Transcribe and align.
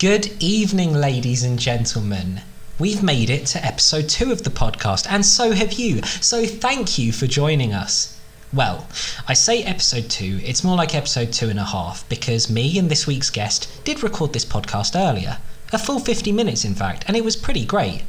Good 0.00 0.42
evening, 0.42 0.92
ladies 0.92 1.44
and 1.44 1.56
gentlemen. 1.56 2.40
We've 2.80 3.00
made 3.00 3.30
it 3.30 3.46
to 3.46 3.64
episode 3.64 4.08
two 4.08 4.32
of 4.32 4.42
the 4.42 4.50
podcast, 4.50 5.06
and 5.08 5.24
so 5.24 5.52
have 5.52 5.74
you. 5.74 6.02
So 6.02 6.44
thank 6.44 6.98
you 6.98 7.12
for 7.12 7.28
joining 7.28 7.72
us. 7.72 8.18
Well, 8.52 8.88
I 9.28 9.34
say 9.34 9.62
episode 9.62 10.10
two, 10.10 10.40
it's 10.42 10.64
more 10.64 10.76
like 10.76 10.96
episode 10.96 11.32
two 11.32 11.48
and 11.48 11.60
a 11.60 11.64
half, 11.64 12.06
because 12.08 12.50
me 12.50 12.76
and 12.76 12.90
this 12.90 13.06
week's 13.06 13.30
guest 13.30 13.68
did 13.84 14.02
record 14.02 14.32
this 14.32 14.44
podcast 14.44 14.98
earlier. 14.98 15.38
A 15.72 15.78
full 15.78 16.00
50 16.00 16.32
minutes, 16.32 16.64
in 16.64 16.74
fact, 16.74 17.04
and 17.06 17.16
it 17.16 17.24
was 17.24 17.36
pretty 17.36 17.64
great. 17.64 18.02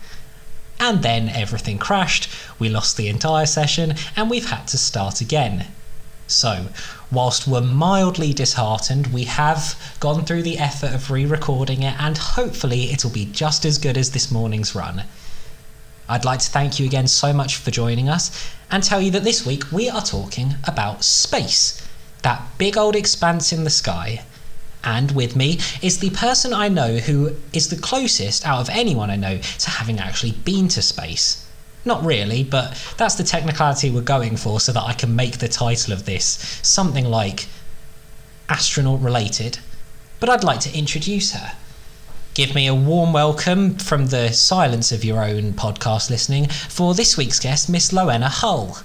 And 0.80 1.04
then 1.04 1.30
everything 1.30 1.78
crashed, 1.78 2.28
we 2.58 2.68
lost 2.68 2.98
the 2.98 3.10
entire 3.10 3.46
session, 3.46 3.94
and 4.16 4.32
we've 4.32 4.50
had 4.50 4.68
to 4.70 4.80
start 4.80 5.22
again. 5.22 5.68
So, 6.28 6.70
whilst 7.12 7.48
we're 7.48 7.62
mildly 7.62 8.34
disheartened, 8.34 9.08
we 9.08 9.26
have 9.26 9.80
gone 10.00 10.26
through 10.26 10.42
the 10.42 10.58
effort 10.58 10.92
of 10.92 11.12
re 11.12 11.24
recording 11.24 11.84
it, 11.84 11.96
and 12.00 12.18
hopefully 12.18 12.92
it'll 12.92 13.12
be 13.12 13.26
just 13.26 13.64
as 13.64 13.78
good 13.78 13.96
as 13.96 14.10
this 14.10 14.32
morning's 14.32 14.74
run. 14.74 15.04
I'd 16.10 16.26
like 16.26 16.40
to 16.40 16.50
thank 16.50 16.80
you 16.80 16.86
again 16.86 17.08
so 17.08 17.32
much 17.32 17.58
for 17.58 17.70
joining 17.70 18.10
us 18.10 18.52
and 18.72 18.84
tell 18.84 19.02
you 19.02 19.12
that 19.12 19.24
this 19.24 19.46
week 19.46 19.72
we 19.72 19.88
are 19.90 20.02
talking 20.02 20.56
about 20.64 21.04
space, 21.04 21.82
that 22.24 22.42
big 22.58 22.76
old 22.76 22.96
expanse 22.96 23.54
in 23.54 23.64
the 23.64 23.70
sky. 23.70 24.24
And 24.84 25.12
with 25.12 25.36
me 25.36 25.60
is 25.82 26.00
the 26.00 26.12
person 26.12 26.54
I 26.54 26.70
know 26.70 26.98
who 26.98 27.36
is 27.54 27.70
the 27.70 27.76
closest 27.78 28.46
out 28.48 28.62
of 28.62 28.70
anyone 28.70 29.10
I 29.10 29.16
know 29.16 29.38
to 29.40 29.70
having 29.70 30.00
actually 30.00 30.32
been 30.32 30.68
to 30.70 30.82
space. 30.82 31.45
Not 31.86 32.04
really, 32.04 32.44
but 32.44 32.76
that's 32.98 33.14
the 33.14 33.24
technicality 33.24 33.92
we're 33.92 34.02
going 34.02 34.38
for 34.38 34.60
so 34.60 34.72
that 34.72 34.84
I 34.84 34.94
can 34.94 35.16
make 35.16 35.38
the 35.38 35.48
title 35.48 35.94
of 35.94 36.06
this 36.06 36.60
something 36.64 37.06
like 37.06 37.46
astronaut 38.50 39.02
related. 39.02 39.60
But 40.20 40.30
I'd 40.30 40.44
like 40.44 40.60
to 40.62 40.76
introduce 40.76 41.34
her. 41.34 41.54
Give 42.34 42.56
me 42.56 42.66
a 42.66 42.74
warm 42.74 43.14
welcome 43.14 43.76
from 43.78 44.08
the 44.08 44.34
silence 44.34 44.92
of 44.92 45.06
your 45.06 45.24
own 45.24 45.54
podcast 45.54 46.10
listening 46.10 46.48
for 46.48 46.96
this 46.96 47.18
week's 47.18 47.40
guest, 47.40 47.70
Miss 47.70 47.92
Loena 47.92 48.30
Hull. 48.30 48.80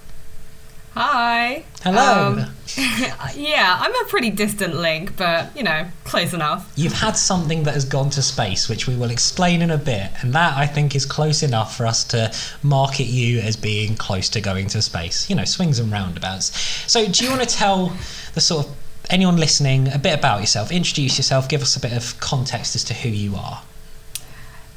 Hi. 1.02 1.64
Hello. 1.82 2.26
Um, 2.26 2.38
yeah, 3.34 3.78
I'm 3.80 4.04
a 4.04 4.08
pretty 4.10 4.28
distant 4.28 4.74
link, 4.74 5.16
but 5.16 5.56
you 5.56 5.62
know, 5.62 5.86
close 6.04 6.34
enough. 6.34 6.70
You've 6.76 6.92
had 6.92 7.16
something 7.16 7.62
that 7.62 7.72
has 7.72 7.86
gone 7.86 8.10
to 8.10 8.20
space, 8.20 8.68
which 8.68 8.86
we 8.86 8.94
will 8.94 9.10
explain 9.10 9.62
in 9.62 9.70
a 9.70 9.78
bit, 9.78 10.10
and 10.20 10.34
that 10.34 10.58
I 10.58 10.66
think 10.66 10.94
is 10.94 11.06
close 11.06 11.42
enough 11.42 11.74
for 11.74 11.86
us 11.86 12.04
to 12.08 12.30
market 12.62 13.06
you 13.06 13.38
as 13.40 13.56
being 13.56 13.96
close 13.96 14.28
to 14.28 14.42
going 14.42 14.66
to 14.68 14.82
space. 14.82 15.30
You 15.30 15.36
know, 15.36 15.46
swings 15.46 15.78
and 15.78 15.90
roundabouts. 15.90 16.60
So, 16.86 17.08
do 17.08 17.24
you 17.24 17.30
want 17.30 17.48
to 17.48 17.56
tell 17.56 17.96
the 18.34 18.42
sort 18.42 18.66
of 18.66 18.76
anyone 19.08 19.38
listening 19.38 19.90
a 19.90 19.98
bit 19.98 20.18
about 20.18 20.40
yourself? 20.40 20.70
Introduce 20.70 21.16
yourself, 21.16 21.48
give 21.48 21.62
us 21.62 21.76
a 21.76 21.80
bit 21.80 21.94
of 21.94 22.20
context 22.20 22.76
as 22.76 22.84
to 22.84 22.92
who 22.92 23.08
you 23.08 23.36
are. 23.36 23.62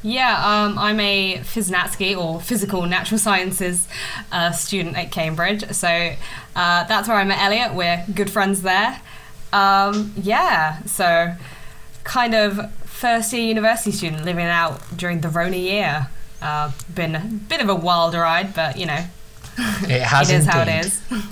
Yeah, 0.03 0.33
um, 0.65 0.77
I'm 0.77 0.99
a 0.99 1.37
PhysNatSci 1.37 2.17
or 2.17 2.41
Physical 2.41 2.85
Natural 2.85 3.17
Sciences 3.17 3.87
uh, 4.31 4.51
student 4.51 4.97
at 4.97 5.11
Cambridge. 5.11 5.63
So 5.71 5.87
uh, 5.87 6.83
that's 6.83 7.07
where 7.07 7.17
I 7.17 7.23
met 7.23 7.39
Elliot. 7.39 7.73
We're 7.73 8.03
good 8.13 8.29
friends 8.29 8.61
there. 8.63 8.99
Um, 9.53 10.13
yeah, 10.17 10.83
so 10.83 11.35
kind 12.03 12.35
of 12.35 12.71
first 12.83 13.31
year 13.33 13.43
university 13.43 13.91
student 13.91 14.25
living 14.25 14.45
out 14.45 14.81
during 14.97 15.21
the 15.21 15.29
Rona 15.29 15.57
year. 15.57 16.07
Uh, 16.41 16.71
been 16.93 17.15
a 17.15 17.21
bit 17.21 17.61
of 17.61 17.69
a 17.69 17.75
wild 17.75 18.13
ride, 18.13 18.53
but 18.53 18.77
you 18.77 18.85
know, 18.85 19.05
It 19.57 20.01
has 20.01 20.29
it 20.29 20.35
is 20.35 20.45
indeed. 20.45 20.53
how 20.53 20.61
it 20.63 20.85
is. 20.85 21.01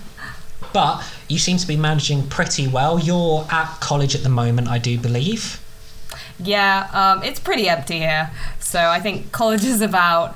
But 0.73 1.03
you 1.27 1.38
seem 1.38 1.58
to 1.58 1.67
be 1.67 1.75
managing 1.75 2.27
pretty 2.30 2.66
well. 2.66 2.97
You're 2.97 3.45
at 3.52 3.81
college 3.81 4.16
at 4.16 4.23
the 4.23 4.30
moment, 4.30 4.69
I 4.69 4.77
do 4.77 4.97
believe. 4.97 5.59
Yeah, 6.44 6.89
um, 6.94 7.23
it's 7.23 7.39
pretty 7.39 7.70
empty 7.70 8.00
here. 8.00 8.31
So 8.59 8.80
I 8.80 9.00
think 9.00 9.31
college 9.31 9.64
is 9.64 9.81
about 9.81 10.36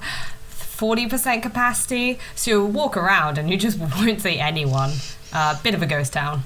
40% 0.49 1.41
capacity. 1.41 2.19
So 2.35 2.51
you 2.51 2.65
walk 2.65 2.97
around 2.97 3.37
and 3.37 3.49
you 3.49 3.57
just 3.57 3.79
won't 3.97 4.21
see 4.21 4.39
anyone. 4.39 4.91
Uh, 5.33 5.59
bit 5.63 5.73
of 5.73 5.81
a 5.81 5.85
ghost 5.85 6.13
town. 6.13 6.43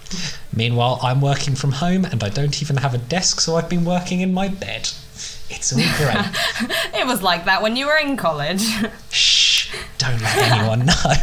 Meanwhile, 0.51 0.99
I'm 1.03 1.21
working 1.21 1.53
from 1.53 1.73
home 1.73 2.05
and 2.05 2.23
I 2.23 2.29
don't 2.29 2.59
even 2.61 2.77
have 2.77 2.95
a 2.95 2.97
desk, 2.97 3.39
so 3.39 3.55
I've 3.55 3.69
been 3.69 3.85
working 3.85 4.21
in 4.21 4.33
my 4.33 4.47
bed. 4.47 4.89
It's 5.49 5.73
all 5.73 5.79
great. 5.97 6.69
It 6.99 7.05
was 7.05 7.21
like 7.21 7.45
that 7.45 7.61
when 7.61 7.75
you 7.75 7.85
were 7.85 7.97
in 7.97 8.17
college. 8.17 8.63
Shh, 9.11 9.71
don't 9.99 10.19
let 10.21 10.37
anyone 10.37 10.85
know. 10.87 11.13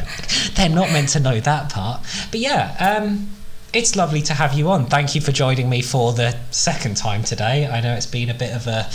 They're 0.55 0.69
not 0.69 0.93
meant 0.93 1.09
to 1.11 1.21
know 1.21 1.41
that 1.41 1.71
part. 1.71 2.03
But 2.31 2.41
yeah, 2.41 2.77
um, 2.79 3.31
it's 3.77 3.95
lovely 3.95 4.23
to 4.23 4.33
have 4.33 4.55
you 4.55 4.71
on. 4.71 4.87
Thank 4.87 5.15
you 5.15 5.21
for 5.21 5.33
joining 5.33 5.69
me 5.69 5.83
for 5.83 6.15
the 6.15 6.35
second 6.51 6.97
time 6.97 7.23
today. 7.23 7.67
I 7.67 7.83
know 7.83 7.93
it's 7.93 8.07
been 8.07 8.31
a 8.31 8.35
bit 8.35 8.57
of 8.57 8.67
a 8.67 8.89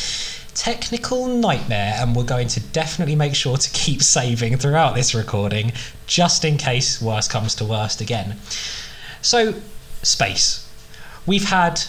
technical 0.55 1.27
nightmare, 1.27 1.93
and 1.97 2.15
we're 2.15 2.23
going 2.23 2.47
to 2.47 2.59
definitely 2.59 3.15
make 3.15 3.35
sure 3.35 3.57
to 3.57 3.69
keep 3.73 4.01
saving 4.17 4.57
throughout 4.57 4.95
this 4.95 5.13
recording, 5.13 5.73
just 6.07 6.43
in 6.43 6.57
case 6.57 6.99
worst 6.99 7.29
comes 7.29 7.53
to 7.55 7.65
worst 7.65 8.01
again. 8.01 8.37
So, 9.21 9.53
space. 10.01 10.67
We've 11.27 11.47
had 11.47 11.83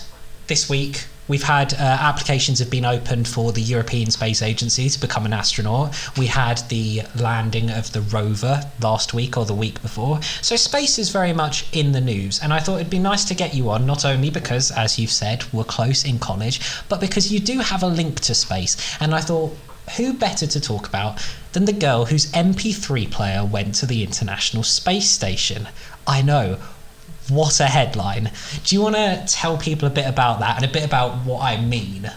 this 0.49 0.69
week. 0.69 1.07
We've 1.29 1.43
had 1.43 1.73
uh, 1.75 1.77
applications 1.79 2.59
have 2.59 2.71
been 2.71 2.85
opened 2.85 3.29
for 3.29 3.53
the 3.53 3.61
European 3.61 4.11
Space 4.11 4.43
Agency 4.43 4.89
to 4.89 5.01
become 5.01 5.25
an 5.25 5.33
astronaut. 5.33 5.97
We 6.19 6.27
had 6.27 6.59
the 6.69 7.03
landing 7.15 7.71
of 7.71 7.93
the 7.93 8.01
rover 8.01 8.63
last 8.81 9.15
week 9.15 9.37
or 9.37 9.45
the 9.45 9.55
week 9.55 9.81
before. 9.83 10.21
So 10.41 10.57
space 10.57 10.99
is 10.99 11.11
very 11.11 11.33
much 11.33 11.67
in 11.73 11.93
the 11.93 12.01
news, 12.01 12.41
and 12.43 12.53
I 12.53 12.59
thought 12.59 12.77
it'd 12.77 12.91
be 12.91 12.99
nice 12.99 13.25
to 13.27 13.35
get 13.35 13.55
you 13.55 13.71
on 13.71 13.87
not 13.87 14.05
only 14.05 14.31
because, 14.31 14.71
as 14.73 14.99
you've 14.99 15.13
said, 15.13 15.45
we're 15.53 15.65
close 15.65 16.05
in 16.05 16.19
college, 16.19 16.61
but 16.89 17.01
because 17.01 17.33
you 17.33 17.39
do 17.39 17.61
have 17.61 17.83
a 17.83 17.89
link 17.89 18.21
to 18.21 18.35
space. 18.35 18.77
And 19.01 19.15
I 19.15 19.21
thought, 19.21 19.57
who 19.97 20.15
better 20.15 20.47
to 20.47 20.61
talk 20.61 20.87
about 20.89 21.21
than 21.53 21.65
the 21.65 21.73
girl 21.73 22.07
whose 22.07 22.31
MP3 22.33 23.11
player 23.11 23.45
went 23.45 23.75
to 23.77 23.87
the 23.87 24.03
International 24.03 24.63
Space 24.63 25.11
Station? 25.11 25.69
I 26.07 26.23
know. 26.23 26.59
What 27.29 27.61
a 27.61 27.67
headline. 27.67 28.31
Do 28.65 28.75
you 28.75 28.83
want 28.83 28.97
to 28.97 29.25
tell 29.29 29.57
people 29.57 29.87
a 29.89 29.91
bit 29.91 30.07
about 30.07 30.41
that 30.41 30.57
and 30.57 30.65
a 30.65 30.73
bit 30.73 30.85
about 30.85 31.25
what 31.25 31.43
I 31.43 31.61
mean? 31.61 32.11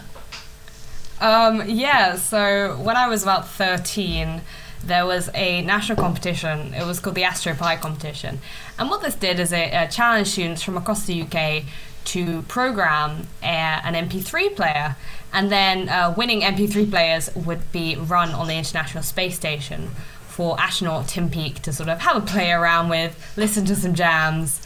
Um, 1.20 1.62
yeah, 1.66 2.16
so 2.16 2.76
when 2.82 2.96
I 2.96 3.08
was 3.08 3.22
about 3.22 3.48
13, 3.48 4.42
there 4.84 5.06
was 5.06 5.30
a 5.34 5.62
national 5.62 5.98
competition. 5.98 6.74
It 6.74 6.84
was 6.84 7.00
called 7.00 7.16
the 7.16 7.22
AstroPi 7.22 7.80
competition. 7.80 8.40
And 8.78 8.90
what 8.90 9.02
this 9.02 9.14
did 9.14 9.40
is 9.40 9.52
it 9.52 9.72
uh, 9.72 9.86
challenged 9.86 10.30
students 10.30 10.62
from 10.62 10.76
across 10.76 11.06
the 11.06 11.22
UK 11.22 11.64
to 12.06 12.42
program 12.42 13.26
an 13.42 13.94
MP3 14.08 14.54
player. 14.54 14.96
And 15.32 15.50
then 15.50 15.88
uh, 15.88 16.14
winning 16.16 16.42
MP3 16.42 16.90
players 16.90 17.34
would 17.34 17.70
be 17.72 17.96
run 17.96 18.30
on 18.30 18.46
the 18.46 18.54
International 18.54 19.02
Space 19.02 19.36
Station 19.36 19.90
for 20.28 20.58
astronaut 20.60 21.08
Tim 21.08 21.30
Peake 21.30 21.62
to 21.62 21.72
sort 21.72 21.88
of 21.88 22.00
have 22.00 22.16
a 22.16 22.20
play 22.20 22.52
around 22.52 22.88
with, 22.88 23.18
listen 23.36 23.64
to 23.66 23.74
some 23.74 23.94
jams. 23.94 24.60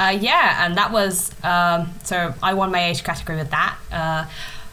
Uh, 0.00 0.16
yeah, 0.20 0.64
and 0.64 0.76
that 0.76 0.92
was 0.92 1.30
um, 1.44 1.92
so 2.02 2.34
I 2.42 2.54
won 2.54 2.70
my 2.70 2.88
age 2.88 3.04
category 3.04 3.38
with 3.38 3.50
that. 3.50 3.78
Uh, 3.90 4.26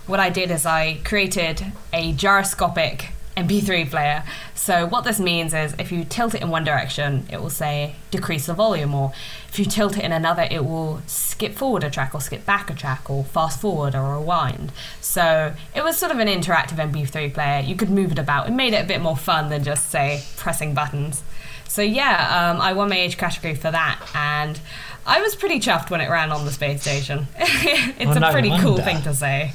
what 0.08 0.20
I 0.20 0.30
did 0.30 0.50
is 0.50 0.66
I 0.66 1.00
created 1.04 1.64
a 1.94 2.14
gyroscopic 2.14 3.12
MP3 3.38 3.90
player. 3.90 4.24
So 4.54 4.86
what 4.86 5.04
this 5.04 5.20
means 5.20 5.54
is 5.54 5.74
if 5.80 5.92
you 5.92 6.04
tilt 6.04 6.36
it 6.36 6.42
in 6.42 6.50
one 6.50 6.64
direction, 6.64 7.26
it 7.32 7.42
will 7.42 7.50
say 7.50 7.96
decrease 8.12 8.48
the 8.48 8.54
volume, 8.54 8.94
or 8.94 9.14
if 9.48 9.58
you 9.58 9.66
tilt 9.66 9.98
it 9.98 10.04
in 10.04 10.12
another, 10.12 10.48
it 10.50 10.66
will 10.66 11.02
skip 11.08 11.54
forward 11.54 11.84
a 11.84 11.90
track 11.90 12.14
or 12.14 12.22
skip 12.22 12.46
back 12.46 12.70
a 12.70 12.74
track 12.74 13.10
or 13.10 13.24
fast 13.24 13.62
forward 13.62 13.96
or 13.96 14.18
rewind. 14.18 14.72
So 15.00 15.54
it 15.76 15.84
was 15.84 15.98
sort 15.98 16.12
of 16.12 16.20
an 16.20 16.28
interactive 16.28 16.78
MP3 16.78 17.34
player. 17.34 17.62
You 17.62 17.76
could 17.76 17.90
move 17.90 18.12
it 18.12 18.20
about. 18.20 18.48
It 18.48 18.52
made 18.52 18.74
it 18.74 18.84
a 18.84 18.88
bit 18.88 19.02
more 19.02 19.18
fun 19.18 19.50
than 19.50 19.64
just 19.64 19.90
say 19.90 20.24
pressing 20.36 20.74
buttons. 20.74 21.24
So 21.68 21.82
yeah, 21.84 22.52
um, 22.52 22.62
I 22.62 22.74
won 22.74 22.90
my 22.90 23.00
age 23.00 23.18
category 23.18 23.54
for 23.54 23.70
that, 23.70 24.02
and 24.16 24.60
I 25.06 25.22
was 25.22 25.36
pretty 25.36 25.60
chuffed 25.60 25.90
when 25.90 26.02
it 26.02 26.10
ran 26.10 26.32
on 26.32 26.46
the 26.46 26.52
space 26.52 26.82
station. 26.82 27.28
it's 27.38 28.06
Well, 28.06 28.18
a 28.18 28.20
no 28.20 28.32
pretty 28.32 28.52
cool 28.60 28.78
thing 28.78 29.02
to 29.04 29.14
say. 29.14 29.54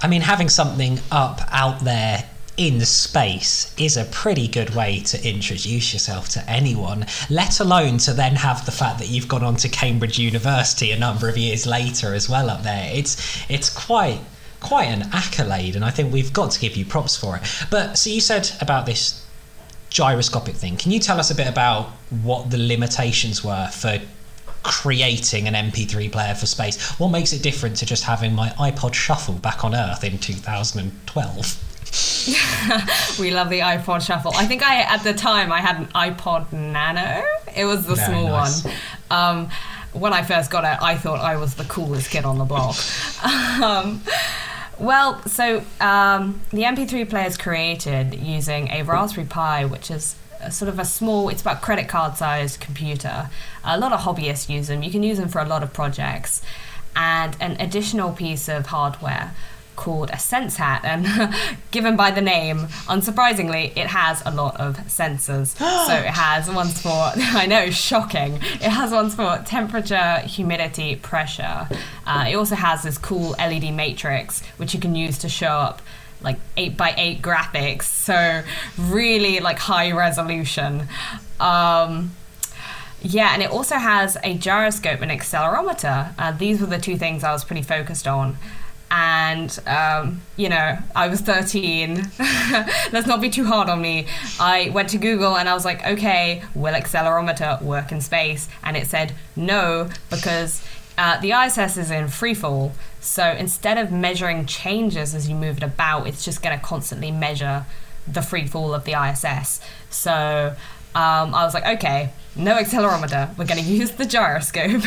I 0.00 0.06
mean, 0.08 0.20
having 0.22 0.48
something 0.48 1.00
up 1.10 1.40
out 1.50 1.80
there 1.80 2.28
in 2.56 2.80
space 2.84 3.74
is 3.78 3.96
a 3.96 4.04
pretty 4.04 4.46
good 4.46 4.74
way 4.74 5.00
to 5.00 5.28
introduce 5.28 5.92
yourself 5.92 6.28
to 6.28 6.50
anyone, 6.50 7.06
let 7.30 7.60
alone 7.60 7.98
to 7.98 8.12
then 8.12 8.36
have 8.36 8.64
the 8.66 8.72
fact 8.72 8.98
that 8.98 9.08
you've 9.08 9.26
gone 9.28 9.42
on 9.42 9.56
to 9.56 9.68
Cambridge 9.68 10.18
University 10.18 10.90
a 10.92 10.98
number 10.98 11.28
of 11.28 11.38
years 11.38 11.66
later 11.66 12.14
as 12.14 12.28
well 12.28 12.50
up 12.50 12.62
there. 12.62 12.90
It's 12.92 13.16
it's 13.50 13.70
quite 13.70 14.20
quite 14.60 14.84
an 14.84 15.08
accolade 15.12 15.74
and 15.74 15.84
I 15.84 15.90
think 15.90 16.12
we've 16.12 16.32
got 16.32 16.52
to 16.52 16.60
give 16.60 16.76
you 16.76 16.84
props 16.84 17.16
for 17.16 17.36
it. 17.36 17.42
But 17.70 17.96
so 17.98 18.10
you 18.10 18.20
said 18.20 18.50
about 18.60 18.86
this 18.86 19.24
gyroscopic 19.90 20.54
thing. 20.54 20.76
Can 20.76 20.92
you 20.92 21.00
tell 21.00 21.18
us 21.18 21.30
a 21.30 21.34
bit 21.34 21.48
about 21.48 21.86
what 22.22 22.50
the 22.50 22.58
limitations 22.58 23.42
were 23.42 23.68
for 23.68 23.98
creating 24.62 25.48
an 25.48 25.54
MP3 25.54 26.10
player 26.10 26.34
for 26.34 26.46
space? 26.46 26.98
What 26.98 27.08
makes 27.08 27.32
it 27.32 27.42
different 27.42 27.76
to 27.78 27.86
just 27.86 28.04
having 28.04 28.34
my 28.34 28.50
iPod 28.50 28.94
Shuffle 28.94 29.34
back 29.34 29.64
on 29.64 29.74
Earth 29.74 30.04
in 30.04 30.18
2012? 30.18 31.68
We 33.20 33.30
love 33.32 33.50
the 33.50 33.60
iPod 33.60 34.00
Shuffle. 34.06 34.32
I 34.34 34.46
think 34.46 34.62
I 34.62 34.80
at 34.82 35.02
the 35.02 35.12
time 35.12 35.52
I 35.52 35.60
had 35.60 35.76
an 35.76 35.86
iPod 35.88 36.52
Nano. 36.52 37.24
It 37.54 37.64
was 37.64 37.84
the 37.86 37.96
Very 37.96 38.06
small 38.08 38.28
nice. 38.28 38.64
one. 38.64 38.74
Um, 39.10 39.50
when 39.92 40.12
I 40.14 40.22
first 40.22 40.50
got 40.50 40.64
it, 40.64 40.80
I 40.82 40.96
thought 40.96 41.20
I 41.20 41.36
was 41.36 41.54
the 41.54 41.64
coolest 41.64 42.10
kid 42.10 42.24
on 42.24 42.38
the 42.38 42.44
block. 42.44 42.76
um, 43.62 44.00
Well, 44.78 45.20
so 45.28 45.58
um, 45.80 46.40
the 46.50 46.62
MP3 46.62 47.08
player 47.08 47.26
is 47.26 47.36
created 47.36 48.14
using 48.14 48.68
a 48.70 48.82
Raspberry 48.82 49.26
Pi, 49.26 49.64
which 49.66 49.90
is 49.90 50.16
sort 50.50 50.68
of 50.68 50.78
a 50.78 50.84
small, 50.84 51.28
it's 51.28 51.42
about 51.42 51.62
credit 51.62 51.88
card 51.88 52.16
sized 52.16 52.60
computer. 52.60 53.30
A 53.64 53.78
lot 53.78 53.92
of 53.92 54.00
hobbyists 54.00 54.48
use 54.48 54.68
them. 54.68 54.82
You 54.82 54.90
can 54.90 55.02
use 55.02 55.18
them 55.18 55.28
for 55.28 55.40
a 55.40 55.46
lot 55.46 55.62
of 55.62 55.72
projects. 55.72 56.42
And 56.94 57.36
an 57.40 57.56
additional 57.60 58.12
piece 58.12 58.48
of 58.48 58.66
hardware 58.66 59.34
called 59.76 60.10
a 60.10 60.18
sense 60.18 60.56
hat 60.56 60.82
and 60.84 61.06
given 61.70 61.96
by 61.96 62.10
the 62.10 62.20
name 62.20 62.58
unsurprisingly 62.88 63.72
it 63.76 63.86
has 63.86 64.22
a 64.26 64.30
lot 64.30 64.54
of 64.60 64.76
sensors 64.86 65.56
so 65.86 65.94
it 65.94 66.06
has 66.06 66.50
ones 66.50 66.80
for 66.82 67.10
i 67.16 67.46
know 67.46 67.70
shocking 67.70 68.34
it 68.34 68.70
has 68.70 68.92
ones 68.92 69.14
for 69.14 69.42
temperature 69.46 70.18
humidity 70.20 70.96
pressure 70.96 71.66
uh, 72.06 72.26
it 72.28 72.34
also 72.34 72.54
has 72.54 72.82
this 72.82 72.98
cool 72.98 73.30
led 73.38 73.62
matrix 73.72 74.42
which 74.58 74.74
you 74.74 74.80
can 74.80 74.94
use 74.94 75.16
to 75.18 75.28
show 75.28 75.48
up 75.48 75.80
like 76.22 76.38
8 76.56 76.76
by 76.76 76.94
8 76.96 77.22
graphics 77.22 78.02
so 78.02 78.42
really 78.78 79.40
like 79.40 79.58
high 79.58 79.92
resolution. 79.92 80.88
Um, 81.40 82.12
yeah, 83.00 83.32
and 83.32 83.42
it 83.42 83.50
also 83.50 83.76
has 83.76 84.16
a 84.22 84.34
gyroscope 84.34 85.00
and 85.00 85.10
accelerometer. 85.10 86.14
Uh, 86.18 86.32
these 86.32 86.60
were 86.60 86.66
the 86.66 86.78
two 86.78 86.96
things 86.96 87.24
I 87.24 87.32
was 87.32 87.44
pretty 87.44 87.62
focused 87.62 88.06
on. 88.06 88.36
And 88.90 89.58
um, 89.66 90.20
you 90.36 90.50
know 90.50 90.76
i 90.94 91.08
was 91.08 91.22
13 91.22 91.94
let's 92.92 93.06
not 93.06 93.22
be 93.22 93.30
too 93.30 93.46
hard 93.46 93.70
on 93.70 93.80
me. 93.80 94.06
I 94.38 94.68
went 94.68 94.90
to 94.90 94.98
google 94.98 95.34
and 95.34 95.48
i 95.48 95.54
was 95.54 95.64
like 95.64 95.86
okay 95.86 96.42
will 96.54 96.74
accelerometer 96.74 97.62
work 97.62 97.90
in 97.90 98.02
space? 98.02 98.50
And 98.62 98.76
it 98.76 98.86
said 98.86 99.14
no 99.34 99.88
because 100.10 100.62
uh, 100.98 101.18
the 101.20 101.30
iss 101.30 101.78
is 101.78 101.90
in 101.90 102.08
free 102.08 102.34
fall 102.34 102.72
so 103.02 103.30
instead 103.32 103.76
of 103.76 103.92
measuring 103.92 104.46
changes 104.46 105.14
as 105.14 105.28
you 105.28 105.34
move 105.34 105.58
it 105.58 105.62
about 105.62 106.06
it's 106.06 106.24
just 106.24 106.42
going 106.42 106.58
to 106.58 106.64
constantly 106.64 107.10
measure 107.10 107.66
the 108.06 108.22
free 108.22 108.46
fall 108.46 108.72
of 108.72 108.84
the 108.84 108.92
iss 108.92 109.60
so 109.90 110.54
um, 110.94 111.34
i 111.34 111.44
was 111.44 111.52
like 111.52 111.66
okay 111.66 112.10
no 112.34 112.56
accelerometer. 112.56 113.36
We're 113.36 113.46
going 113.46 113.62
to 113.64 113.70
use 113.70 113.92
the 113.92 114.06
gyroscope. 114.06 114.82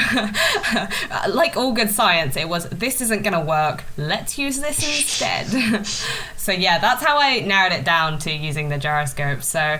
like 1.33 1.55
all 1.55 1.73
good 1.73 1.89
science, 1.89 2.37
it 2.37 2.49
was 2.49 2.67
this 2.69 3.01
isn't 3.01 3.23
going 3.23 3.33
to 3.33 3.41
work. 3.41 3.83
Let's 3.97 4.37
use 4.37 4.59
this 4.59 4.79
instead. 4.83 5.85
so 6.37 6.51
yeah, 6.51 6.79
that's 6.79 7.03
how 7.03 7.17
I 7.17 7.41
narrowed 7.41 7.73
it 7.73 7.85
down 7.85 8.19
to 8.19 8.31
using 8.31 8.69
the 8.69 8.77
gyroscope. 8.77 9.43
So 9.43 9.79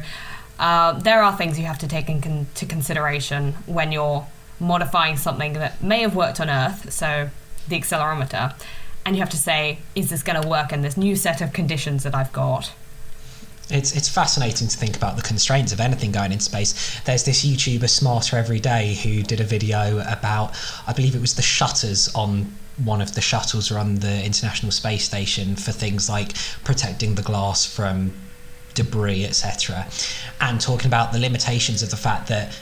uh, 0.60 0.94
there 1.00 1.22
are 1.24 1.36
things 1.36 1.60
you 1.60 1.66
have 1.66 1.80
to 1.80 1.88
take 1.88 2.10
into 2.10 2.66
consideration 2.66 3.54
when 3.66 3.92
you're 3.92 4.26
modifying 4.60 5.18
something 5.18 5.54
that 5.54 5.82
may 5.84 6.02
have 6.02 6.16
worked 6.16 6.40
on 6.40 6.50
Earth. 6.50 6.92
So 6.94 7.30
the 7.68 7.80
accelerometer, 7.80 8.54
and 9.06 9.16
you 9.16 9.22
have 9.22 9.30
to 9.32 9.38
say, 9.38 9.80
is 9.94 10.10
this 10.10 10.24
going 10.24 10.42
to 10.42 10.48
work 10.48 10.74
in 10.74 10.82
this 10.82 10.98
new 10.98 11.16
set 11.16 11.42
of 11.42 11.54
conditions 11.54 12.04
that 12.04 12.16
I've 12.16 12.34
got? 12.34 12.74
It's 13.70 13.96
it's 13.96 14.10
fascinating 14.10 14.68
to 14.68 14.78
think 14.78 14.96
about 14.96 15.16
the 15.16 15.24
constraints 15.24 15.72
of 15.72 15.80
anything 15.80 16.12
going 16.12 16.32
in 16.32 16.40
space. 16.40 17.00
There's 17.02 17.24
this 17.24 17.44
YouTuber 17.44 17.90
Smarter 17.90 18.38
Every 18.38 18.60
Day 18.60 18.94
who 18.94 19.24
did 19.24 19.42
a 19.42 19.44
video 19.44 20.00
about 20.08 20.56
I 20.86 20.94
believe 20.94 21.16
it 21.16 21.22
was 21.22 21.34
the 21.34 21.42
shutters 21.42 22.14
on 22.14 22.56
one 22.84 23.02
of 23.02 23.16
the 23.16 23.22
shuttles 23.22 23.72
around 23.72 24.02
the 24.02 24.24
International 24.24 24.72
Space 24.72 25.06
Station 25.06 25.56
for 25.56 25.72
things 25.72 26.10
like 26.10 26.34
protecting 26.64 27.16
the 27.16 27.22
glass 27.22 27.66
from 27.66 28.14
debris, 28.76 29.26
etc. 29.26 29.88
And 30.42 30.62
talking 30.62 30.88
about 30.88 31.12
the 31.12 31.20
limitations 31.20 31.82
of 31.82 31.90
the 31.90 31.98
fact 31.98 32.28
that 32.28 32.56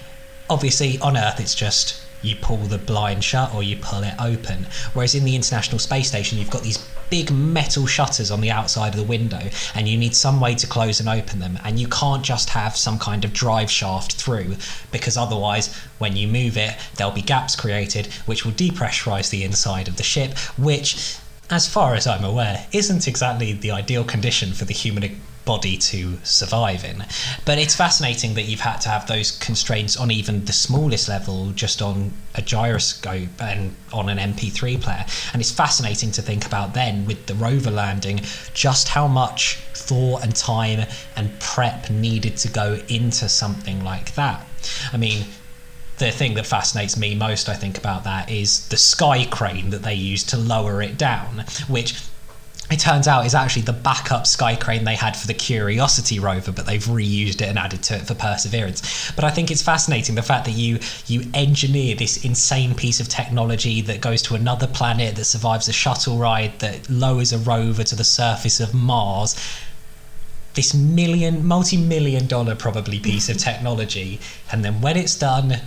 obviously 0.49 0.99
on 0.99 1.17
Earth 1.17 1.39
it's 1.39 1.55
just 1.55 2.01
you 2.23 2.35
pull 2.35 2.57
the 2.57 2.77
blind 2.77 3.23
shut 3.23 3.53
or 3.53 3.61
you 3.61 3.77
pull 3.77 4.03
it 4.03 4.15
open. 4.19 4.65
Whereas 4.93 5.13
in 5.13 5.25
the 5.25 5.35
International 5.35 5.77
Space 5.77 6.07
Station, 6.07 6.39
you've 6.39 6.49
got 6.49 6.63
these 6.63 6.77
big 7.09 7.31
metal 7.31 7.85
shutters 7.85 8.31
on 8.31 8.41
the 8.41 8.49
outside 8.49 8.95
of 8.95 8.99
the 8.99 9.05
window 9.05 9.49
and 9.75 9.87
you 9.87 9.95
need 9.95 10.15
some 10.15 10.39
way 10.39 10.55
to 10.55 10.65
close 10.65 10.99
and 10.99 11.07
open 11.07 11.37
them 11.37 11.59
and 11.63 11.79
you 11.79 11.87
can't 11.87 12.23
just 12.23 12.49
have 12.49 12.75
some 12.75 12.97
kind 12.97 13.23
of 13.23 13.31
drive 13.31 13.69
shaft 13.69 14.13
through 14.13 14.55
because 14.91 15.15
otherwise 15.15 15.75
when 15.99 16.15
you 16.15 16.27
move 16.27 16.57
it 16.57 16.75
there'll 16.95 17.13
be 17.13 17.21
gaps 17.21 17.55
created 17.55 18.07
which 18.25 18.43
will 18.43 18.51
depressurize 18.53 19.29
the 19.29 19.43
inside 19.43 19.87
of 19.87 19.97
the 19.97 20.01
ship 20.01 20.35
which 20.57 21.17
as 21.51 21.67
far 21.67 21.93
as 21.93 22.07
I'm 22.07 22.23
aware 22.23 22.65
isn't 22.71 23.07
exactly 23.07 23.53
the 23.53 23.69
ideal 23.69 24.03
condition 24.03 24.53
for 24.53 24.65
the 24.65 24.73
human 24.73 25.03
body 25.45 25.77
to 25.77 26.17
survive 26.23 26.83
in. 26.83 27.05
But 27.45 27.57
it's 27.57 27.75
fascinating 27.75 28.33
that 28.35 28.43
you've 28.43 28.61
had 28.61 28.77
to 28.81 28.89
have 28.89 29.07
those 29.07 29.31
constraints 29.31 29.97
on 29.97 30.11
even 30.11 30.45
the 30.45 30.53
smallest 30.53 31.09
level, 31.09 31.51
just 31.51 31.81
on 31.81 32.13
a 32.35 32.41
gyroscope 32.41 33.41
and 33.41 33.75
on 33.91 34.09
an 34.09 34.17
MP3 34.17 34.81
player. 34.81 35.05
And 35.33 35.41
it's 35.41 35.51
fascinating 35.51 36.11
to 36.11 36.21
think 36.21 36.45
about 36.45 36.73
then 36.73 37.05
with 37.05 37.25
the 37.25 37.35
rover 37.35 37.71
landing, 37.71 38.21
just 38.53 38.89
how 38.89 39.07
much 39.07 39.57
thought 39.73 40.23
and 40.23 40.35
time 40.35 40.87
and 41.15 41.39
prep 41.39 41.89
needed 41.89 42.37
to 42.37 42.49
go 42.49 42.79
into 42.87 43.27
something 43.27 43.83
like 43.83 44.15
that. 44.15 44.45
I 44.93 44.97
mean, 44.97 45.25
the 45.97 46.11
thing 46.11 46.33
that 46.35 46.47
fascinates 46.47 46.97
me 46.97 47.15
most, 47.15 47.49
I 47.49 47.53
think, 47.53 47.77
about 47.77 48.03
that 48.05 48.31
is 48.31 48.67
the 48.69 48.77
sky 48.77 49.25
crane 49.25 49.69
that 49.69 49.83
they 49.83 49.93
used 49.93 50.29
to 50.29 50.37
lower 50.37 50.81
it 50.81 50.97
down, 50.97 51.45
which 51.67 52.01
it 52.71 52.79
turns 52.79 53.07
out 53.07 53.25
is 53.25 53.35
actually 53.35 53.63
the 53.63 53.73
backup 53.73 54.25
sky 54.25 54.55
crane 54.55 54.83
they 54.83 54.95
had 54.95 55.15
for 55.15 55.27
the 55.27 55.33
Curiosity 55.33 56.17
rover, 56.17 56.51
but 56.51 56.65
they've 56.65 56.83
reused 56.83 57.41
it 57.41 57.49
and 57.49 57.59
added 57.59 57.83
to 57.83 57.95
it 57.95 58.07
for 58.07 58.15
Perseverance. 58.15 59.11
But 59.15 59.25
I 59.25 59.29
think 59.29 59.51
it's 59.51 59.61
fascinating 59.61 60.15
the 60.15 60.21
fact 60.21 60.45
that 60.45 60.51
you 60.51 60.79
you 61.05 61.29
engineer 61.33 61.95
this 61.95 62.23
insane 62.23 62.73
piece 62.73 62.99
of 62.99 63.09
technology 63.09 63.81
that 63.81 64.01
goes 64.01 64.21
to 64.23 64.35
another 64.35 64.67
planet, 64.67 65.15
that 65.17 65.25
survives 65.25 65.67
a 65.67 65.73
shuttle 65.73 66.17
ride, 66.17 66.59
that 66.59 66.89
lowers 66.89 67.33
a 67.33 67.37
rover 67.37 67.83
to 67.83 67.95
the 67.95 68.03
surface 68.03 68.59
of 68.59 68.73
Mars. 68.73 69.35
This 70.53 70.73
million, 70.73 71.45
multi-million 71.45 72.27
dollar 72.27 72.55
probably 72.55 72.99
piece 72.99 73.27
of 73.27 73.37
technology, 73.37 74.19
and 74.51 74.63
then 74.63 74.81
when 74.81 74.97
it's 74.97 75.17
done, 75.17 75.57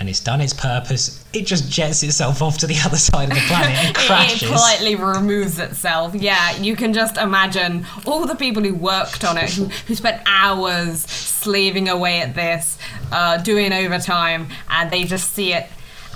and 0.00 0.08
it's 0.08 0.20
done 0.20 0.40
its 0.40 0.52
purpose, 0.52 1.24
it 1.32 1.46
just 1.46 1.70
jets 1.70 2.02
itself 2.02 2.40
off 2.42 2.58
to 2.58 2.66
the 2.66 2.76
other 2.84 2.96
side 2.96 3.30
of 3.30 3.34
the 3.34 3.40
planet 3.42 3.76
and 3.78 3.94
crashes. 3.96 4.42
it 4.42 4.46
politely 4.46 4.94
removes 4.94 5.58
itself. 5.58 6.14
Yeah, 6.14 6.56
you 6.56 6.76
can 6.76 6.92
just 6.92 7.16
imagine 7.16 7.86
all 8.06 8.26
the 8.26 8.34
people 8.34 8.62
who 8.62 8.74
worked 8.74 9.24
on 9.24 9.36
it, 9.36 9.50
who, 9.50 9.64
who 9.64 9.94
spent 9.94 10.22
hours 10.26 11.00
slaving 11.00 11.88
away 11.88 12.20
at 12.20 12.34
this, 12.34 12.78
uh, 13.12 13.38
doing 13.38 13.72
overtime, 13.72 14.48
and 14.70 14.90
they 14.90 15.04
just 15.04 15.32
see 15.32 15.52
it. 15.52 15.66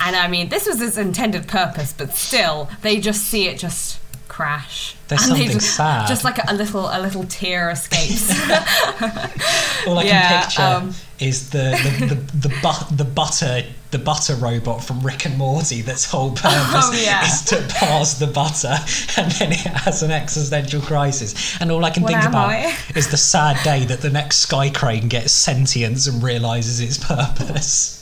And 0.00 0.16
I 0.16 0.28
mean, 0.28 0.48
this 0.48 0.66
was 0.66 0.80
its 0.80 0.96
intended 0.96 1.46
purpose, 1.48 1.92
but 1.92 2.12
still, 2.14 2.70
they 2.80 2.98
just 2.98 3.22
see 3.24 3.46
it 3.46 3.58
just 3.58 4.00
crash. 4.28 4.96
There's 5.12 5.28
and 5.28 5.36
something 5.38 5.50
just, 5.60 5.76
sad. 5.76 6.08
Just 6.08 6.24
like 6.24 6.38
a, 6.48 6.54
little 6.54 6.86
a 6.86 7.00
little 7.00 7.24
tear 7.24 7.70
escapes. 7.70 8.30
All 9.86 9.98
I 9.98 10.04
Yeah, 10.04 10.28
can 10.28 10.42
picture 10.44 10.62
um, 10.62 10.94
is 11.18 11.50
the 11.50 11.78
the, 11.98 12.06
the, 12.06 12.48
the, 12.48 12.94
the 12.96 13.04
butter 13.04 13.64
the 13.90 13.98
butter 13.98 14.34
robot 14.36 14.82
from 14.82 15.00
Rick 15.02 15.26
and 15.26 15.36
Morty 15.36 15.82
that's 15.82 16.04
whole 16.10 16.30
purpose 16.46 16.88
Oh, 16.88 16.92
yeah. 17.04 17.24
is 17.26 17.42
to 17.46 17.56
pass 17.68 18.14
the 18.18 18.26
butter 18.26 18.68
and 19.20 19.30
then 19.32 19.52
it 19.52 19.58
has 19.58 20.02
an 20.02 20.10
existential 20.10 20.80
crisis. 20.80 21.60
And 21.60 21.70
all 21.70 21.84
I 21.84 21.90
can 21.90 22.02
What 22.02 22.12
think 22.12 22.24
about 22.24 22.48
I? 22.48 22.74
is 22.96 23.10
the 23.10 23.16
sad 23.18 23.62
day 23.64 23.84
that 23.84 24.00
the 24.00 24.10
next 24.10 24.36
sky 24.38 24.70
crane 24.70 25.08
gets 25.08 25.32
sentience 25.32 26.06
and 26.06 26.22
realizes 26.22 26.80
its 26.80 26.96
purpose. 26.98 27.98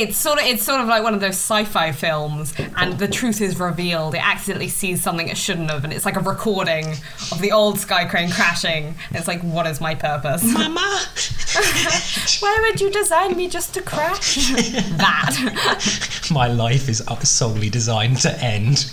It's 0.00 0.16
sort 0.16 0.40
of 0.40 0.46
it's 0.46 0.62
sort 0.62 0.80
of 0.80 0.88
like 0.88 1.02
one 1.02 1.14
of 1.14 1.20
those 1.20 1.36
sci-fi 1.36 1.92
films 1.92 2.52
and 2.76 2.98
the 2.98 3.08
truth 3.08 3.40
is 3.40 3.58
revealed. 3.58 4.14
It 4.14 4.26
accidentally 4.26 4.68
sees 4.68 5.02
something 5.02 5.28
it 5.28 5.36
shouldn't 5.36 5.70
have 5.70 5.84
and 5.84 5.92
it's 5.92 6.04
like 6.04 6.16
a 6.16 6.20
recording 6.20 6.90
of 7.30 7.40
the 7.40 7.52
old 7.52 7.78
sky 7.78 8.04
crane 8.04 8.30
crashing. 8.30 8.86
And 9.08 9.16
it's 9.16 9.28
like 9.28 9.40
what 9.42 9.66
is 9.66 9.80
my 9.80 9.94
purpose? 9.94 10.42
Mama! 10.42 10.80
Why 12.40 12.68
would 12.68 12.80
you 12.80 12.90
design 12.90 13.36
me 13.36 13.48
just 13.48 13.74
to 13.74 13.82
crash? 13.82 14.50
That. 14.96 16.28
My 16.32 16.48
life 16.48 16.88
is 16.88 17.02
solely 17.22 17.70
designed 17.70 18.18
to 18.22 18.36
end. 18.42 18.90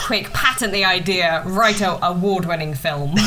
quick 0.00 0.30
patent 0.32 0.72
the 0.72 0.84
idea. 0.84 1.42
Write 1.46 1.80
a 1.80 2.04
award-winning 2.04 2.74
film. 2.74 3.14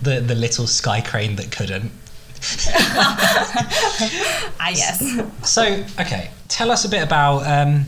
The 0.00 0.20
the 0.20 0.34
little 0.34 0.66
sky 0.66 1.02
crane 1.02 1.36
that 1.36 1.50
couldn't. 1.50 1.92
ah 4.60 4.70
yes 4.70 5.20
So, 5.42 5.84
okay, 6.00 6.30
tell 6.48 6.70
us 6.70 6.84
a 6.84 6.88
bit 6.88 7.02
about. 7.02 7.46
Um, 7.46 7.86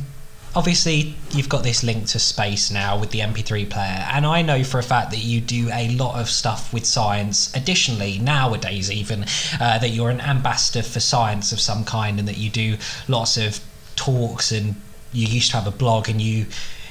obviously, 0.55 1.15
you've 1.31 1.49
got 1.49 1.63
this 1.63 1.83
link 1.83 2.07
to 2.09 2.19
space 2.19 2.71
now 2.71 2.99
with 2.99 3.11
the 3.11 3.21
MP3 3.21 3.69
player, 3.69 4.07
and 4.13 4.25
I 4.27 4.43
know 4.43 4.65
for 4.65 4.79
a 4.79 4.83
fact 4.83 5.11
that 5.11 5.23
you 5.23 5.41
do 5.41 5.69
a 5.73 5.91
lot 5.91 6.19
of 6.21 6.29
stuff 6.29 6.73
with 6.73 6.87
science. 6.87 7.55
Additionally, 7.55 8.19
nowadays, 8.19 8.91
even 8.91 9.25
uh, 9.61 9.79
that 9.79 9.91
you're 9.91 10.11
an 10.11 10.21
ambassador 10.21 10.83
for 10.83 11.01
science 11.01 11.53
of 11.53 11.61
some 11.61 11.85
kind, 11.85 12.19
and 12.19 12.27
that 12.29 12.39
you 12.39 12.51
do 12.51 12.77
lots 13.09 13.37
of 13.37 13.61
talks, 13.97 14.53
and 14.53 14.77
you 15.13 15.27
used 15.27 15.51
to 15.51 15.57
have 15.59 15.67
a 15.67 15.77
blog, 15.77 16.09
and 16.09 16.21
you 16.21 16.47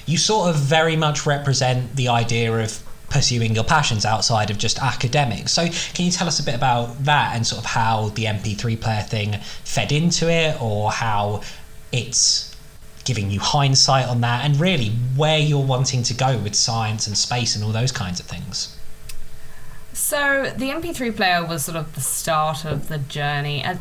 you 0.06 0.18
sort 0.18 0.50
of 0.50 0.56
very 0.56 0.96
much 0.96 1.26
represent 1.26 1.96
the 1.96 2.08
idea 2.08 2.54
of 2.54 2.82
pursuing 3.16 3.56
your 3.56 3.64
passions 3.64 4.04
outside 4.04 4.50
of 4.50 4.58
just 4.58 4.78
academics. 4.82 5.54
So, 5.54 5.70
can 5.94 6.04
you 6.04 6.12
tell 6.12 6.28
us 6.28 6.38
a 6.42 6.44
bit 6.44 6.54
about 6.54 7.06
that 7.06 7.34
and 7.34 7.48
sort 7.48 7.60
of 7.64 7.66
how 7.66 8.10
the 8.10 8.26
MP3 8.26 8.80
player 8.82 9.04
thing 9.04 9.38
fed 9.64 9.94
into 9.94 10.30
it, 10.30 10.62
or 10.62 10.92
how 10.92 11.42
it's 11.94 12.54
giving 13.06 13.32
you 13.32 13.40
hindsight 13.40 14.08
on 14.08 14.20
that 14.20 14.44
and 14.44 14.60
really 14.60 14.90
where 15.16 15.38
you're 15.40 15.64
wanting 15.64 16.04
to 16.04 16.14
go 16.14 16.38
with 16.40 16.56
science 16.56 17.08
and 17.08 17.18
space 17.18 17.56
and 17.56 17.64
all 17.64 17.72
those 17.72 17.94
kinds 17.94 18.20
of 18.20 18.26
things. 18.26 18.78
So 19.94 20.52
the 20.58 20.72
MP3 20.72 21.16
player 21.16 21.46
was 21.46 21.64
sort 21.64 21.78
of 21.78 21.96
the 21.96 22.02
start 22.02 22.66
of 22.66 22.90
the 22.90 22.98
journey. 22.98 23.62
At, 23.62 23.78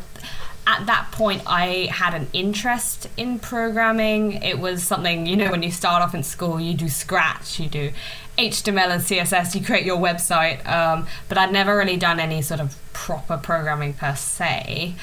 at 0.65 0.85
that 0.85 1.09
point, 1.11 1.41
I 1.45 1.89
had 1.91 2.13
an 2.13 2.27
interest 2.31 3.09
in 3.17 3.39
programming. 3.39 4.43
It 4.43 4.59
was 4.59 4.83
something, 4.83 5.25
you 5.25 5.35
know, 5.35 5.51
when 5.51 5.61
you 5.61 5.71
start 5.71 6.01
off 6.01 6.15
in 6.15 6.23
school, 6.23 6.57
you 6.57 6.73
do 6.73 6.87
Scratch, 6.87 7.59
you 7.59 7.67
do 7.67 7.91
HTML 8.37 8.89
and 8.89 9.01
CSS, 9.01 9.55
you 9.55 9.65
create 9.65 9.85
your 9.85 9.97
website. 9.97 10.65
Um, 10.67 11.07
but 11.29 11.37
I'd 11.37 11.51
never 11.51 11.75
really 11.77 11.97
done 11.97 12.19
any 12.19 12.41
sort 12.41 12.59
of 12.59 12.75
proper 12.93 13.37
programming 13.37 13.93
per 13.93 14.15
se. 14.15 14.95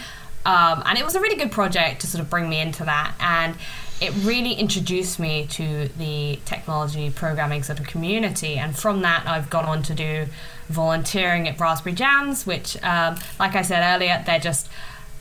Um, 0.45 0.83
and 0.87 0.99
it 0.99 1.05
was 1.05 1.15
a 1.15 1.21
really 1.21 1.37
good 1.37 1.53
project 1.53 2.01
to 2.01 2.07
sort 2.07 2.23
of 2.23 2.29
bring 2.29 2.49
me 2.49 2.61
into 2.61 2.85
that. 2.85 3.15
And 3.21 3.57
it 4.01 4.13
really 4.25 4.55
introduced 4.55 5.21
me 5.21 5.47
to 5.51 5.89
the 5.97 6.41
technology 6.45 7.11
programming 7.11 7.63
sort 7.63 7.79
of 7.79 7.87
community. 7.87 8.57
And 8.59 8.77
from 8.77 9.03
that, 9.03 9.27
I've 9.27 9.49
gone 9.49 9.67
on 9.67 9.83
to 9.85 9.95
do 9.95 10.27
volunteering 10.69 11.49
at 11.49 11.61
Raspberry 11.61 11.95
Jams, 11.95 12.45
which, 12.45 12.83
um, 12.83 13.17
like 13.39 13.55
I 13.55 13.63
said 13.63 13.95
earlier, 13.95 14.23
they're 14.27 14.41
just 14.41 14.69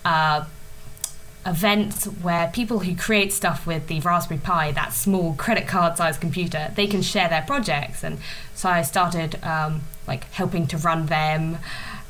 uh, 0.03 0.45
events 1.45 2.05
where 2.05 2.47
people 2.53 2.79
who 2.79 2.95
create 2.95 3.33
stuff 3.33 3.65
with 3.65 3.87
the 3.87 3.99
Raspberry 3.99 4.39
Pi, 4.39 4.71
that 4.73 4.93
small 4.93 5.33
credit 5.33 5.67
card 5.67 5.97
sized 5.97 6.21
computer, 6.21 6.71
they 6.75 6.87
can 6.87 7.01
share 7.01 7.29
their 7.29 7.41
projects. 7.41 8.03
And 8.03 8.19
so 8.53 8.69
I 8.69 8.83
started 8.83 9.43
um, 9.43 9.81
like 10.07 10.25
helping 10.31 10.67
to 10.67 10.77
run 10.77 11.07
them, 11.07 11.57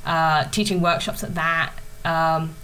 uh, 0.05 0.45
teaching 0.45 0.81
workshops 0.81 1.23
at 1.23 1.35
that. 1.35 1.73
Um, 2.03 2.55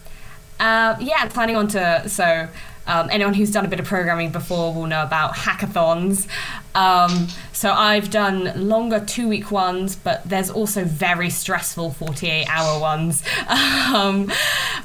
uh, 0.60 0.98
yeah, 1.00 1.28
planning 1.30 1.56
on 1.56 1.68
to 1.70 2.10
so 2.10 2.50
um, 2.88 3.10
anyone 3.12 3.34
who's 3.34 3.52
done 3.52 3.66
a 3.66 3.68
bit 3.68 3.80
of 3.80 3.86
programming 3.86 4.32
before 4.32 4.74
will 4.74 4.88
know 4.88 5.04
about 5.04 5.36
hackathons. 5.36 6.28
Um, 6.74 7.28
so 7.52 7.72
I've 7.72 8.10
done 8.10 8.52
longer 8.56 9.00
two 9.00 9.28
week 9.28 9.52
ones, 9.52 9.96
but 9.96 10.24
there's 10.24 10.50
also 10.50 10.86
very 10.86 11.30
stressful 11.30 11.92
48 11.92 12.46
hour 12.48 12.80
ones 12.80 13.24
um, 13.48 14.30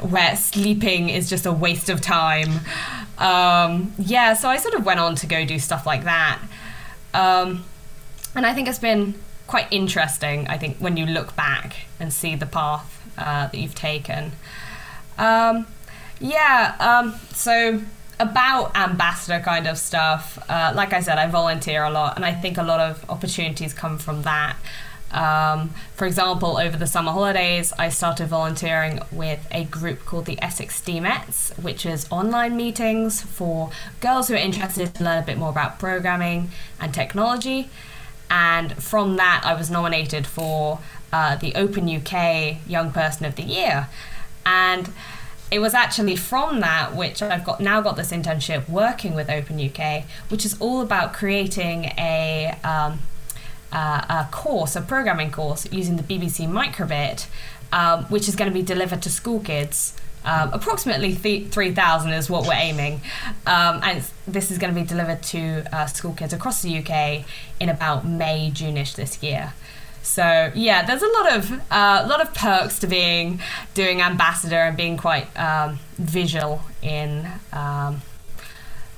where 0.00 0.37
sleeping 0.37 1.09
is 1.09 1.30
just 1.30 1.47
a 1.47 1.52
waste 1.52 1.88
of 1.88 2.00
time. 2.00 2.61
Um, 3.18 3.92
yeah, 3.99 4.35
so 4.35 4.49
I 4.49 4.56
sort 4.56 4.75
of 4.75 4.85
went 4.85 4.99
on 5.00 5.14
to 5.16 5.26
go 5.26 5.44
do 5.44 5.59
stuff 5.59 5.87
like 5.87 6.04
that. 6.04 6.40
Um, 7.14 7.64
and 8.35 8.47
I 8.47 8.54
think 8.54 8.68
it's 8.68 8.78
been 8.78 9.14
quite 9.47 9.66
interesting, 9.71 10.49
I 10.49 10.59
think, 10.59 10.78
when 10.78 10.97
you 10.97 11.06
look 11.06 11.37
back 11.37 11.76
and 12.00 12.12
see 12.12 12.35
the 12.35 12.47
path 12.47 13.00
uh, 13.18 13.47
that 13.49 13.54
you've 13.54 13.75
taken. 13.75 14.32
Um, 15.18 15.66
yeah, 16.23 16.76
um, 16.79 17.14
so 17.35 17.83
about 18.21 18.76
ambassador 18.76 19.43
kind 19.45 19.67
of 19.67 19.76
stuff, 19.76 20.38
uh, 20.49 20.73
like 20.75 20.93
I 20.93 21.00
said, 21.00 21.19
I 21.19 21.26
volunteer 21.26 21.83
a 21.83 21.91
lot, 21.91 22.17
and 22.17 22.25
I 22.25 22.33
think 22.33 22.57
a 22.57 22.62
lot 22.62 22.81
of 22.81 23.05
opportunities 23.11 23.75
come 23.75 23.99
from 23.99 24.23
that. 24.23 24.57
Um, 25.11 25.71
for 25.95 26.07
example, 26.07 26.57
over 26.57 26.76
the 26.76 26.87
summer 26.87 27.12
holidays, 27.12 27.73
I 27.79 27.91
started 27.91 28.29
volunteering 28.29 29.00
with 29.11 29.47
a 29.50 29.64
group 29.64 30.07
called 30.07 30.25
the 30.25 30.41
Essex 30.41 30.81
STEAMettes, 30.81 31.59
which 31.62 31.85
is 31.85 32.07
online 32.11 32.57
meetings 32.57 33.21
for 33.21 33.71
girls 34.00 34.29
who 34.29 34.35
are 34.35 34.38
interested 34.38 34.95
to 34.95 35.05
learn 35.05 35.23
a 35.23 35.26
bit 35.26 35.37
more 35.37 35.50
about 35.50 35.79
programming 35.79 36.50
and 36.81 36.95
technology. 36.95 37.69
And 38.31 38.73
from 38.83 39.17
that, 39.17 39.43
I 39.45 39.52
was 39.52 39.71
nominated 39.71 40.26
for 40.26 40.79
uh, 41.12 41.37
the 41.37 41.55
Open 41.57 41.95
UK 41.95 42.67
Young 42.67 42.91
Person 42.91 43.26
of 43.26 43.37
the 43.37 43.43
Year. 43.43 43.88
And 44.47 44.91
it 45.52 45.61
was 45.61 45.75
actually 45.75 46.16
from 46.16 46.61
that 46.61 46.97
which 46.97 47.21
I've 47.21 47.44
got 47.44 47.61
now 47.61 47.82
got 47.82 47.97
this 47.97 48.11
internship 48.11 48.66
working 48.71 49.14
with 49.14 49.28
Open 49.28 49.61
UK, 49.61 50.04
which 50.30 50.47
is 50.47 50.56
all 50.61 50.80
about 50.80 51.12
creating 51.12 51.85
a 51.99 52.56
um, 52.64 53.00
uh, 53.71 54.04
a 54.09 54.28
course, 54.30 54.75
a 54.76 54.80
programming 54.80 55.30
course 55.30 55.71
using 55.71 55.97
the 55.97 56.02
BBC 56.02 56.49
Microbit, 56.49 57.26
um, 57.71 58.04
which 58.04 58.28
is 58.28 58.37
going 58.37 58.50
to 58.50 58.54
be 58.54 58.62
delivered 58.62 59.02
to 59.02 59.11
school 59.11 59.40
kids. 59.40 59.94
Um, 60.25 60.50
approximately 60.52 61.16
th- 61.16 61.49
3,000 61.49 62.12
is 62.12 62.30
what 62.30 62.47
we're 62.47 62.54
aiming. 62.54 63.00
Um, 63.47 63.80
and 63.82 64.04
this 64.26 64.50
is 64.50 64.59
going 64.59 64.73
to 64.73 64.80
be 64.80 64.87
delivered 64.87 65.23
to 65.25 65.64
uh, 65.73 65.87
school 65.87 66.14
kids 66.14 66.32
across 66.32 66.62
the 66.62 66.78
UK 66.78 67.25
in 67.59 67.68
about 67.68 68.06
May, 68.06 68.50
Juneish 68.54 68.94
this 68.94 69.23
year. 69.23 69.52
So 70.02 70.50
yeah, 70.54 70.85
there's 70.85 71.02
a 71.02 71.09
lot 71.09 71.32
of 71.32 71.52
a 71.52 71.75
uh, 71.75 72.06
lot 72.09 72.21
of 72.21 72.35
perks 72.35 72.78
to 72.80 72.87
being 72.87 73.40
doing 73.75 74.02
ambassador 74.02 74.56
and 74.56 74.76
being 74.76 74.97
quite 74.97 75.28
um, 75.38 75.78
visual 75.97 76.62
in 76.82 77.26
um, 77.52 78.02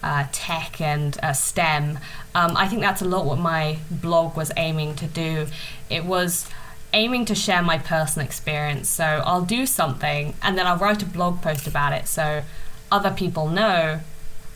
uh, 0.02 0.26
tech 0.32 0.80
and 0.80 1.16
uh, 1.22 1.32
STEM. 1.32 1.98
Um, 2.34 2.56
I 2.56 2.68
think 2.68 2.82
that's 2.82 3.02
a 3.02 3.04
lot 3.04 3.26
what 3.26 3.38
my 3.38 3.78
blog 3.90 4.36
was 4.36 4.50
aiming 4.56 4.96
to 4.96 5.06
do. 5.06 5.46
It 5.88 6.04
was 6.04 6.48
aiming 6.92 7.24
to 7.26 7.34
share 7.34 7.62
my 7.62 7.76
personal 7.76 8.26
experience. 8.26 8.88
So 8.88 9.04
I'll 9.04 9.44
do 9.44 9.66
something 9.66 10.34
and 10.42 10.56
then 10.56 10.66
I'll 10.66 10.78
write 10.78 11.02
a 11.02 11.06
blog 11.06 11.42
post 11.42 11.66
about 11.66 11.92
it 11.92 12.06
so 12.06 12.42
other 12.90 13.10
people 13.10 13.48
know. 13.48 14.00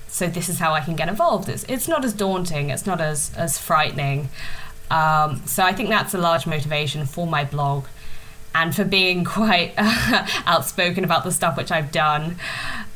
So 0.07 0.29
this 0.29 0.49
is 0.49 0.59
how 0.59 0.73
I 0.73 0.81
can 0.81 0.97
get 0.97 1.09
involved. 1.09 1.49
It's 1.49 1.65
it's 1.65 1.87
not 1.87 2.05
as 2.05 2.15
daunting. 2.15 2.71
It's 2.71 2.87
not 2.87 3.01
as 3.01 3.31
as 3.37 3.59
frightening. 3.59 4.31
Um, 4.91 5.43
so 5.47 5.63
I 5.63 5.73
think 5.73 5.89
that's 5.89 6.15
a 6.15 6.19
large 6.19 6.47
motivation 6.47 7.07
for 7.07 7.27
my 7.27 7.45
blog 7.45 7.87
and 8.55 8.75
for 8.75 8.85
being 8.85 9.25
quite 9.39 9.75
outspoken 10.47 11.05
about 11.05 11.25
the 11.25 11.33
stuff 11.33 11.57
which 11.57 11.71
I've 11.71 11.93
done. 11.93 12.37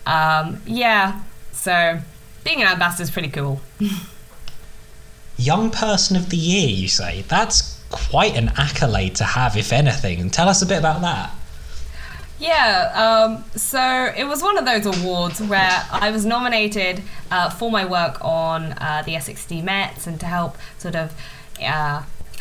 Um, 0.06 0.61
yeah, 0.66 1.20
so 1.52 2.00
being 2.44 2.62
an 2.62 2.68
ambassador 2.68 3.04
is 3.04 3.11
pretty 3.11 3.28
cool. 3.28 3.61
Young 5.37 5.70
Person 5.70 6.16
of 6.16 6.30
the 6.30 6.37
Year, 6.37 6.68
you 6.68 6.88
say? 6.88 7.22
That's 7.22 7.82
quite 7.90 8.37
an 8.37 8.52
accolade 8.56 9.14
to 9.16 9.25
have, 9.25 9.56
if 9.56 9.72
anything. 9.72 10.20
And 10.20 10.32
tell 10.32 10.49
us 10.49 10.62
a 10.62 10.66
bit 10.66 10.78
about 10.78 11.00
that. 11.00 11.32
Yeah, 12.38 12.90
um, 12.94 13.44
so 13.56 14.12
it 14.16 14.25
was 14.25 14.42
one 14.42 14.58
of 14.58 14.64
those 14.64 14.84
awards 14.84 15.40
where 15.40 15.87
I 15.92 16.11
was 16.11 16.25
nominated 16.25 17.02
uh, 17.30 17.50
for 17.50 17.70
my 17.70 17.84
work 17.84 18.18
on 18.20 18.72
uh, 18.72 19.02
the 19.06 19.14
Essex 19.14 19.46
STEAMettes 19.46 20.08
and 20.08 20.18
to 20.18 20.26
help 20.26 20.56
sort 20.76 20.96
of 20.96 21.14
yeah, 21.62 22.04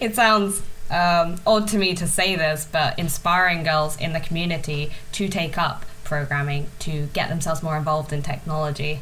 it 0.00 0.14
sounds 0.14 0.62
um, 0.90 1.36
odd 1.46 1.68
to 1.68 1.78
me 1.78 1.94
to 1.94 2.06
say 2.06 2.36
this, 2.36 2.66
but 2.70 2.98
inspiring 2.98 3.62
girls 3.64 3.98
in 3.98 4.12
the 4.12 4.20
community 4.20 4.90
to 5.12 5.28
take 5.28 5.58
up 5.58 5.84
programming, 6.04 6.66
to 6.80 7.06
get 7.12 7.28
themselves 7.28 7.62
more 7.62 7.76
involved 7.76 8.12
in 8.12 8.22
technology. 8.22 9.00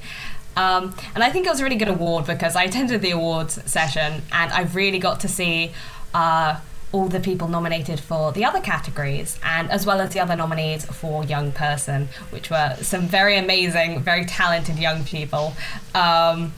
Um, 0.56 0.94
and 1.14 1.24
I 1.24 1.30
think 1.30 1.46
it 1.46 1.50
was 1.50 1.60
a 1.60 1.64
really 1.64 1.76
good 1.76 1.88
award 1.88 2.26
because 2.26 2.56
I 2.56 2.64
attended 2.70 3.02
the 3.02 3.10
awards 3.10 3.58
session 3.70 4.22
and 4.32 4.52
I 4.52 4.62
really 4.62 4.98
got 4.98 5.20
to 5.20 5.28
see 5.28 5.72
uh, 6.14 6.60
all 6.92 7.08
the 7.08 7.20
people 7.20 7.48
nominated 7.48 7.98
for 7.98 8.32
the 8.32 8.44
other 8.44 8.60
categories 8.60 9.38
and 9.42 9.70
as 9.70 9.86
well 9.86 10.00
as 10.00 10.12
the 10.12 10.20
other 10.20 10.36
nominees 10.36 10.84
for 10.84 11.24
young 11.24 11.52
person, 11.52 12.08
which 12.30 12.50
were 12.50 12.76
some 12.80 13.02
very 13.02 13.36
amazing, 13.36 14.00
very 14.00 14.24
talented 14.26 14.78
young 14.78 15.04
people. 15.04 15.54
Um, 15.94 16.52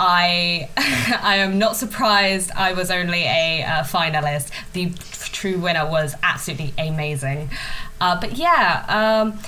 I 0.00 0.68
I 1.22 1.36
am 1.36 1.58
not 1.58 1.76
surprised 1.76 2.50
I 2.52 2.72
was 2.72 2.90
only 2.90 3.24
a 3.24 3.64
uh, 3.64 3.82
finalist. 3.82 4.50
The 4.72 4.90
true 5.32 5.58
winner 5.58 5.88
was 5.88 6.14
absolutely 6.22 6.74
amazing. 6.78 7.50
Uh, 8.00 8.20
but 8.20 8.36
yeah, 8.36 8.84
um, 8.88 9.38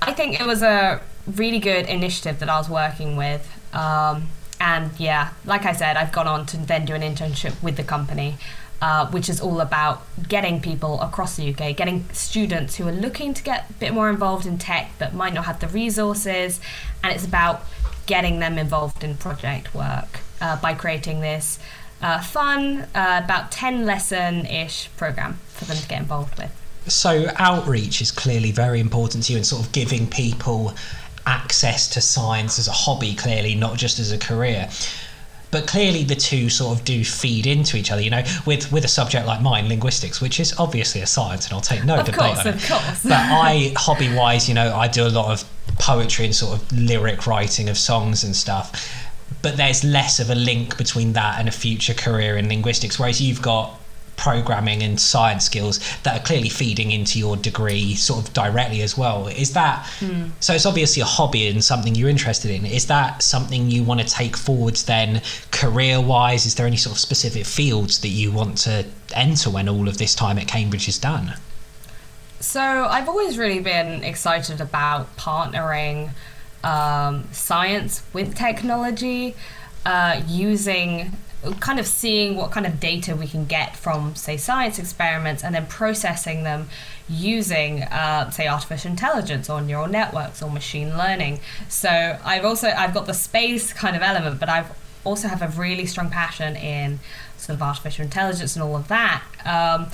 I 0.00 0.12
think 0.12 0.40
it 0.40 0.46
was 0.46 0.62
a 0.62 1.00
really 1.26 1.58
good 1.58 1.86
initiative 1.86 2.38
that 2.40 2.48
I 2.48 2.58
was 2.58 2.68
working 2.68 3.16
with. 3.16 3.50
Um, 3.74 4.28
and 4.60 4.90
yeah, 4.98 5.30
like 5.44 5.64
I 5.64 5.72
said, 5.72 5.96
I've 5.96 6.12
gone 6.12 6.28
on 6.28 6.46
to 6.46 6.56
then 6.56 6.84
do 6.84 6.94
an 6.94 7.02
internship 7.02 7.62
with 7.62 7.76
the 7.76 7.84
company. 7.84 8.36
Uh, 8.82 9.08
which 9.12 9.30
is 9.30 9.40
all 9.40 9.62
about 9.62 10.02
getting 10.28 10.60
people 10.60 11.00
across 11.00 11.36
the 11.36 11.54
UK, 11.54 11.74
getting 11.74 12.04
students 12.12 12.76
who 12.76 12.86
are 12.86 12.92
looking 12.92 13.32
to 13.32 13.42
get 13.42 13.70
a 13.70 13.72
bit 13.74 13.94
more 13.94 14.10
involved 14.10 14.44
in 14.44 14.58
tech 14.58 14.90
but 14.98 15.14
might 15.14 15.32
not 15.32 15.46
have 15.46 15.58
the 15.60 15.68
resources. 15.68 16.60
And 17.02 17.10
it's 17.10 17.24
about 17.24 17.64
getting 18.06 18.38
them 18.38 18.58
involved 18.58 19.04
in 19.04 19.16
project 19.16 19.74
work 19.74 20.20
uh, 20.40 20.60
by 20.60 20.74
creating 20.74 21.20
this 21.20 21.58
uh, 22.02 22.20
fun, 22.20 22.86
uh, 22.94 23.22
about 23.24 23.50
10 23.50 23.86
lesson 23.86 24.46
ish 24.46 24.90
program 24.96 25.38
for 25.48 25.64
them 25.64 25.76
to 25.76 25.88
get 25.88 26.00
involved 26.00 26.36
with. 26.38 26.52
So, 26.86 27.30
outreach 27.36 28.02
is 28.02 28.10
clearly 28.10 28.50
very 28.50 28.78
important 28.78 29.24
to 29.24 29.32
you 29.32 29.38
and 29.38 29.46
sort 29.46 29.64
of 29.64 29.72
giving 29.72 30.06
people 30.06 30.74
access 31.26 31.88
to 31.88 32.02
science 32.02 32.58
as 32.58 32.68
a 32.68 32.72
hobby, 32.72 33.14
clearly, 33.14 33.54
not 33.54 33.78
just 33.78 33.98
as 33.98 34.12
a 34.12 34.18
career 34.18 34.68
but 35.54 35.68
clearly 35.68 36.02
the 36.02 36.16
two 36.16 36.50
sort 36.50 36.76
of 36.76 36.84
do 36.84 37.04
feed 37.04 37.46
into 37.46 37.76
each 37.76 37.92
other. 37.92 38.02
You 38.02 38.10
know, 38.10 38.24
with 38.44 38.72
with 38.72 38.84
a 38.84 38.88
subject 38.88 39.24
like 39.24 39.40
mine, 39.40 39.68
linguistics, 39.68 40.20
which 40.20 40.40
is 40.40 40.52
obviously 40.58 41.00
a 41.00 41.06
science, 41.06 41.44
and 41.46 41.54
I'll 41.54 41.60
take 41.60 41.84
no 41.84 42.00
of 42.00 42.06
debate 42.06 42.18
course, 42.18 42.40
on 42.40 42.46
it. 42.48 42.54
Of 42.56 42.68
course, 42.68 43.02
But 43.04 43.12
I, 43.12 43.72
hobby 43.76 44.12
wise, 44.12 44.48
you 44.48 44.54
know, 44.54 44.74
I 44.74 44.88
do 44.88 45.06
a 45.06 45.14
lot 45.20 45.30
of 45.30 45.48
poetry 45.78 46.24
and 46.26 46.34
sort 46.34 46.60
of 46.60 46.72
lyric 46.72 47.26
writing 47.26 47.68
of 47.68 47.78
songs 47.78 48.24
and 48.24 48.34
stuff. 48.34 48.92
But 49.42 49.56
there's 49.56 49.84
less 49.84 50.20
of 50.20 50.30
a 50.30 50.34
link 50.34 50.76
between 50.78 51.12
that 51.14 51.38
and 51.38 51.48
a 51.48 51.52
future 51.52 51.94
career 51.94 52.36
in 52.36 52.48
linguistics, 52.48 52.98
whereas 52.98 53.20
you've 53.20 53.42
got 53.42 53.78
programming 54.16 54.82
and 54.82 55.00
science 55.00 55.44
skills 55.44 55.80
that 56.02 56.20
are 56.20 56.24
clearly 56.24 56.48
feeding 56.48 56.92
into 56.92 57.18
your 57.18 57.36
degree 57.36 57.94
sort 57.94 58.26
of 58.26 58.32
directly 58.32 58.82
as 58.82 58.96
well. 58.96 59.28
Is 59.28 59.52
that 59.54 59.86
hmm. 59.98 60.26
so? 60.40 60.54
It's 60.54 60.66
obviously 60.66 61.02
a 61.02 61.06
hobby 61.06 61.48
and 61.48 61.62
something 61.62 61.94
you're 61.94 62.08
interested 62.08 62.50
in. 62.50 62.64
Is 62.64 62.86
that 62.86 63.22
something 63.22 63.70
you 63.70 63.82
want 63.82 64.00
to 64.00 64.06
take 64.06 64.36
forwards 64.36 64.84
then, 64.84 65.22
career 65.50 66.00
wise? 66.00 66.46
Is 66.46 66.54
there 66.54 66.66
any 66.66 66.76
sort 66.76 66.94
of 66.94 67.00
specific 67.00 67.44
fields 67.44 68.00
that 68.00 68.08
you 68.08 68.32
want 68.32 68.58
to 68.58 68.86
enter 69.14 69.50
when 69.50 69.68
all 69.68 69.88
of 69.88 69.98
this 69.98 70.14
time 70.14 70.38
at 70.38 70.46
Cambridge 70.46 70.88
is 70.88 70.98
done? 70.98 71.34
So 72.40 72.60
I've 72.60 73.08
always 73.08 73.38
really 73.38 73.60
been 73.60 74.04
excited 74.04 74.60
about 74.60 75.16
partnering 75.16 76.10
um, 76.62 77.24
science 77.32 78.02
with 78.12 78.34
technology, 78.34 79.34
uh, 79.86 80.22
using 80.26 81.16
kind 81.60 81.78
of 81.78 81.86
seeing 81.86 82.36
what 82.36 82.50
kind 82.50 82.64
of 82.64 82.80
data 82.80 83.14
we 83.14 83.26
can 83.26 83.44
get 83.44 83.76
from 83.76 84.14
say 84.14 84.34
science 84.34 84.78
experiments 84.78 85.44
and 85.44 85.54
then 85.54 85.66
processing 85.66 86.42
them 86.42 86.68
using 87.06 87.82
uh, 87.82 88.30
say 88.30 88.48
artificial 88.48 88.90
intelligence 88.90 89.50
or 89.50 89.60
neural 89.60 89.86
networks 89.86 90.42
or 90.42 90.50
machine 90.50 90.96
learning. 90.96 91.38
So 91.68 92.18
i've 92.24 92.46
also 92.46 92.68
i've 92.68 92.94
got 92.94 93.04
the 93.04 93.12
space 93.12 93.74
kind 93.74 93.94
of 93.94 94.00
element 94.00 94.40
but 94.40 94.48
i've 94.48 94.72
also 95.04 95.28
have 95.28 95.42
a 95.42 95.48
really 95.60 95.86
strong 95.86 96.10
passion 96.10 96.56
in 96.56 96.98
sort 97.36 97.56
of 97.56 97.62
artificial 97.62 98.04
intelligence 98.04 98.56
and 98.56 98.62
all 98.62 98.76
of 98.76 98.88
that. 98.88 99.22
Um, 99.44 99.90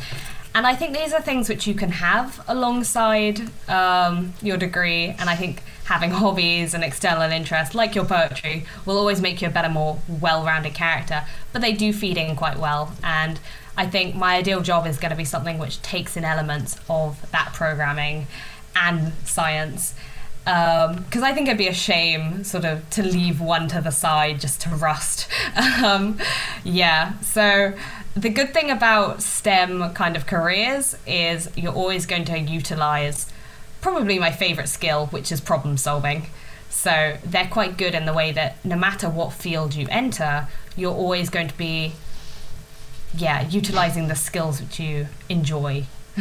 and 0.55 0.67
I 0.67 0.75
think 0.75 0.97
these 0.97 1.13
are 1.13 1.23
things 1.23 1.49
which 1.49 1.67
you 1.67 1.75
can 1.75 1.91
have 1.91 2.43
alongside 2.49 3.41
um, 3.69 4.35
your 4.43 4.57
degree. 4.57 5.15
And 5.19 5.31
I 5.31 5.37
think 5.37 5.63
having 5.85 6.11
hobbies 6.11 6.75
and 6.75 6.83
external 6.83 7.31
interests, 7.31 7.75
like 7.75 7.95
your 7.95 8.05
poetry, 8.05 8.65
will 8.85 8.99
always 8.99 9.21
make 9.21 9.41
you 9.41 9.49
a 9.49 9.51
better, 9.51 9.69
more 9.69 9.99
well 10.09 10.45
rounded 10.45 10.75
character. 10.75 11.25
But 11.53 11.63
they 11.63 11.73
do 11.73 11.93
feed 11.93 12.17
in 12.17 12.35
quite 12.35 12.59
well. 12.59 12.93
And 13.05 13.39
I 13.77 13.87
think 13.87 14.17
my 14.17 14.37
ideal 14.37 14.61
job 14.61 14.87
is 14.87 14.99
going 14.99 15.11
to 15.11 15.17
be 15.17 15.25
something 15.25 15.59
which 15.59 15.81
takes 15.83 16.17
in 16.17 16.25
elements 16.25 16.79
of 16.89 17.31
that 17.31 17.53
programming 17.55 18.27
and 18.75 19.13
science. 19.25 19.95
Because 20.45 21.23
I 21.23 21.33
think 21.33 21.47
it'd 21.47 21.59
be 21.59 21.69
a 21.69 21.75
shame, 21.75 22.43
sort 22.43 22.65
of, 22.65 22.89
to 22.91 23.05
leave 23.05 23.41
one 23.41 23.69
to 23.69 23.81
the 23.81 23.93
side 23.93 24.41
just 24.41 24.61
to 24.63 24.71
rust. 24.71 25.29
um, 25.85 26.19
yeah, 26.65 27.19
so 27.21 27.73
the 28.15 28.29
good 28.29 28.53
thing 28.53 28.71
about 28.71 29.23
STEM 29.23 29.93
kind 29.95 30.17
of 30.17 30.27
careers 30.27 30.97
is 31.07 31.49
you're 31.57 31.73
always 31.73 32.07
going 32.07 32.25
to 32.27 32.39
utilize 32.39 33.31
probably 33.81 34.19
my 34.19 34.31
favorite 34.31 34.69
skill, 34.69 35.07
which 35.07 35.31
is 35.31 35.41
problem 35.41 35.77
solving. 35.77 36.27
So 36.69 37.17
they're 37.25 37.49
quite 37.49 37.77
good 37.77 37.95
in 37.95 38.07
the 38.07 38.13
way 38.13 38.33
that 38.33 38.65
no 38.65 38.77
matter 38.77 39.09
what 39.09 39.33
field 39.33 39.75
you 39.75 39.87
enter, 39.91 40.49
you're 40.77 40.95
always 40.95 41.31
going 41.31 41.49
to 41.49 41.57
be, 41.57 41.93
yeah, 43.15 43.47
utilizing 43.49 44.09
the 44.09 44.15
skills 44.15 44.61
which 44.61 44.79
you 44.79 45.09
enjoy, 45.29 45.85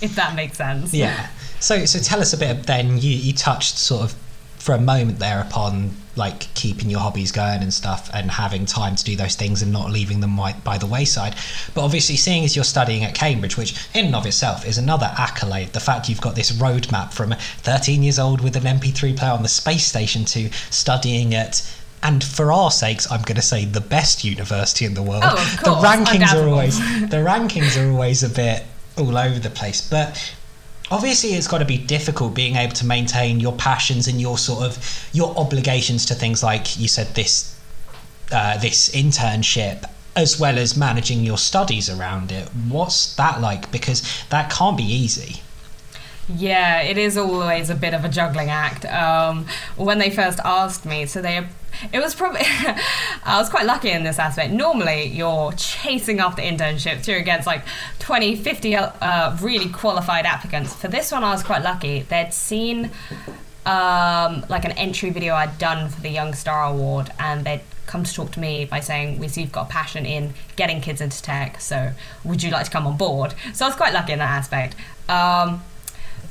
if 0.00 0.14
that 0.14 0.34
makes 0.34 0.58
sense. 0.58 0.92
Yeah. 0.92 1.28
So 1.60 1.86
so 1.86 1.98
tell 1.98 2.20
us 2.20 2.32
a 2.32 2.36
bit. 2.36 2.64
Then 2.66 2.98
you 2.98 3.10
you 3.10 3.32
touched 3.32 3.78
sort 3.78 4.04
of 4.04 4.14
for 4.58 4.74
a 4.74 4.80
moment 4.80 5.18
there 5.18 5.40
upon 5.40 5.92
like 6.16 6.52
keeping 6.54 6.90
your 6.90 7.00
hobbies 7.00 7.32
going 7.32 7.62
and 7.62 7.72
stuff 7.72 8.10
and 8.12 8.30
having 8.30 8.66
time 8.66 8.96
to 8.96 9.04
do 9.04 9.16
those 9.16 9.34
things 9.34 9.62
and 9.62 9.72
not 9.72 9.90
leaving 9.90 10.20
them 10.20 10.36
by, 10.36 10.52
by 10.64 10.78
the 10.78 10.86
wayside. 10.86 11.34
But 11.74 11.84
obviously 11.84 12.16
seeing 12.16 12.44
as 12.44 12.54
you're 12.54 12.64
studying 12.64 13.04
at 13.04 13.14
cambridge 13.14 13.56
which 13.56 13.74
in 13.94 14.06
and 14.06 14.14
of 14.14 14.26
itself 14.26 14.66
is 14.66 14.78
another 14.78 15.12
accolade 15.18 15.72
the 15.72 15.80
fact 15.80 16.08
you've 16.08 16.20
got 16.20 16.34
this 16.34 16.52
roadmap 16.52 17.12
from 17.12 17.32
13 17.32 18.02
years 18.02 18.18
old 18.18 18.40
with 18.40 18.56
an 18.56 18.64
mp3 18.64 19.16
player 19.16 19.32
on 19.32 19.42
the 19.42 19.48
space 19.48 19.84
station 19.84 20.24
to 20.24 20.50
studying 20.70 21.34
at 21.34 21.62
and 22.02 22.22
for 22.22 22.52
our 22.52 22.70
sakes, 22.70 23.10
I'm 23.10 23.22
going 23.22 23.36
to 23.36 23.42
say 23.42 23.64
the 23.64 23.80
best 23.80 24.24
university 24.24 24.84
in 24.84 24.92
the 24.92 25.02
world. 25.02 25.22
Oh, 25.24 25.58
of 25.58 25.64
the 25.64 25.88
rankings 25.88 26.34
are 26.34 26.46
always 26.46 26.78
the 27.08 27.16
rankings 27.16 27.82
are 27.82 27.90
always 27.90 28.22
a 28.22 28.28
bit 28.28 28.62
all 28.98 29.16
over 29.16 29.38
the 29.38 29.48
place, 29.48 29.88
but 29.88 30.34
obviously 30.90 31.30
it's 31.30 31.48
got 31.48 31.58
to 31.58 31.64
be 31.64 31.78
difficult 31.78 32.34
being 32.34 32.56
able 32.56 32.72
to 32.74 32.86
maintain 32.86 33.40
your 33.40 33.54
passions 33.54 34.06
and 34.08 34.20
your 34.20 34.36
sort 34.38 34.64
of 34.64 35.08
your 35.12 35.36
obligations 35.38 36.04
to 36.06 36.14
things 36.14 36.42
like 36.42 36.78
you 36.78 36.88
said 36.88 37.06
this 37.14 37.58
uh, 38.32 38.58
this 38.58 38.90
internship 38.90 39.84
as 40.16 40.38
well 40.38 40.58
as 40.58 40.76
managing 40.76 41.24
your 41.24 41.36
studies 41.36 41.90
around 41.90 42.30
it. 42.30 42.48
What's 42.68 43.16
that 43.16 43.40
like? 43.40 43.70
Because 43.72 44.02
that 44.30 44.48
can't 44.48 44.76
be 44.76 44.84
easy 44.84 45.42
Yeah, 46.28 46.80
it 46.80 46.96
is 46.96 47.18
always 47.18 47.68
a 47.68 47.74
bit 47.74 47.92
of 47.92 48.04
a 48.04 48.08
juggling 48.08 48.48
act. 48.48 48.86
Um, 48.86 49.46
when 49.76 49.98
they 49.98 50.10
first 50.10 50.40
asked 50.44 50.86
me, 50.86 51.04
so 51.04 51.20
they, 51.20 51.46
it 51.92 51.98
was 51.98 52.14
probably, 52.14 52.40
I 53.24 53.36
was 53.38 53.50
quite 53.50 53.66
lucky 53.66 53.90
in 53.90 54.04
this 54.04 54.18
aspect. 54.18 54.52
Normally, 54.52 55.04
you're 55.04 55.52
chasing 55.52 56.20
after 56.20 56.40
internships, 56.40 57.06
you're 57.06 57.18
against 57.18 57.46
like 57.46 57.64
20, 57.98 58.36
50 58.36 58.76
uh, 58.76 59.36
really 59.40 59.68
qualified 59.68 60.24
applicants. 60.24 60.74
For 60.74 60.88
this 60.88 61.12
one, 61.12 61.24
I 61.24 61.30
was 61.30 61.42
quite 61.42 61.62
lucky. 61.62 62.00
They'd 62.02 62.32
seen 62.32 62.90
um, 63.66 64.46
like 64.48 64.64
an 64.64 64.72
entry 64.72 65.10
video 65.10 65.34
I'd 65.34 65.58
done 65.58 65.90
for 65.90 66.00
the 66.00 66.10
Young 66.10 66.32
Star 66.32 66.64
Award, 66.64 67.10
and 67.18 67.44
they'd 67.44 67.62
come 67.86 68.02
to 68.02 68.14
talk 68.14 68.32
to 68.32 68.40
me 68.40 68.64
by 68.64 68.80
saying, 68.80 69.18
"We 69.18 69.28
see 69.28 69.42
you've 69.42 69.52
got 69.52 69.66
a 69.66 69.70
passion 69.70 70.06
in 70.06 70.34
getting 70.56 70.80
kids 70.80 71.00
into 71.00 71.22
tech, 71.22 71.60
so 71.60 71.92
would 72.24 72.42
you 72.42 72.50
like 72.50 72.64
to 72.64 72.70
come 72.70 72.86
on 72.86 72.96
board?" 72.96 73.34
So 73.52 73.66
I 73.66 73.68
was 73.68 73.76
quite 73.76 73.92
lucky 73.92 74.12
in 74.12 74.18
that 74.18 74.30
aspect. 74.30 74.74
Um, 75.08 75.62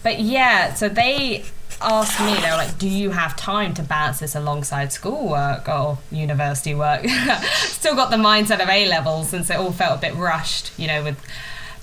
but 0.04 0.20
yeah, 0.20 0.74
so 0.74 0.89
they 0.89 1.46
asked 1.82 2.20
me, 2.20 2.34
they 2.36 2.50
were 2.50 2.58
like, 2.58 2.78
Do 2.78 2.88
you 2.88 3.12
have 3.12 3.36
time 3.36 3.74
to 3.76 3.84
balance 3.84 4.20
this 4.20 4.36
alongside 4.36 4.92
schoolwork 4.92 5.68
or 5.68 6.00
university 6.12 6.76
work? 6.76 7.06
Still 7.54 7.96
got 7.96 8.12
the 8.12 8.18
mindset 8.18 8.62
of 8.62 8.70
A 8.70 8.88
levels 8.88 9.30
since 9.30 9.50
it 9.50 9.58
all 9.58 9.72
felt 9.72 10.00
a 10.00 10.02
bit 10.02 10.16
rushed, 10.16 10.78
you 10.78 10.88
know, 10.88 11.04
with 11.04 11.20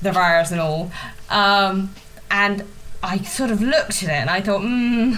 the 0.02 0.12
virus 0.12 0.50
and 0.50 0.60
all. 0.60 0.90
Um, 1.28 1.94
and 2.30 2.64
I 3.02 3.18
sort 3.18 3.50
of 3.50 3.62
looked 3.62 4.02
at 4.02 4.08
it 4.08 4.12
and 4.12 4.30
I 4.30 4.40
thought, 4.40 4.62
hmm. 4.62 5.14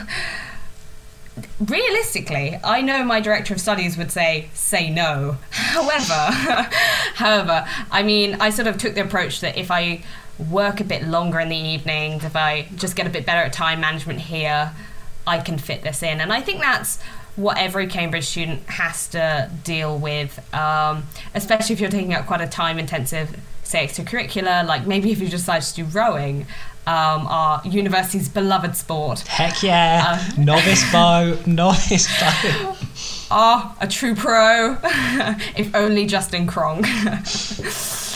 Realistically, 1.60 2.58
I 2.62 2.82
know 2.82 3.02
my 3.04 3.18
director 3.18 3.54
of 3.54 3.60
studies 3.60 3.96
would 3.96 4.12
say, 4.12 4.50
say 4.52 4.90
no. 4.90 5.38
However, 5.50 6.12
however, 7.14 7.66
I 7.90 8.02
mean, 8.02 8.36
I 8.38 8.50
sort 8.50 8.68
of 8.68 8.76
took 8.76 8.94
the 8.94 9.02
approach 9.02 9.40
that 9.40 9.56
if 9.56 9.70
I 9.70 10.02
work 10.50 10.80
a 10.80 10.84
bit 10.84 11.02
longer 11.04 11.40
in 11.40 11.48
the 11.48 11.56
evenings, 11.56 12.24
if 12.24 12.36
I 12.36 12.68
just 12.76 12.96
get 12.96 13.06
a 13.06 13.10
bit 13.10 13.24
better 13.26 13.40
at 13.42 13.52
time 13.52 13.80
management 13.80 14.20
here, 14.20 14.72
I 15.26 15.38
can 15.38 15.58
fit 15.58 15.82
this 15.82 16.02
in. 16.02 16.20
And 16.20 16.32
I 16.32 16.40
think 16.40 16.60
that's 16.60 17.00
what 17.36 17.56
every 17.58 17.86
Cambridge 17.86 18.24
student 18.26 18.62
has 18.68 19.08
to 19.08 19.50
deal 19.64 19.98
with, 19.98 20.38
um, 20.54 21.04
especially 21.34 21.74
if 21.74 21.80
you're 21.80 21.90
taking 21.90 22.12
up 22.14 22.26
quite 22.26 22.40
a 22.40 22.46
time 22.46 22.78
intensive, 22.78 23.38
say, 23.62 23.86
extracurricular, 23.86 24.66
like 24.66 24.86
maybe 24.86 25.12
if 25.12 25.20
you 25.20 25.28
decide 25.28 25.62
to 25.62 25.74
do 25.74 25.84
rowing, 25.84 26.46
um, 26.86 27.26
our 27.28 27.62
university's 27.64 28.28
beloved 28.28 28.74
sport. 28.76 29.20
heck 29.20 29.62
yeah 29.62 30.20
novice 30.36 30.82
bow 30.90 31.38
novice 31.46 32.08
bow 32.18 32.76
Ah, 33.34 33.74
a 33.80 33.86
true 33.88 34.14
pro. 34.14 34.76
if 35.56 35.74
only 35.74 36.04
Justin 36.04 36.46
Cronk. 36.46 36.84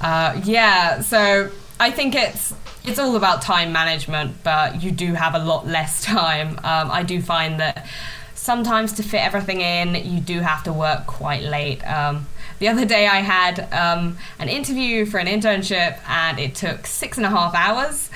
uh, 0.00 0.40
yeah, 0.44 1.00
so 1.00 1.50
I 1.78 1.90
think 1.90 2.14
it's 2.14 2.54
it's 2.84 2.98
all 2.98 3.16
about 3.16 3.42
time 3.42 3.72
management, 3.72 4.42
but 4.42 4.82
you 4.82 4.90
do 4.90 5.14
have 5.14 5.34
a 5.34 5.38
lot 5.38 5.66
less 5.66 6.02
time. 6.04 6.58
Um, 6.58 6.90
I 6.90 7.02
do 7.02 7.20
find 7.20 7.60
that 7.60 7.86
sometimes 8.34 8.92
to 8.94 9.02
fit 9.02 9.20
everything 9.20 9.60
in, 9.60 9.94
you 9.94 10.20
do 10.20 10.40
have 10.40 10.64
to 10.64 10.72
work 10.72 11.06
quite 11.06 11.42
late. 11.42 11.82
Um, 11.86 12.26
the 12.58 12.68
other 12.68 12.84
day, 12.84 13.06
I 13.06 13.20
had 13.20 13.72
um, 13.72 14.18
an 14.38 14.48
interview 14.48 15.06
for 15.06 15.18
an 15.18 15.26
internship, 15.26 15.98
and 16.08 16.38
it 16.38 16.54
took 16.54 16.86
six 16.86 17.16
and 17.16 17.26
a 17.26 17.30
half 17.30 17.54
hours. 17.54 18.10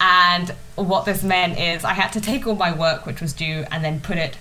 And 0.00 0.54
what 0.76 1.04
this 1.04 1.22
meant 1.22 1.58
is 1.58 1.84
I 1.84 1.92
had 1.92 2.08
to 2.12 2.20
take 2.20 2.46
all 2.46 2.56
my 2.56 2.72
work, 2.72 3.06
which 3.06 3.20
was 3.20 3.32
due, 3.32 3.64
and 3.70 3.84
then 3.84 4.00
put 4.00 4.16
it 4.16 4.36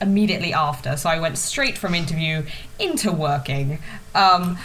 immediately 0.00 0.52
after. 0.52 0.96
So 0.96 1.08
I 1.08 1.18
went 1.18 1.38
straight 1.38 1.78
from 1.78 1.94
interview 1.94 2.44
into 2.78 3.12
working. 3.12 3.78
Um, 4.14 4.58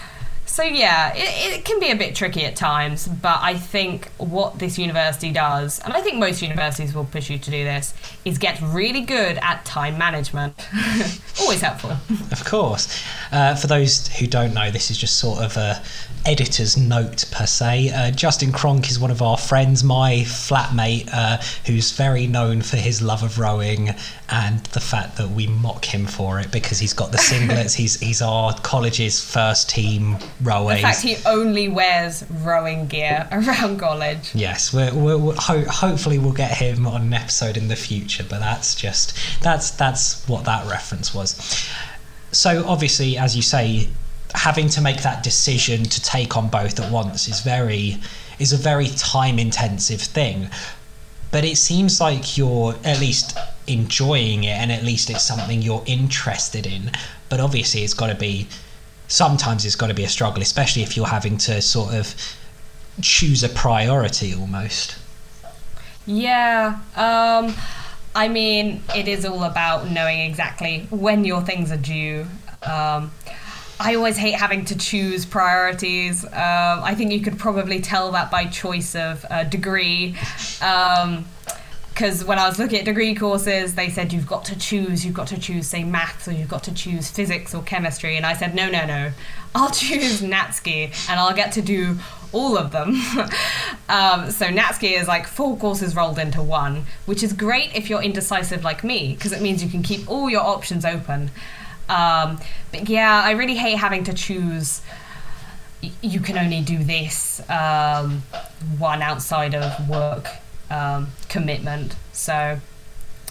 so 0.50 0.64
yeah, 0.64 1.14
it, 1.16 1.60
it 1.60 1.66
can 1.66 1.80
be 1.80 1.92
a 1.92 1.96
bit 1.96 2.16
tricky 2.16 2.44
at 2.44 2.56
times, 2.56 3.08
but 3.08 3.40
I 3.42 3.56
think 3.56 4.10
what 4.18 4.58
this 4.58 4.80
university 4.80 5.32
does, 5.32 5.80
and 5.80 5.94
I 5.94 6.02
think 6.02 6.18
most 6.18 6.42
universities 6.42 6.96
will 6.96 7.06
push 7.06 7.30
you 7.30 7.38
to 7.38 7.52
do 7.52 7.64
this, 7.64 7.94
is 8.26 8.40
get 8.40 8.60
really 8.62 9.02
good 9.02 9.38
at 9.38 9.64
time 9.64 9.98
management. 9.98 10.56
Always 11.40 11.62
helpful. 11.62 11.92
Of 12.32 12.44
course. 12.46 13.04
Uh, 13.32 13.56
for 13.56 13.68
those 13.68 14.08
who 14.08 14.26
don't 14.26 14.54
know, 14.56 14.72
this 14.72 14.90
is 14.90 14.98
just 14.98 15.20
sort 15.20 15.44
of 15.44 15.56
a 15.56 15.82
editor's 16.26 16.76
note 16.76 17.26
per 17.32 17.46
se. 17.46 17.92
Uh, 17.92 18.12
Justin 18.12 18.52
Cronk 18.52 18.90
is 18.90 19.00
one 19.00 19.12
of 19.12 19.22
our 19.22 19.38
friends, 19.38 19.84
my 19.84 20.18
flatmate, 20.26 21.10
uh, 21.14 21.38
who's 21.66 21.92
very 21.92 22.28
known 22.28 22.62
for 22.62 22.78
his 22.78 23.02
love 23.02 23.24
of 23.24 23.40
rowing 23.40 23.94
and 24.32 24.60
the 24.68 24.80
fact 24.80 25.18
that 25.18 25.30
we 25.30 25.48
mock 25.48 25.86
him 25.86 26.06
for 26.06 26.40
it 26.40 26.52
because 26.52 26.78
he's 26.80 26.94
got 26.94 27.12
the 27.12 27.18
singlets. 27.18 27.74
he's 27.76 28.00
he's 28.00 28.22
our 28.22 28.54
college's 28.60 29.24
first 29.24 29.70
team 29.70 30.18
rower. 30.42 30.74
In 30.74 30.82
fact, 30.82 31.02
he 31.02 31.18
only 31.26 31.68
wears 31.68 32.24
rowing 32.30 32.88
gear 32.88 33.28
around 33.32 33.80
college. 33.80 34.34
Yes, 34.36 34.74
we're, 34.74 34.94
we're, 34.94 35.18
we're 35.18 35.36
ho- 35.36 35.66
hopefully 35.66 36.20
we'll 36.20 36.34
get 36.34 36.52
him 36.52 36.86
on 36.86 37.02
an 37.02 37.14
episode 37.14 37.58
in 37.58 37.68
the 37.68 37.76
future, 37.76 38.26
but 38.28 38.40
that's 38.40 38.76
just 38.76 39.18
that's 39.42 39.72
that's 39.72 40.28
what 40.28 40.46
that 40.46 40.70
reference 40.70 41.14
was. 41.14 41.36
So 42.32 42.64
obviously, 42.68 43.18
as 43.18 43.36
you 43.36 43.42
say, 43.42 43.90
having 44.36 44.70
to 44.70 44.82
make 44.82 45.02
that 45.02 45.24
decision 45.24 45.84
to 45.84 46.02
take 46.02 46.38
on 46.38 46.50
both 46.50 46.80
at 46.80 46.92
once 46.92 47.28
is 47.28 47.42
very 47.42 47.98
is 48.38 48.54
a 48.54 48.58
very 48.58 48.88
time 48.90 49.40
intensive 49.40 50.02
thing 50.02 50.50
but 51.32 51.44
it 51.46 51.58
seems 51.58 52.02
like 52.02 52.38
you're 52.38 52.76
at 52.84 53.00
least 53.00 53.38
enjoying 53.68 54.44
it 54.44 54.58
and 54.58 54.72
at 54.72 54.84
least 54.84 55.10
it's 55.10 55.24
something 55.24 55.62
you're 55.62 55.84
interested 55.86 56.66
in 56.66 56.92
but 57.30 57.40
obviously 57.40 57.84
it's 57.84 57.94
got 57.94 58.08
to 58.08 58.16
be 58.16 58.48
sometimes 59.08 59.64
it's 59.66 59.76
got 59.76 59.88
to 59.88 59.94
be 59.94 60.04
a 60.04 60.10
struggle 60.10 60.42
especially 60.42 60.82
if 60.82 60.98
you're 60.98 61.06
having 61.08 61.38
to 61.38 61.62
sort 61.62 61.94
of 61.94 62.16
choose 63.02 63.44
a 63.44 63.50
priority 63.50 64.34
almost 64.34 64.98
Yeah. 66.10 66.80
Um, 66.96 67.54
I 68.16 68.28
mean, 68.30 68.82
it 68.96 69.08
is 69.08 69.26
all 69.26 69.44
about 69.44 69.92
knowing 69.92 70.22
exactly 70.22 70.88
when 70.90 71.24
your 71.24 71.42
things 71.42 71.72
are 71.72 71.78
due. 71.78 72.26
Um, 72.64 73.12
I 73.80 73.96
always 73.96 74.18
hate 74.18 74.34
having 74.36 74.66
to 74.66 74.78
choose 74.78 75.26
priorities. 75.26 76.26
Um, 76.26 76.32
I 76.34 76.94
think 76.96 77.14
you 77.14 77.22
could 77.22 77.40
probably 77.40 77.80
tell 77.80 78.12
that 78.12 78.30
by 78.30 78.46
choice 78.46 78.94
of 78.94 79.26
uh, 79.30 79.46
degree. 79.46 80.18
Because 80.60 82.26
when 82.26 82.40
I 82.40 82.48
was 82.48 82.60
looking 82.60 82.80
at 82.80 82.86
degree 82.86 83.16
courses, 83.16 83.76
they 83.76 83.90
said 83.90 84.12
you've 84.12 84.28
got 84.28 84.44
to 84.46 84.60
choose, 84.60 85.06
you've 85.06 85.16
got 85.16 85.28
to 85.28 85.40
choose, 85.40 85.68
say, 85.68 85.86
maths, 85.86 86.28
or 86.28 86.34
you've 86.34 86.50
got 86.50 86.64
to 86.64 86.74
choose 86.74 87.10
physics 87.10 87.56
or 87.56 87.62
chemistry. 87.64 88.18
And 88.18 88.26
I 88.26 88.34
said, 88.34 88.54
no, 88.54 88.70
no, 88.70 88.86
no. 88.86 89.12
I'll 89.56 89.72
choose 89.72 90.22
NatSci 90.22 91.10
and 91.10 91.20
I'll 91.20 91.36
get 91.36 91.54
to 91.54 91.62
do 91.62 91.98
all 92.34 92.58
of 92.58 92.72
them. 92.72 92.90
um, 93.90 94.30
so 94.30 94.48
NatSci 94.48 95.00
is 95.00 95.08
like 95.08 95.26
four 95.26 95.56
courses 95.58 95.96
rolled 95.96 96.20
into 96.20 96.42
one, 96.42 96.86
which 97.06 97.24
is 97.24 97.32
great 97.32 97.74
if 97.76 97.90
you're 97.90 98.02
indecisive 98.02 98.64
like 98.64 98.84
me, 98.84 99.16
because 99.16 99.32
it 99.32 99.42
means 99.42 99.64
you 99.64 99.70
can 99.70 99.84
keep 99.84 100.10
all 100.10 100.30
your 100.30 100.42
options 100.42 100.84
open. 100.84 101.32
Um, 101.90 102.40
but 102.72 102.88
yeah, 102.88 103.22
I 103.24 103.32
really 103.32 103.56
hate 103.56 103.78
having 103.78 104.04
to 104.06 104.14
choose. 104.14 104.82
You 106.02 106.20
can 106.20 106.38
only 106.38 106.62
do 106.62 106.84
this 106.84 107.42
um, 107.50 108.24
one 108.78 109.02
outside 109.02 109.56
of 109.56 109.90
work 109.90 110.28
um, 110.70 111.10
commitment. 111.30 111.96
So 112.14 112.60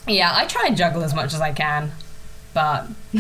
yeah, 0.07 0.33
I 0.35 0.47
try 0.47 0.65
and 0.67 0.77
juggle 0.77 1.05
as 1.05 1.15
much 1.15 1.35
as 1.35 1.41
I 1.41 1.53
can, 1.53 1.93
but 2.55 2.89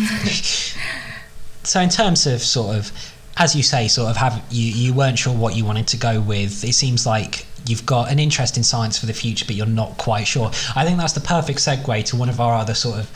so 1.62 1.80
in 1.80 1.88
terms 1.88 2.26
of 2.26 2.42
sort 2.42 2.76
of 2.76 2.92
as 3.36 3.54
you 3.54 3.62
say 3.62 3.86
sort 3.88 4.10
of 4.10 4.16
have 4.16 4.42
you 4.50 4.66
you 4.72 4.92
weren't 4.92 5.18
sure 5.18 5.34
what 5.34 5.54
you 5.54 5.64
wanted 5.64 5.86
to 5.86 5.96
go 5.96 6.20
with 6.20 6.64
it 6.64 6.72
seems 6.72 7.06
like 7.06 7.46
you've 7.66 7.86
got 7.86 8.10
an 8.10 8.18
interest 8.18 8.56
in 8.56 8.64
science 8.64 8.98
for 8.98 9.06
the 9.06 9.12
future 9.12 9.44
but 9.46 9.54
you're 9.54 9.66
not 9.66 9.96
quite 9.98 10.26
sure 10.26 10.50
i 10.74 10.84
think 10.84 10.98
that's 10.98 11.12
the 11.12 11.20
perfect 11.20 11.58
segue 11.58 12.04
to 12.04 12.16
one 12.16 12.28
of 12.28 12.40
our 12.40 12.54
other 12.54 12.74
sort 12.74 12.98
of 12.98 13.10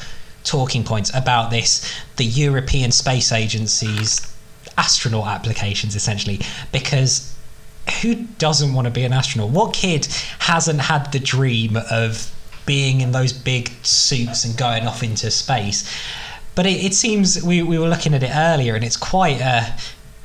talking 0.45 0.83
points 0.85 1.15
about 1.15 1.51
this 1.51 1.89
the 2.17 2.25
european 2.25 2.91
space 2.91 3.31
agency's 3.33 4.21
astronaut 4.77 5.29
applications 5.29 5.95
essentially 5.95 6.41
because 6.73 7.33
who 8.01 8.15
doesn't 8.39 8.73
want 8.73 8.87
to 8.87 8.91
be 8.91 9.05
an 9.05 9.13
astronaut? 9.13 9.51
What 9.51 9.75
kid 9.75 10.07
hasn't 10.39 10.81
had 10.81 11.13
the 11.13 11.19
dream 11.19 11.77
of 11.91 12.33
being 12.65 13.01
in 13.01 13.13
those 13.13 13.33
big 13.33 13.71
suits 13.83 14.45
and 14.45 14.57
going 14.57 14.87
off 14.87 15.03
into 15.03 15.31
space? 15.31 15.91
But 16.55 16.67
it, 16.67 16.85
it 16.85 16.95
seems 16.95 17.43
we, 17.43 17.63
we 17.63 17.79
were 17.79 17.89
looking 17.89 18.15
at 18.15 18.23
it 18.23 18.31
earlier 18.33 18.75
and 18.75 18.85
it's 18.85 18.97
quite 18.97 19.41
a 19.41 19.75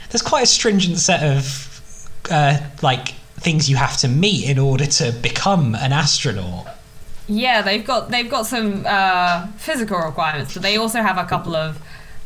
there's 0.10 0.22
quite 0.22 0.44
a 0.44 0.48
stringent 0.48 0.98
set 0.98 1.24
of 1.24 2.10
uh, 2.30 2.60
like 2.82 3.10
things 3.40 3.70
you 3.70 3.76
have 3.76 3.98
to 3.98 4.08
meet 4.08 4.50
in 4.50 4.58
order 4.58 4.86
to 4.86 5.12
become 5.22 5.76
an 5.76 5.94
astronaut 5.94 6.68
Yeah, 7.28 7.62
they've 7.62 7.86
got 7.86 8.10
they've 8.10 8.30
got 8.30 8.46
some 8.46 8.86
uh, 8.86 9.48
physical 9.58 10.00
requirements, 10.00 10.54
but 10.54 10.64
they 10.64 10.78
also 10.78 11.02
have 11.02 11.18
a 11.18 11.26
couple 11.26 11.56
of 11.56 11.82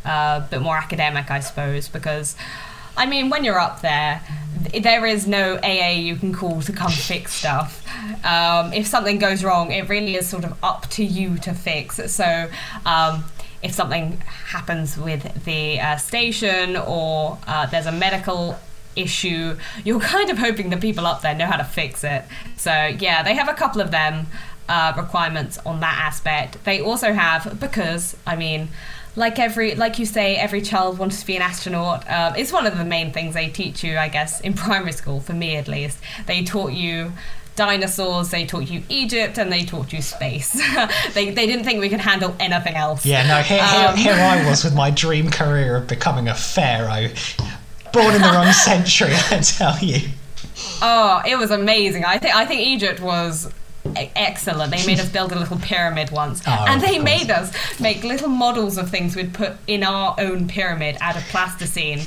uh, 0.05 0.47
bit 0.47 0.61
more 0.61 0.77
academic, 0.77 1.31
I 1.31 1.39
suppose, 1.39 1.87
because 1.87 2.35
I 2.95 3.05
mean, 3.05 3.29
when 3.29 3.43
you're 3.43 3.59
up 3.59 3.81
there, 3.81 4.21
there 4.79 5.05
is 5.05 5.25
no 5.27 5.57
AA 5.63 5.91
you 5.91 6.15
can 6.15 6.33
call 6.33 6.61
to 6.61 6.71
come 6.71 6.91
fix 6.91 7.33
stuff. 7.33 7.83
Um, 8.25 8.73
if 8.73 8.85
something 8.85 9.17
goes 9.17 9.43
wrong, 9.43 9.71
it 9.71 9.89
really 9.89 10.15
is 10.15 10.27
sort 10.27 10.43
of 10.43 10.55
up 10.63 10.87
to 10.91 11.03
you 11.03 11.37
to 11.39 11.53
fix. 11.53 12.11
So. 12.11 12.49
Um, 12.85 13.25
if 13.63 13.73
something 13.73 14.17
happens 14.47 14.97
with 14.97 15.45
the 15.45 15.79
uh, 15.79 15.95
station 15.97 16.75
or 16.75 17.37
uh, 17.45 17.67
there's 17.67 17.85
a 17.85 17.91
medical 17.91 18.57
issue, 18.95 19.57
you're 19.83 19.99
kind 20.15 20.29
of 20.29 20.37
hoping 20.37 20.69
the 20.69 20.77
people 20.77 21.05
up 21.05 21.21
there 21.21 21.35
know 21.35 21.45
how 21.45 21.57
to 21.57 21.63
fix 21.63 22.03
it. 22.03 22.23
So, 22.57 22.71
yeah, 22.71 23.23
they 23.23 23.35
have 23.35 23.49
a 23.49 23.53
couple 23.53 23.81
of 23.81 23.91
them 23.91 24.27
uh, 24.69 24.93
requirements 24.97 25.57
on 25.65 25.79
that 25.81 25.97
aspect. 26.05 26.63
They 26.63 26.79
also 26.81 27.13
have, 27.13 27.59
because, 27.59 28.15
I 28.25 28.35
mean, 28.35 28.69
like 29.15 29.39
every, 29.39 29.75
like 29.75 29.99
you 29.99 30.05
say, 30.05 30.37
every 30.37 30.61
child 30.61 30.97
wants 30.97 31.19
to 31.19 31.25
be 31.27 31.35
an 31.35 31.41
astronaut. 31.41 32.09
Um, 32.09 32.35
it's 32.35 32.51
one 32.53 32.65
of 32.65 32.77
the 32.77 32.85
main 32.85 33.11
things 33.11 33.33
they 33.33 33.49
teach 33.49 33.83
you, 33.83 33.97
I 33.97 34.07
guess, 34.07 34.39
in 34.41 34.53
primary 34.65 34.93
school, 34.93 35.19
for 35.19 35.33
me 35.33 35.55
at 35.57 35.67
least. 35.67 35.97
They 36.27 36.43
taught 36.43 36.71
you 36.73 37.11
dinosaurs, 37.57 38.29
they 38.29 38.45
taught 38.45 38.69
you 38.69 38.81
Egypt, 38.87 39.37
and 39.37 39.51
they 39.51 39.65
taught 39.65 39.91
you 39.91 40.01
space. 40.01 40.53
they, 41.13 41.31
they 41.31 41.45
didn't 41.45 41.65
think 41.65 41.81
we 41.81 41.89
could 41.89 41.99
handle 41.99 42.33
anything 42.39 42.75
else. 42.75 43.05
yeah 43.05 43.27
no 43.27 43.41
here, 43.41 43.59
Um, 43.61 43.97
here, 43.97 44.15
here 44.15 44.23
i 44.23 44.49
was 44.49 44.63
with 44.63 44.73
my 44.73 44.89
dream 44.89 45.29
career 45.29 45.75
of 45.75 45.87
becoming 45.87 46.29
a 46.29 46.33
pharaoh 46.33 47.09
born 47.91 48.15
in 48.15 48.21
the 48.21 48.29
wrong 48.29 48.53
century 48.53 49.11
i 49.31 49.39
tell 49.41 49.77
you 49.79 50.07
Oh, 50.81 51.21
it 51.25 51.37
was 51.37 51.51
amazing. 51.51 52.03
I 52.05 52.17
think 52.17 52.35
I 52.35 52.45
think 52.45 52.61
Egypt 52.61 52.99
was 52.99 53.51
excellent. 53.95 54.71
They 54.71 54.85
made 54.85 54.99
us 54.99 55.09
build 55.13 55.31
a 55.31 55.39
little 55.39 55.57
pyramid 55.59 56.11
once, 56.11 56.41
Oh, 56.47 56.65
and 56.67 56.81
they 56.81 56.99
made 56.99 57.29
us 57.31 57.51
make 57.79 58.03
little 58.03 58.29
models 58.29 58.77
of 58.77 58.89
things 58.89 59.15
we'd 59.15 59.33
put 59.33 59.53
in 59.67 59.83
our 59.83 60.15
own 60.19 60.47
pyramid 60.47 60.97
out 61.01 61.15
of 61.17 61.23
plasticine. 61.23 62.01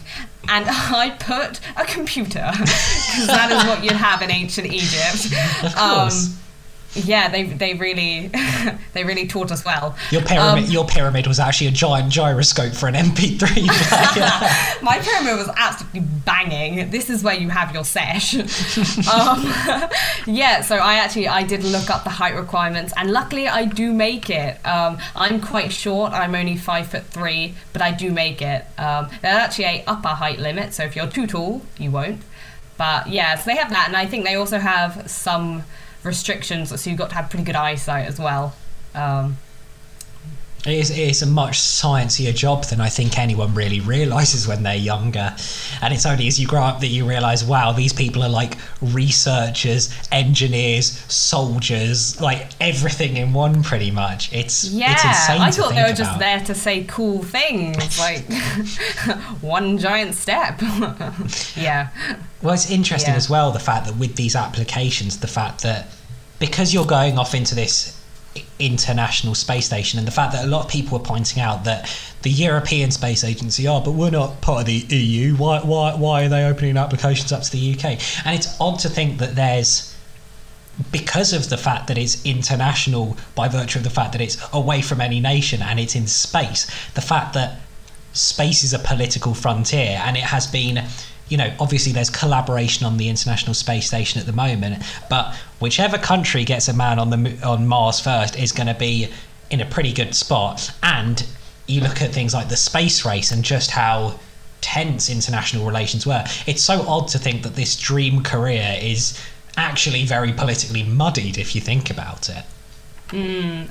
And 0.49 0.67
I 0.69 1.11
put 1.19 1.61
a 1.77 1.85
computer 1.85 2.51
because 2.53 3.27
that 3.27 3.51
is 3.51 3.65
what 3.69 3.83
you'd 3.83 3.93
have 3.93 4.23
in 4.23 4.31
ancient 4.31 4.73
Egypt. 4.73 5.27
of 5.65 5.75
course 5.75 6.27
um, 6.29 6.39
yeah, 6.95 7.29
they 7.29 7.45
they 7.45 7.75
really 7.75 8.31
they 8.93 9.05
really 9.05 9.27
taught 9.27 9.51
us 9.51 9.65
well. 9.65 9.97
your 10.11 10.23
pyramid 10.23 10.65
Um, 10.65 10.71
your 10.71 10.87
pyramid 10.87 11.27
was 11.27 11.39
actually 11.41 11.69
a 11.69 11.73
giant 11.73 12.13
gyroscope 12.13 12.73
for 12.75 12.89
an 12.89 12.95
mp3 12.95 13.39
player 13.39 14.29
My 14.83 14.99
pyramid 15.01 15.37
was 15.37 15.49
absolutely 15.57 16.01
banging. 16.25 16.91
This 16.91 17.11
is 17.11 17.23
where 17.23 17.35
you 17.35 17.49
have 17.49 17.75
your 17.75 17.85
sesh. 17.85 18.35
um, 19.09 19.45
yeah, 20.27 20.61
so 20.63 20.77
I 20.77 20.95
actually 20.95 21.29
I 21.29 21.43
did 21.43 21.65
look 21.65 21.91
up 21.91 22.05
the 22.05 22.11
height 22.11 22.35
requirements, 22.35 22.93
and 22.97 23.11
luckily 23.11 23.49
I 23.49 23.65
do 23.65 23.93
make 23.93 24.31
it. 24.31 24.65
Um, 24.67 24.99
I'm 25.17 25.41
quite 25.41 25.73
short. 25.73 26.13
I'm 26.13 26.35
only 26.35 26.57
five 26.57 26.89
foot 26.89 27.05
three, 27.05 27.55
but 27.73 27.83
I 27.83 27.93
do 27.93 28.13
make 28.13 28.41
it. 28.43 28.65
Um, 28.79 29.09
there's 29.23 29.37
actually 29.37 29.65
a 29.65 29.85
upper 29.87 30.09
height 30.09 30.39
limit, 30.39 30.75
so 30.75 30.85
if 30.85 30.95
you're 30.97 31.09
too 31.09 31.27
tall, 31.27 31.63
you 31.79 31.91
won't. 31.91 32.23
But 32.77 33.09
yeah, 33.09 33.37
so 33.37 33.51
they 33.51 33.57
have 33.57 33.71
that, 33.71 33.87
and 33.89 33.97
I 33.97 34.07
think 34.07 34.25
they 34.25 34.35
also 34.35 34.59
have 34.59 35.09
some 35.09 35.65
restrictions, 36.05 36.69
so 36.81 36.91
you've 36.91 36.99
got 36.99 37.11
to 37.11 37.17
have 37.17 37.31
pretty 37.31 37.45
good 37.45 37.57
eyesight 37.57 38.07
as 38.07 38.19
well. 38.19 38.55
Um, 38.95 39.39
It 40.67 40.73
is, 40.79 40.91
it 40.91 40.99
is 40.99 41.21
a 41.21 41.27
much 41.27 41.59
sciencier 41.61 42.35
job 42.35 42.65
than 42.65 42.81
I 42.81 42.89
think 42.89 43.19
anyone 43.19 43.55
really 43.55 43.81
realizes 43.81 44.49
when 44.49 44.63
they're 44.63 44.75
younger. 44.75 45.37
And 45.83 45.93
it's 45.93 46.07
only 46.07 46.27
as 46.27 46.41
you 46.41 46.47
grow 46.47 46.63
up 46.63 46.81
that 46.81 46.87
you 46.87 47.07
realize, 47.07 47.45
wow, 47.45 47.73
these 47.73 47.93
people 47.93 48.23
are 48.23 48.31
like 48.31 48.57
researchers, 48.81 49.95
engineers, 50.11 50.87
soldiers, 51.13 52.19
like 52.21 52.49
everything 52.61 53.19
in 53.19 53.35
one 53.35 53.63
pretty 53.63 53.91
much. 53.91 54.33
It's, 54.33 54.65
Yeah, 54.71 54.93
it's 54.93 55.05
insane 55.05 55.41
I 55.43 55.51
thought 55.51 55.75
they 55.75 55.83
were 55.83 55.95
just 55.95 56.19
there 56.19 56.41
to 56.41 56.55
say 56.55 56.85
cool 56.85 57.23
things, 57.23 57.99
like 57.99 58.25
one 59.43 59.77
giant 59.77 60.15
step. 60.15 60.61
yeah, 61.57 61.91
Well, 62.43 62.55
it's 62.55 62.71
interesting 62.71 63.13
Yeah. 63.13 63.19
as 63.19 63.29
well 63.29 63.53
the 63.53 63.59
fact 63.59 63.87
that 63.87 63.97
with 63.97 64.17
these 64.17 64.35
applications, 64.35 65.19
the 65.21 65.27
fact 65.29 65.63
that 65.63 65.89
because 66.39 66.73
you're 66.73 66.87
going 66.87 67.19
off 67.19 67.35
into 67.35 67.55
this 67.55 67.94
international 68.59 69.35
space 69.35 69.67
station, 69.67 69.99
and 69.99 70.07
the 70.07 70.13
fact 70.13 70.33
that 70.33 70.45
a 70.45 70.49
lot 70.49 70.65
of 70.65 70.71
people 70.71 70.99
are 70.99 71.03
pointing 71.03 71.43
out 71.43 71.65
that 71.65 71.89
the 72.23 72.31
European 72.31 72.91
Space 72.91 73.25
Agency 73.25 73.67
are, 73.67 73.81
but 73.81 73.93
we're 73.93 74.11
not 74.11 74.41
part 74.41 74.61
of 74.61 74.67
the 74.67 74.97
EU. 74.97 75.37
Why, 75.37 75.61
why, 75.61 75.95
why 75.95 76.25
are 76.25 76.29
they 76.29 76.45
opening 76.45 76.77
applications 76.77 77.33
up 77.33 77.43
to 77.43 77.51
the 77.51 77.75
UK? 77.75 77.85
And 78.25 78.35
it's 78.35 78.61
odd 78.61 78.79
to 78.81 78.89
think 78.89 79.19
that 79.19 79.35
there's 79.35 79.95
because 80.91 81.33
of 81.33 81.51
the 81.51 81.57
fact 81.57 81.87
that 81.87 81.97
it's 81.97 82.25
international 82.27 83.17
by 83.35 83.49
virtue 83.49 83.79
of 83.79 83.85
the 83.85 83.91
fact 83.91 84.13
that 84.13 84.21
it's 84.21 84.37
away 84.53 84.83
from 84.83 85.01
any 85.01 85.21
nation 85.21 85.63
and 85.63 85.79
it's 85.79 85.95
in 85.95 86.07
space 86.07 86.67
the 86.95 87.01
fact 87.01 87.33
that 87.35 87.61
space 88.13 88.65
is 88.65 88.73
a 88.73 88.79
political 88.81 89.35
frontier 89.35 90.01
and 90.05 90.17
it 90.17 90.25
has 90.25 90.49
been 90.49 90.85
you 91.29 91.37
know 91.37 91.53
obviously 91.59 91.93
there's 91.93 92.11
collaboration 92.11 92.87
on 92.87 92.97
the 92.97 93.09
international 93.09 93.55
space 93.55 93.87
station 93.87 94.21
at 94.21 94.27
the 94.27 94.33
moment 94.33 94.83
but 95.09 95.35
whichever 95.59 95.97
country 95.97 96.45
gets 96.45 96.69
a 96.69 96.73
man 96.73 96.99
on 96.99 97.11
the 97.11 97.41
on 97.43 97.67
Mars 97.67 98.01
first 98.01 98.39
is 98.39 98.53
going 98.53 98.67
to 98.67 98.75
be 98.75 99.09
in 99.51 99.61
a 99.61 99.67
pretty 99.67 99.93
good 99.93 100.15
spot. 100.15 100.71
And 100.83 101.25
you 101.67 101.81
look 101.81 102.03
at 102.03 102.13
things 102.13 102.35
like 102.35 102.49
the 102.49 102.57
space 102.57 103.05
race 103.05 103.31
and 103.31 103.43
just 103.45 103.71
how 103.71 104.19
tense 104.61 105.09
international 105.11 105.67
relations 105.67 106.07
were. 106.07 106.25
It's 106.47 106.63
so 106.63 106.83
odd 106.89 107.09
to 107.09 107.19
think 107.19 107.43
that 107.43 107.55
this 107.55 107.77
dream 107.77 108.23
career 108.23 108.77
is 108.81 109.19
actually 109.57 110.05
very 110.05 110.33
politically 110.33 110.83
muddied 110.83 111.39
if 111.39 111.55
you 111.55 111.61
think 111.61 111.91
about 111.91 112.29
it. 112.29 112.45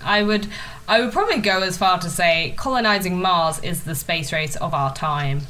I 0.03 0.23
would, 0.23 0.47
I 0.87 1.01
would 1.01 1.11
probably 1.11 1.39
go 1.39 1.61
as 1.61 1.77
far 1.77 1.99
to 1.99 2.09
say 2.09 2.53
colonizing 2.55 3.21
Mars 3.21 3.59
is 3.59 3.83
the 3.83 3.95
space 3.95 4.31
race 4.31 4.55
of 4.55 4.73
our 4.73 4.93
time. 4.93 5.41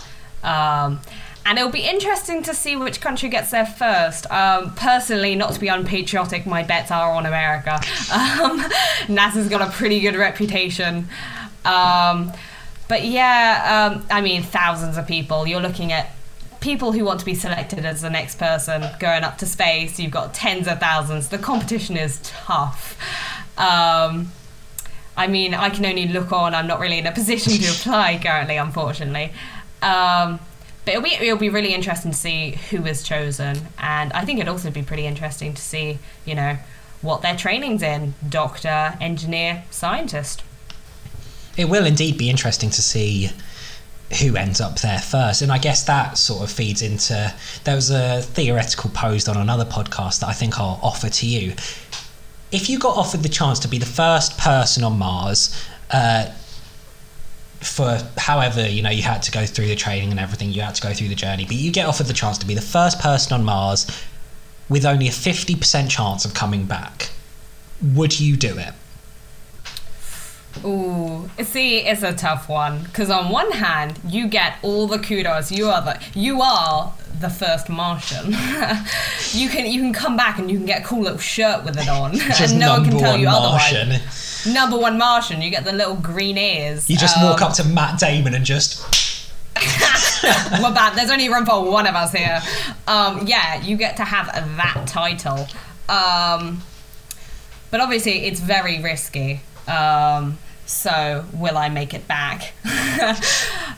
Um, 0.44 1.00
and 1.46 1.58
it'll 1.58 1.72
be 1.72 1.88
interesting 1.88 2.42
to 2.44 2.54
see 2.54 2.76
which 2.76 3.02
country 3.02 3.30
gets 3.30 3.52
there 3.52 3.66
first. 3.66 4.30
Um, 4.32 4.74
personally, 4.76 5.36
not 5.36 5.54
to 5.54 5.60
be 5.60 5.68
unpatriotic, 5.68 6.46
my 6.46 6.64
bets 6.64 6.92
are 6.92 7.14
on 7.14 7.26
America. 7.26 7.80
Um, 8.14 8.60
NASA's 9.08 9.50
got 9.50 9.62
a 9.62 9.72
pretty 9.72 10.00
good 10.00 10.16
reputation. 10.16 11.08
Um, 11.66 12.32
but 12.88 13.04
yeah, 13.06 13.92
um, 13.92 14.06
I 14.12 14.22
mean, 14.22 14.44
thousands 14.44 14.98
of 14.98 15.08
people. 15.08 15.48
You're 15.48 15.62
looking 15.62 15.92
at 15.92 16.12
people 16.60 16.92
who 16.92 17.04
want 17.04 17.20
to 17.20 17.26
be 17.26 17.34
selected 17.34 17.86
as 17.86 18.02
the 18.02 18.10
next 18.10 18.38
person 18.38 18.86
going 19.00 19.24
up 19.24 19.38
to 19.40 19.46
space. 19.46 20.00
You've 20.00 20.12
got 20.12 20.34
tens 20.34 20.68
of 20.68 20.80
thousands. 20.80 21.30
The 21.30 21.38
competition 21.38 21.98
is 21.98 22.20
tough. 22.24 22.98
Um, 23.58 24.32
I 25.18 25.28
mean, 25.28 25.54
I 25.54 25.70
can 25.70 25.86
only 25.86 26.08
look 26.08 26.32
on. 26.32 26.54
I'm 26.54 26.68
not 26.68 26.80
really 26.80 27.00
in 27.00 27.08
a 27.08 27.12
position 27.12 27.54
to 27.54 27.70
apply 27.72 28.20
currently, 28.24 28.58
unfortunately. 28.58 29.34
But 30.86 30.96
it'll 30.96 31.04
be 31.04 31.14
it'll 31.14 31.38
be 31.38 31.50
really 31.50 31.74
interesting 31.74 32.12
to 32.12 32.18
see 32.18 32.60
who 32.70 32.86
is 32.86 33.04
chosen, 33.04 33.58
and 33.78 34.12
I 34.14 34.26
think 34.26 34.40
it'd 34.40 34.50
also 34.50 34.70
be 34.70 34.84
pretty 34.84 35.06
interesting 35.06 35.54
to 35.54 35.62
see, 35.62 36.00
you 36.26 36.36
know, 36.36 36.58
what 37.02 37.22
their 37.22 37.36
training's 37.36 37.82
in: 37.82 38.16
doctor, 38.28 38.98
engineer, 39.00 39.64
scientist. 39.72 40.44
It 41.56 41.66
will 41.66 41.86
indeed 41.86 42.18
be 42.18 42.30
interesting 42.30 42.70
to 42.72 42.82
see 42.82 43.32
who 44.22 44.36
ends 44.36 44.62
up 44.62 44.80
there 44.80 45.00
first. 45.00 45.42
And 45.42 45.52
I 45.52 45.58
guess 45.58 45.84
that 45.86 46.18
sort 46.18 46.44
of 46.44 46.52
feeds 46.52 46.82
into 46.82 47.34
there 47.64 47.76
was 47.76 47.90
a 47.90 48.22
theoretical 48.22 48.90
posed 48.90 49.30
on 49.30 49.38
another 49.38 49.66
podcast 49.66 50.20
that 50.20 50.28
I 50.28 50.34
think 50.34 50.60
I'll 50.60 50.80
offer 50.84 51.10
to 51.10 51.26
you. 51.26 51.54
If 52.52 52.70
you 52.70 52.78
got 52.78 52.98
offered 52.98 53.24
the 53.24 53.30
chance 53.30 53.60
to 53.60 53.68
be 53.68 53.80
the 53.80 53.86
first 53.86 54.38
person 54.38 54.84
on 54.84 55.00
Mars, 55.00 55.56
uh, 55.90 56.32
for 57.64 58.00
however 58.18 58.68
you 58.68 58.82
know 58.82 58.90
you 58.90 59.02
had 59.02 59.24
to 59.24 59.32
go 59.32 59.46
through 59.46 59.68
the 59.68 59.76
training 59.76 60.12
and 60.12 60.20
everything 60.20 60.52
you 60.52 60.62
had 60.62 60.76
to 60.76 60.82
go 60.82 60.94
through 60.94 61.08
the 61.08 61.16
journey 61.16 61.46
but 61.46 61.56
you 61.56 61.72
get 61.72 61.86
offered 61.86 62.08
the 62.08 62.14
chance 62.14 62.38
to 62.38 62.46
be 62.46 62.54
the 62.54 62.62
first 62.62 63.00
person 63.00 63.34
on 63.34 63.44
mars 63.44 63.88
with 64.70 64.86
only 64.86 65.08
a 65.08 65.12
50% 65.12 65.90
chance 65.90 66.26
of 66.26 66.34
coming 66.34 66.66
back. 66.66 67.10
Would 67.82 68.20
you 68.20 68.38
do 68.38 68.58
it 68.58 68.74
Ooh, 70.64 71.30
see, 71.44 71.80
it's 71.80 72.04
a 72.04 72.14
tough 72.14 72.48
one 72.48 72.84
because 72.84 73.10
on 73.10 73.30
one 73.32 73.52
hand, 73.52 74.00
you 74.08 74.28
get 74.28 74.58
all 74.62 74.88
the 74.88 75.00
kudos. 75.00 75.52
You 75.52 75.68
are 75.70 75.82
the 75.82 76.00
you 76.14 76.42
are 76.42 76.94
the 77.20 77.30
first 77.30 77.70
Martian. 77.70 78.28
you 79.32 79.50
can 79.50 79.66
you 79.66 79.82
can 79.82 79.94
come 79.94 80.16
back 80.16 80.38
and 80.40 80.50
you 80.52 80.58
can 80.58 80.66
get 80.66 80.82
a 80.82 80.86
cool 80.86 81.02
little 81.02 81.18
shirt 81.18 81.66
with 81.66 81.78
it 81.78 81.90
on, 81.90 82.12
and 82.42 82.60
no 82.60 82.74
one 82.74 82.86
can 82.90 82.98
tell 83.00 83.18
you 83.18 83.26
one 83.28 83.36
otherwise. 83.36 83.74
Martian. 83.74 84.54
Number 84.54 84.78
one 84.78 84.98
Martian. 84.98 85.42
You 85.42 85.50
get 85.50 85.66
the 85.66 85.74
little 85.74 85.96
green 85.96 86.38
ears. 86.38 86.90
you 86.90 86.98
just 86.98 87.18
Um, 87.18 87.24
walk 87.24 87.42
up 87.42 87.54
to 87.56 87.64
matt 87.64 88.00
damon 88.00 88.34
and 88.34 88.46
just 88.46 88.86
We're 90.24 90.74
bad. 90.74 90.96
There's 90.98 91.10
only 91.12 91.30
room 91.30 91.46
for 91.46 91.70
one 91.70 91.86
of 91.88 91.96
us 91.96 92.12
here. 92.12 92.42
Um, 92.88 93.26
yeah, 93.28 93.62
you 93.62 93.76
get 93.78 93.98
to 93.98 94.04
have 94.04 94.28
that 94.58 94.84
title. 94.88 95.48
Um, 95.90 96.62
but 97.70 97.80
obviously, 97.82 98.26
it's 98.26 98.40
very 98.40 98.82
risky. 98.82 99.42
Um, 99.68 100.38
so, 100.66 101.26
will 101.34 101.58
I 101.58 101.70
make 101.70 101.94
it 101.94 102.08
back? 102.08 102.54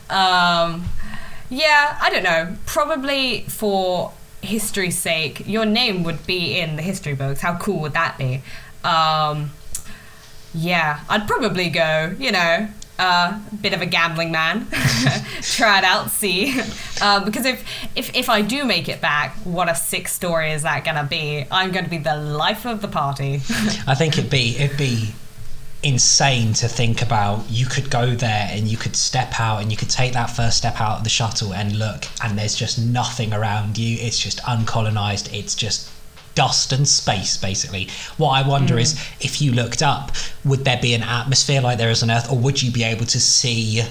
um, 0.09 0.85
yeah, 1.49 1.97
I 2.01 2.09
don't 2.11 2.23
know. 2.23 2.55
Probably 2.65 3.41
for 3.47 4.11
history's 4.41 4.97
sake, 4.97 5.47
your 5.47 5.65
name 5.65 6.03
would 6.03 6.25
be 6.25 6.59
in 6.59 6.75
the 6.75 6.81
history 6.81 7.13
books. 7.15 7.41
How 7.41 7.57
cool 7.57 7.81
would 7.81 7.93
that 7.93 8.17
be? 8.17 8.41
Um, 8.83 9.51
yeah, 10.53 11.01
I'd 11.09 11.27
probably 11.27 11.69
go, 11.69 12.15
you 12.17 12.31
know, 12.31 12.69
a 12.97 13.01
uh, 13.01 13.39
bit 13.61 13.73
of 13.73 13.81
a 13.81 13.85
gambling 13.85 14.31
man. 14.31 14.67
Try 15.41 15.79
it 15.79 15.83
out, 15.83 16.11
see. 16.11 16.61
Um, 17.01 17.25
because 17.25 17.45
if, 17.45 17.61
if 17.93 18.15
if 18.15 18.29
I 18.29 18.41
do 18.41 18.63
make 18.63 18.87
it 18.87 19.01
back, 19.01 19.35
what 19.43 19.67
a 19.67 19.75
sick 19.75 20.07
story 20.07 20.53
is 20.53 20.63
that 20.63 20.85
gonna 20.85 21.03
be? 21.03 21.45
I'm 21.51 21.73
gonna 21.73 21.89
be 21.89 21.97
the 21.97 22.15
life 22.15 22.65
of 22.65 22.81
the 22.81 22.87
party. 22.87 23.41
I 23.85 23.95
think 23.95 24.17
it'd 24.17 24.29
be 24.29 24.55
it'd 24.57 24.77
be 24.77 25.13
insane 25.85 26.51
to 26.53 26.67
think 26.67 27.01
about. 27.01 27.45
You 27.49 27.67
could 27.67 27.91
go 27.91 28.15
there 28.15 28.47
and 28.49 28.67
you 28.67 28.75
could 28.75 28.95
step 28.95 29.39
out 29.39 29.61
and 29.61 29.71
you 29.71 29.77
could 29.77 29.89
take 29.89 30.13
that 30.13 30.31
first 30.31 30.57
step 30.57 30.81
out 30.81 30.97
of 30.97 31.03
the 31.03 31.09
shuttle 31.09 31.53
and 31.53 31.77
look 31.77 32.05
and 32.23 32.37
there's 32.37 32.55
just 32.55 32.79
nothing 32.79 33.31
around 33.33 33.77
you. 33.77 33.97
It's 34.01 34.19
just 34.19 34.39
uncolonized. 34.39 35.31
It's 35.31 35.53
just 35.53 35.91
dust 36.33 36.73
and 36.73 36.87
space 36.87 37.37
basically. 37.37 37.87
What 38.17 38.31
i 38.31 38.45
wonder 38.45 38.77
is 38.77 38.95
mm. 38.95 39.25
if 39.25 39.41
you 39.41 39.53
looked 39.53 39.81
up 39.81 40.11
would 40.43 40.65
there 40.65 40.79
be 40.81 40.93
an 40.93 41.03
atmosphere 41.03 41.61
like 41.61 41.77
there 41.77 41.89
is 41.89 42.03
on 42.03 42.11
earth 42.11 42.29
or 42.29 42.37
would 42.37 42.61
you 42.61 42.71
be 42.71 42.83
able 42.83 43.05
to 43.05 43.19
see 43.21 43.83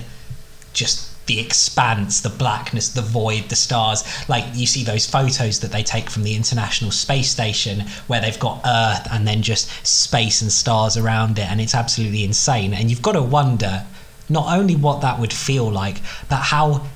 just 0.74 1.13
the 1.26 1.40
expanse, 1.40 2.20
the 2.20 2.28
blackness, 2.28 2.88
the 2.88 3.02
void, 3.02 3.48
the 3.48 3.56
stars. 3.56 4.04
Like 4.28 4.44
you 4.54 4.66
see 4.66 4.84
those 4.84 5.06
photos 5.06 5.60
that 5.60 5.72
they 5.72 5.82
take 5.82 6.10
from 6.10 6.22
the 6.22 6.34
International 6.34 6.90
Space 6.90 7.30
Station 7.30 7.80
where 8.06 8.20
they've 8.20 8.38
got 8.38 8.60
Earth 8.64 9.08
and 9.10 9.26
then 9.26 9.42
just 9.42 9.68
space 9.86 10.42
and 10.42 10.52
stars 10.52 10.96
around 10.96 11.38
it, 11.38 11.50
and 11.50 11.60
it's 11.60 11.74
absolutely 11.74 12.24
insane. 12.24 12.74
And 12.74 12.90
you've 12.90 13.02
got 13.02 13.12
to 13.12 13.22
wonder 13.22 13.84
not 14.28 14.56
only 14.56 14.76
what 14.76 15.00
that 15.02 15.18
would 15.18 15.32
feel 15.32 15.70
like, 15.70 16.00
but 16.28 16.36
how 16.36 16.86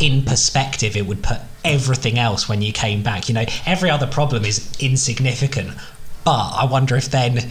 in 0.00 0.22
perspective 0.22 0.96
it 0.96 1.06
would 1.06 1.22
put 1.22 1.38
everything 1.64 2.18
else 2.18 2.48
when 2.48 2.62
you 2.62 2.72
came 2.72 3.02
back. 3.02 3.28
You 3.28 3.34
know, 3.34 3.44
every 3.66 3.90
other 3.90 4.06
problem 4.06 4.44
is 4.44 4.72
insignificant, 4.78 5.72
but 6.24 6.52
I 6.56 6.64
wonder 6.64 6.96
if 6.96 7.10
then 7.10 7.50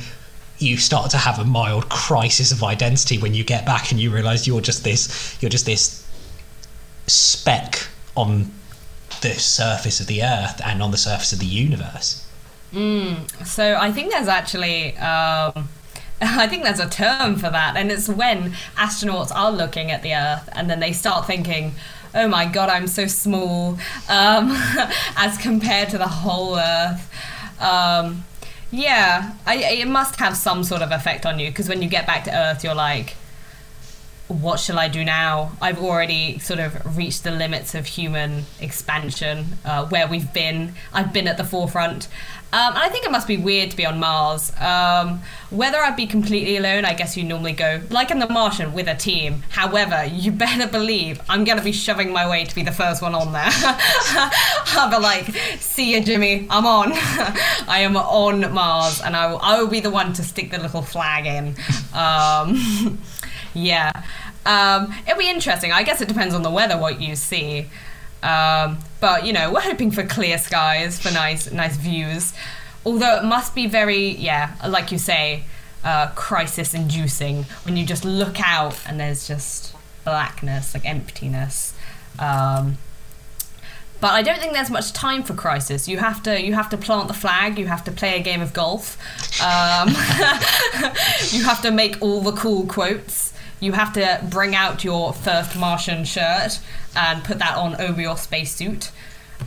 you 0.57 0.77
start 0.77 1.11
to 1.11 1.17
have 1.17 1.39
a 1.39 1.43
mild 1.43 1.89
crisis 1.89 2.51
of 2.51 2.63
identity 2.63 3.17
when 3.17 3.33
you 3.33 3.43
get 3.43 3.65
back 3.65 3.91
and 3.91 3.99
you 3.99 4.11
realize 4.11 4.45
you're 4.45 4.61
just 4.61 4.83
this 4.83 5.35
you're 5.41 5.49
just 5.49 5.65
this 5.65 6.05
speck 7.11 7.87
on 8.15 8.51
the 9.21 9.33
surface 9.33 9.99
of 9.99 10.07
the 10.07 10.23
earth 10.23 10.61
and 10.65 10.81
on 10.81 10.91
the 10.91 10.97
surface 10.97 11.31
of 11.31 11.39
the 11.39 11.45
universe 11.45 12.25
So 13.43 13.75
I 13.75 13.91
think 13.91 14.11
there's 14.11 14.27
actually, 14.27 14.97
um, 14.97 15.69
I 16.21 16.47
think 16.47 16.63
there's 16.63 16.79
a 16.79 16.89
term 16.89 17.35
for 17.35 17.49
that, 17.49 17.75
and 17.75 17.91
it's 17.91 18.07
when 18.07 18.51
astronauts 18.75 19.35
are 19.35 19.51
looking 19.51 19.91
at 19.91 20.03
the 20.03 20.13
Earth 20.13 20.49
and 20.53 20.69
then 20.69 20.79
they 20.79 20.93
start 20.93 21.27
thinking, 21.27 21.73
"Oh 22.13 22.27
my 22.27 22.45
God, 22.45 22.69
I'm 22.69 22.87
so 22.87 23.07
small," 23.07 23.77
um, 24.09 24.51
as 25.17 25.37
compared 25.37 25.89
to 25.89 25.97
the 25.97 26.07
whole 26.07 26.57
Earth. 26.57 27.09
Um, 27.61 28.23
yeah, 28.71 29.33
I, 29.45 29.55
it 29.55 29.87
must 29.87 30.17
have 30.19 30.37
some 30.37 30.63
sort 30.63 30.81
of 30.81 30.91
effect 30.91 31.25
on 31.25 31.39
you 31.39 31.49
because 31.49 31.67
when 31.67 31.81
you 31.81 31.89
get 31.89 32.07
back 32.07 32.23
to 32.23 32.35
Earth, 32.35 32.63
you're 32.63 32.75
like, 32.75 33.15
what 34.33 34.59
shall 34.59 34.79
I 34.79 34.87
do 34.87 35.03
now? 35.03 35.51
I've 35.61 35.79
already 35.79 36.39
sort 36.39 36.59
of 36.59 36.97
reached 36.97 37.23
the 37.23 37.31
limits 37.31 37.75
of 37.75 37.85
human 37.85 38.45
expansion, 38.59 39.57
uh, 39.65 39.85
where 39.87 40.07
we've 40.07 40.31
been. 40.33 40.73
I've 40.93 41.13
been 41.13 41.27
at 41.27 41.37
the 41.37 41.43
forefront. 41.43 42.07
Um, 42.53 42.73
and 42.73 42.79
I 42.79 42.89
think 42.89 43.05
it 43.05 43.11
must 43.11 43.29
be 43.29 43.37
weird 43.37 43.71
to 43.71 43.77
be 43.77 43.85
on 43.85 43.97
Mars. 43.97 44.51
Um, 44.59 45.21
whether 45.51 45.77
I'd 45.77 45.95
be 45.95 46.05
completely 46.05 46.57
alone, 46.57 46.83
I 46.83 46.93
guess 46.93 47.15
you 47.15 47.23
normally 47.23 47.53
go, 47.53 47.79
like 47.89 48.11
in 48.11 48.19
The 48.19 48.27
Martian, 48.27 48.73
with 48.73 48.89
a 48.89 48.95
team. 48.95 49.43
However, 49.49 50.03
you 50.03 50.33
better 50.33 50.67
believe 50.67 51.21
I'm 51.29 51.45
going 51.45 51.57
to 51.57 51.63
be 51.63 51.71
shoving 51.71 52.11
my 52.11 52.29
way 52.29 52.43
to 52.43 52.53
be 52.53 52.61
the 52.61 52.73
first 52.73 53.01
one 53.01 53.15
on 53.15 53.31
there. 53.31 53.49
I'll 54.73 54.89
be 54.89 55.01
like, 55.01 55.33
see 55.59 55.95
ya, 55.95 56.03
Jimmy, 56.03 56.45
I'm 56.49 56.65
on. 56.65 56.91
I 57.69 57.79
am 57.83 57.95
on 57.95 58.53
Mars, 58.53 58.99
and 58.99 59.15
I 59.15 59.27
will, 59.27 59.39
I 59.41 59.61
will 59.61 59.69
be 59.69 59.79
the 59.79 59.89
one 59.89 60.11
to 60.13 60.23
stick 60.23 60.51
the 60.51 60.59
little 60.59 60.81
flag 60.81 61.25
in. 61.25 61.55
Um, 61.93 62.99
yeah. 63.53 63.91
Um, 64.45 64.93
it'll 65.07 65.19
be 65.19 65.29
interesting. 65.29 65.71
I 65.71 65.83
guess 65.83 66.01
it 66.01 66.07
depends 66.07 66.33
on 66.33 66.41
the 66.41 66.49
weather 66.49 66.77
what 66.77 67.01
you 67.01 67.15
see. 67.15 67.67
Um, 68.23 68.79
but 68.99 69.25
you 69.25 69.33
know, 69.33 69.51
we're 69.51 69.61
hoping 69.61 69.91
for 69.91 70.05
clear 70.05 70.37
skies 70.37 70.99
for 70.99 71.11
nice, 71.11 71.51
nice 71.51 71.75
views. 71.75 72.33
Although 72.85 73.17
it 73.17 73.23
must 73.23 73.53
be 73.53 73.67
very, 73.67 74.09
yeah, 74.09 74.55
like 74.67 74.91
you 74.91 74.97
say, 74.97 75.43
uh, 75.83 76.07
crisis-inducing 76.09 77.43
when 77.63 77.77
you 77.77 77.85
just 77.85 78.05
look 78.05 78.39
out 78.39 78.79
and 78.87 78.99
there's 78.99 79.27
just 79.27 79.75
blackness, 80.03 80.73
like 80.73 80.85
emptiness. 80.85 81.75
Um, 82.19 82.77
but 83.99 84.13
I 84.13 84.23
don't 84.23 84.39
think 84.39 84.53
there's 84.53 84.71
much 84.71 84.93
time 84.93 85.21
for 85.21 85.35
crisis. 85.35 85.87
You 85.87 85.99
have 85.99 86.23
to 86.23 86.41
you 86.41 86.55
have 86.55 86.69
to 86.69 86.77
plant 86.77 87.07
the 87.07 87.13
flag. 87.13 87.59
You 87.59 87.67
have 87.67 87.83
to 87.83 87.91
play 87.91 88.19
a 88.19 88.23
game 88.23 88.41
of 88.41 88.51
golf. 88.51 88.97
Um, 89.41 89.89
you 91.29 91.43
have 91.45 91.61
to 91.61 91.71
make 91.71 92.01
all 92.01 92.21
the 92.21 92.31
cool 92.31 92.65
quotes. 92.65 93.30
You 93.61 93.71
have 93.73 93.93
to 93.93 94.25
bring 94.29 94.55
out 94.55 94.83
your 94.83 95.13
first 95.13 95.55
Martian 95.55 96.03
shirt 96.03 96.59
and 96.95 97.23
put 97.23 97.39
that 97.39 97.55
on 97.55 97.79
over 97.79 98.01
your 98.01 98.17
spacesuit. 98.17 98.91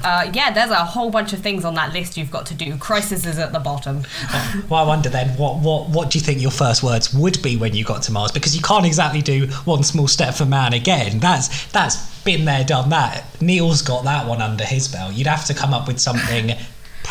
Uh, 0.02 0.30
yeah, 0.32 0.52
there's 0.52 0.70
a 0.70 0.84
whole 0.84 1.10
bunch 1.10 1.32
of 1.32 1.40
things 1.40 1.64
on 1.64 1.74
that 1.74 1.92
list 1.92 2.16
you've 2.16 2.30
got 2.30 2.46
to 2.46 2.54
do. 2.54 2.76
Crisis 2.78 3.26
is 3.26 3.38
at 3.38 3.52
the 3.52 3.58
bottom. 3.58 4.02
well 4.68 4.84
i 4.84 4.86
wonder 4.86 5.08
then 5.08 5.28
what, 5.36 5.58
what 5.58 5.88
what 5.90 6.10
do 6.10 6.18
you 6.18 6.24
think 6.24 6.40
your 6.40 6.50
first 6.50 6.82
words 6.82 7.12
would 7.14 7.40
be 7.42 7.56
when 7.56 7.74
you 7.74 7.84
got 7.84 8.02
to 8.02 8.12
mars 8.12 8.32
because 8.32 8.56
you 8.56 8.62
can't 8.62 8.86
exactly 8.86 9.22
do 9.22 9.46
one 9.64 9.82
small 9.82 10.08
step 10.08 10.34
for 10.34 10.44
man 10.44 10.72
again 10.72 11.18
that's 11.18 11.66
that's 11.72 12.22
been 12.22 12.44
there 12.44 12.64
done 12.64 12.88
that 12.88 13.24
neil's 13.40 13.82
got 13.82 14.04
that 14.04 14.26
one 14.26 14.40
under 14.40 14.64
his 14.64 14.88
belt 14.88 15.14
you'd 15.14 15.26
have 15.26 15.44
to 15.44 15.54
come 15.54 15.72
up 15.74 15.86
with 15.86 15.98
something 15.98 16.52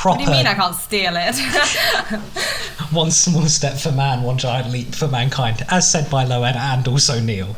proper 0.04 0.20
What 0.20 0.26
do 0.26 0.32
you 0.32 0.38
mean 0.38 0.48
I 0.48 0.54
can't 0.54 0.76
steal 0.76 1.14
it? 1.16 1.36
one 2.92 3.10
small 3.12 3.46
step 3.48 3.78
for 3.78 3.92
man, 3.92 4.22
one 4.24 4.38
giant 4.38 4.70
leap 4.70 4.94
for 4.94 5.08
mankind, 5.08 5.64
as 5.70 5.90
said 5.90 6.10
by 6.10 6.26
Lowen 6.26 6.56
and 6.56 6.88
also 6.88 7.20
Neil. 7.20 7.56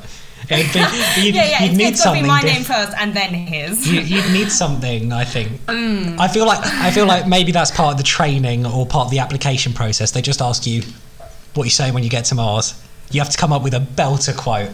It'd 0.48 0.72
be, 0.74 0.80
you'd, 1.22 1.34
yeah, 1.36 1.44
yeah. 1.46 1.64
you'd 1.64 1.70
It's, 1.72 1.78
need 1.78 1.88
it's 1.88 2.04
got 2.04 2.12
to 2.14 2.18
something 2.18 2.24
be 2.24 2.28
my 2.28 2.42
diff- 2.42 2.54
name 2.54 2.64
first 2.64 2.94
and 3.00 3.14
then 3.16 3.34
his. 3.34 3.88
you, 3.92 4.00
you'd 4.02 4.32
need 4.32 4.52
something 4.52 5.12
i 5.12 5.24
think 5.26 5.60
Mm. 5.66 6.20
i 6.20 6.28
feel 6.28 6.46
like 6.46 6.60
i 6.64 6.92
feel 6.92 7.08
like 7.08 7.28
maybe 7.28 7.52
that's 7.52 7.72
part 7.72 7.94
of 7.94 7.98
the 7.98 8.04
training 8.04 8.64
or 8.64 8.86
part 8.86 9.06
of 9.06 9.12
the 9.12 9.18
application 9.18 9.74
process 9.74 10.12
they 10.12 10.22
just 10.22 10.42
ask 10.44 10.68
you 10.68 10.84
what 11.56 11.64
you 11.64 11.72
say 11.72 11.90
when 11.90 12.04
you 12.04 12.12
get 12.12 12.26
to 12.26 12.36
mars 12.36 12.80
you 13.10 13.20
have 13.22 13.30
to 13.32 13.38
come 13.40 13.52
up 13.52 13.64
with 13.64 13.74
a 13.74 13.80
belter 13.80 14.38
quote 14.38 14.70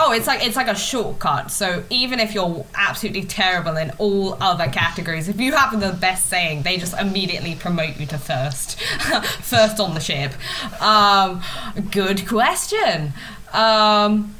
Oh, 0.00 0.12
it's 0.12 0.26
like 0.28 0.46
it's 0.46 0.54
like 0.54 0.68
a 0.68 0.76
shortcut. 0.76 1.50
So 1.50 1.82
even 1.90 2.20
if 2.20 2.32
you're 2.32 2.64
absolutely 2.74 3.24
terrible 3.24 3.76
in 3.76 3.90
all 3.98 4.34
other 4.40 4.68
categories, 4.68 5.28
if 5.28 5.40
you 5.40 5.52
have 5.52 5.78
the 5.80 5.92
best 5.92 6.26
saying, 6.26 6.62
they 6.62 6.76
just 6.78 6.96
immediately 6.98 7.56
promote 7.56 7.96
you 7.98 8.06
to 8.06 8.18
first, 8.18 8.80
first 9.42 9.80
on 9.80 9.94
the 9.94 10.00
ship. 10.00 10.32
Um, 10.80 11.42
good 11.90 12.28
question. 12.28 13.12
Um, 13.52 14.34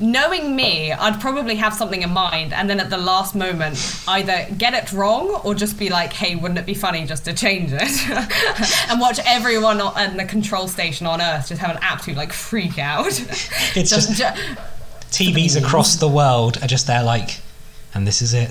knowing 0.00 0.54
me, 0.56 0.92
I'd 0.92 1.20
probably 1.20 1.56
have 1.56 1.74
something 1.74 2.02
in 2.02 2.10
mind, 2.10 2.52
and 2.52 2.70
then 2.70 2.80
at 2.80 2.88
the 2.90 2.96
last 2.96 3.34
moment, 3.34 3.76
either 4.08 4.46
get 4.56 4.72
it 4.72 4.92
wrong 4.92 5.40
or 5.44 5.54
just 5.54 5.78
be 5.78 5.90
like, 5.90 6.12
"Hey, 6.12 6.34
wouldn't 6.34 6.58
it 6.58 6.64
be 6.66 6.74
funny 6.74 7.04
just 7.06 7.24
to 7.26 7.34
change 7.34 7.72
it?" 7.72 7.92
and 8.90 9.00
watch 9.00 9.18
everyone 9.26 9.80
on 9.80 10.16
the 10.16 10.24
control 10.24 10.66
station 10.68 11.06
on 11.06 11.20
Earth 11.20 11.48
just 11.48 11.60
have 11.60 11.70
an 11.76 11.82
absolute 11.82 12.16
like 12.16 12.32
freak 12.32 12.78
out. 12.78 13.06
It's 13.76 13.90
just- 13.90 14.14
ju- 14.16 14.54
tvs 15.14 15.56
across 15.56 15.94
the 15.94 16.08
world 16.08 16.58
are 16.60 16.66
just 16.66 16.88
there 16.88 17.04
like 17.04 17.40
and 17.94 18.04
this 18.04 18.20
is 18.20 18.34
it 18.34 18.50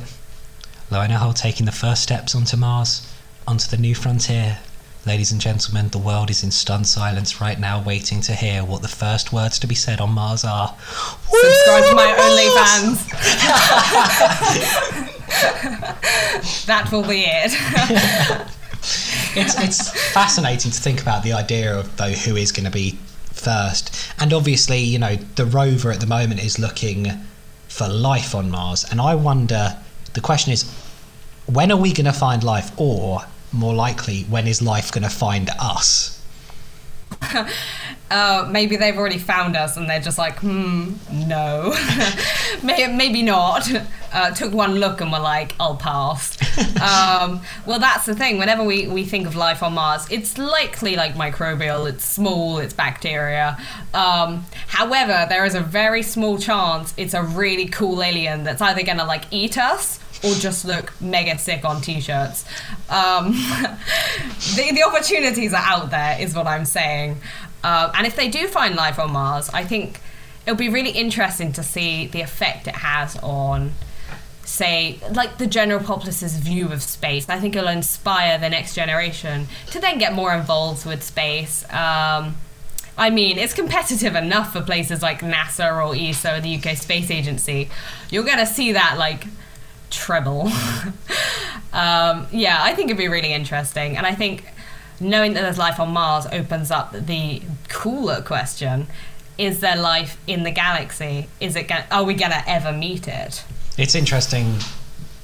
Loena 0.89 1.15
Hull 1.17 1.33
taking 1.33 1.65
the 1.65 1.73
first 1.73 2.01
steps 2.01 2.33
onto 2.33 2.55
mars 2.55 3.13
onto 3.45 3.67
the 3.67 3.75
new 3.75 3.93
frontier 3.93 4.59
ladies 5.05 5.33
and 5.33 5.41
gentlemen 5.41 5.89
the 5.89 5.97
world 5.97 6.29
is 6.29 6.41
in 6.41 6.51
stunned 6.51 6.87
silence 6.87 7.41
right 7.41 7.59
now 7.59 7.83
waiting 7.83 8.21
to 8.21 8.33
hear 8.33 8.63
what 8.63 8.81
the 8.81 8.87
first 8.87 9.33
words 9.33 9.59
to 9.59 9.67
be 9.67 9.75
said 9.75 9.99
on 9.99 10.11
mars 10.11 10.45
are 10.45 10.73
subscribe 11.25 11.83
to 11.89 11.95
my! 11.95 12.15
OnlyFans. 12.23 13.09
that 16.65 16.89
will 16.93 17.03
be 17.05 17.25
it. 17.27 17.51
it's 19.35 19.59
it's 19.59 20.13
fascinating 20.13 20.71
to 20.71 20.79
think 20.79 21.01
about 21.01 21.23
the 21.23 21.33
idea 21.33 21.77
of 21.77 21.97
though 21.97 22.11
who 22.11 22.37
is 22.37 22.53
going 22.53 22.63
to 22.63 22.71
be 22.71 22.97
first. 23.33 23.93
And 24.19 24.33
obviously 24.33 24.79
you 24.79 24.99
know 24.99 25.15
the 25.15 25.45
rover 25.45 25.91
at 25.91 25.99
the 25.99 26.07
moment 26.07 26.43
is 26.43 26.59
looking 26.59 27.07
for 27.67 27.87
life 27.87 28.33
on 28.35 28.49
mars. 28.49 28.85
And 28.89 29.01
i 29.01 29.15
wonder 29.15 29.77
the 30.13 30.21
question 30.21 30.53
is 30.53 30.63
when 31.45 31.71
are 31.71 31.77
we 31.77 31.91
going 31.91 32.05
to 32.05 32.13
find 32.13 32.43
life? 32.43 32.71
Or 32.77 33.23
more 33.51 33.73
likely 33.73 34.23
when 34.23 34.47
is 34.47 34.61
life 34.61 34.91
going 34.91 35.03
to 35.03 35.09
find 35.09 35.49
us 35.59 36.23
Uh, 38.13 38.47
maybe 38.51 38.75
they've 38.75 38.95
already 38.95 39.17
found 39.17 39.55
us 39.55 39.75
and 39.75 39.89
they're 39.89 39.99
just 39.99 40.19
like, 40.19 40.37
hmm, 40.37 40.93
no. 41.11 41.75
Maybe 42.63 43.23
not. 43.23 43.67
Uh, 44.13 44.29
took 44.29 44.53
one 44.53 44.75
look 44.75 45.01
and 45.01 45.11
were 45.11 45.17
like, 45.17 45.55
I'll 45.59 45.77
pass. 45.77 46.37
um, 46.79 47.41
well, 47.65 47.79
that's 47.79 48.05
the 48.05 48.13
thing. 48.13 48.37
Whenever 48.37 48.63
we, 48.63 48.85
we 48.85 49.03
think 49.03 49.25
of 49.25 49.35
life 49.35 49.63
on 49.63 49.73
Mars, 49.73 50.05
it's 50.11 50.37
likely 50.37 50.95
like 50.95 51.15
microbial, 51.15 51.89
it's 51.89 52.05
small, 52.05 52.59
it's 52.59 52.75
bacteria. 52.75 53.57
Um, 53.95 54.45
however, 54.67 55.25
there 55.27 55.43
is 55.43 55.55
a 55.55 55.61
very 55.61 56.03
small 56.03 56.37
chance 56.37 56.93
it's 56.97 57.15
a 57.15 57.23
really 57.23 57.65
cool 57.65 58.03
alien 58.03 58.43
that's 58.43 58.61
either 58.61 58.83
going 58.83 58.99
to 58.99 59.05
like 59.05 59.25
eat 59.31 59.57
us 59.57 59.99
or 60.23 60.33
just 60.35 60.63
look 60.63 60.93
mega 61.01 61.37
sick 61.37 61.65
on 61.65 61.81
t-shirts. 61.81 62.45
Um, 62.89 63.31
the, 64.55 64.71
the 64.73 64.83
opportunities 64.87 65.53
are 65.53 65.61
out 65.61 65.91
there, 65.91 66.17
is 66.19 66.33
what 66.33 66.47
I'm 66.47 66.65
saying. 66.65 67.17
Um, 67.63 67.91
and 67.95 68.05
if 68.05 68.15
they 68.15 68.29
do 68.29 68.47
find 68.47 68.75
life 68.75 68.99
on 68.99 69.11
Mars, 69.11 69.49
I 69.49 69.63
think 69.63 69.99
it'll 70.45 70.57
be 70.57 70.69
really 70.69 70.91
interesting 70.91 71.51
to 71.53 71.63
see 71.63 72.07
the 72.07 72.21
effect 72.21 72.67
it 72.67 72.75
has 72.75 73.17
on, 73.23 73.73
say, 74.43 74.99
like 75.11 75.37
the 75.37 75.47
general 75.47 75.81
populace's 75.81 76.37
view 76.37 76.69
of 76.69 76.83
space. 76.83 77.29
I 77.29 77.39
think 77.39 77.55
it'll 77.55 77.69
inspire 77.69 78.37
the 78.37 78.49
next 78.49 78.75
generation 78.75 79.47
to 79.67 79.79
then 79.79 79.97
get 79.97 80.13
more 80.13 80.33
involved 80.33 80.85
with 80.85 81.03
space. 81.03 81.63
Um, 81.71 82.35
I 82.97 83.09
mean, 83.09 83.37
it's 83.37 83.53
competitive 83.53 84.15
enough 84.15 84.53
for 84.53 84.61
places 84.61 85.01
like 85.01 85.21
NASA 85.21 85.83
or 85.83 85.95
ESA 85.95 86.37
or 86.37 86.41
the 86.41 86.55
UK 86.57 86.77
Space 86.77 87.09
Agency. 87.09 87.69
You're 88.09 88.23
going 88.23 88.37
to 88.37 88.45
see 88.45 88.73
that, 88.73 88.97
like, 88.99 89.25
treble. 89.89 90.47
um, 91.73 92.27
yeah, 92.31 92.57
I 92.59 92.73
think 92.75 92.89
it'd 92.89 92.97
be 92.97 93.07
really 93.07 93.33
interesting. 93.33 93.97
And 93.97 94.05
I 94.05 94.13
think 94.13 94.43
knowing 95.03 95.33
that 95.33 95.41
there's 95.41 95.57
life 95.57 95.79
on 95.79 95.91
Mars 95.91 96.25
opens 96.31 96.71
up 96.71 96.93
the 96.93 97.41
cooler 97.69 98.21
question 98.21 98.87
is 99.35 99.61
there 99.61 99.75
life 99.75 100.17
in 100.27 100.43
the 100.43 100.51
galaxy? 100.51 101.27
Is 101.39 101.55
it 101.55 101.67
gonna, 101.67 101.87
are 101.89 102.03
we 102.03 102.13
going 102.13 102.31
to 102.31 102.43
ever 102.47 102.71
meet 102.71 103.07
it? 103.07 103.43
it's 103.77 103.95
interesting 103.95 104.55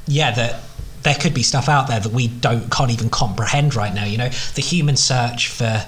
yeah 0.08 0.32
that 0.32 0.62
there 1.04 1.16
could 1.16 1.34
be 1.34 1.44
stuff 1.44 1.70
out 1.70 1.88
there 1.88 2.00
that 2.00 2.12
we 2.12 2.28
don't 2.28 2.70
can't 2.72 2.92
even 2.92 3.10
comprehend 3.10 3.76
right 3.76 3.94
now 3.94 4.04
you 4.04 4.18
know 4.18 4.30
the 4.56 4.62
human 4.62 4.96
search 4.96 5.48
for 5.48 5.86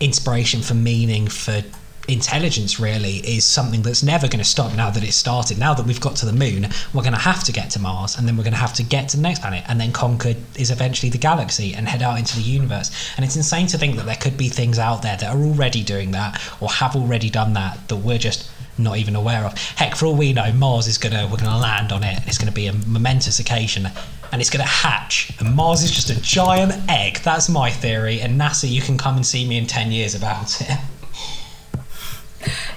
inspiration 0.00 0.60
for 0.62 0.74
meaning 0.74 1.28
for 1.28 1.62
intelligence 2.08 2.80
really 2.80 3.16
is 3.18 3.44
something 3.44 3.82
that's 3.82 4.02
never 4.02 4.26
going 4.26 4.38
to 4.38 4.44
stop 4.44 4.74
now 4.74 4.90
that 4.90 5.04
it's 5.04 5.16
started 5.16 5.58
now 5.58 5.74
that 5.74 5.86
we've 5.86 6.00
got 6.00 6.16
to 6.16 6.24
the 6.24 6.32
moon 6.32 6.66
we're 6.94 7.02
going 7.02 7.12
to 7.12 7.18
have 7.18 7.44
to 7.44 7.52
get 7.52 7.70
to 7.70 7.78
mars 7.78 8.16
and 8.16 8.26
then 8.26 8.36
we're 8.36 8.42
going 8.42 8.52
to 8.52 8.58
have 8.58 8.72
to 8.72 8.82
get 8.82 9.08
to 9.10 9.16
the 9.16 9.22
next 9.22 9.40
planet 9.40 9.62
and 9.68 9.78
then 9.78 9.92
conquer 9.92 10.34
is 10.56 10.70
eventually 10.70 11.10
the 11.10 11.18
galaxy 11.18 11.74
and 11.74 11.86
head 11.86 12.02
out 12.02 12.18
into 12.18 12.34
the 12.36 12.42
universe 12.42 13.12
and 13.16 13.24
it's 13.24 13.36
insane 13.36 13.66
to 13.66 13.76
think 13.76 13.96
that 13.96 14.06
there 14.06 14.16
could 14.16 14.36
be 14.36 14.48
things 14.48 14.78
out 14.78 15.02
there 15.02 15.16
that 15.16 15.34
are 15.34 15.42
already 15.42 15.82
doing 15.82 16.10
that 16.12 16.40
or 16.60 16.68
have 16.70 16.96
already 16.96 17.28
done 17.28 17.52
that 17.52 17.86
that 17.88 17.96
we're 17.96 18.18
just 18.18 18.50
not 18.78 18.96
even 18.96 19.16
aware 19.16 19.44
of. 19.44 19.54
Heck, 19.76 19.96
for 19.96 20.06
all 20.06 20.14
we 20.14 20.32
know, 20.32 20.52
Mars 20.52 20.86
is 20.86 20.98
gonna 20.98 21.28
we're 21.30 21.38
gonna 21.38 21.58
land 21.58 21.92
on 21.92 22.04
it. 22.04 22.20
It's 22.26 22.38
gonna 22.38 22.52
be 22.52 22.68
a 22.68 22.72
momentous 22.72 23.38
occasion, 23.38 23.88
and 24.30 24.40
it's 24.40 24.50
gonna 24.50 24.64
hatch. 24.64 25.32
And 25.40 25.54
Mars 25.54 25.82
is 25.82 25.90
just 25.90 26.10
a 26.10 26.20
giant 26.20 26.72
egg. 26.88 27.18
That's 27.24 27.48
my 27.48 27.70
theory. 27.70 28.20
And 28.20 28.40
NASA, 28.40 28.70
you 28.70 28.80
can 28.80 28.96
come 28.96 29.16
and 29.16 29.26
see 29.26 29.48
me 29.48 29.58
in 29.58 29.66
ten 29.66 29.90
years 29.90 30.14
about 30.14 30.60
it. 30.60 30.78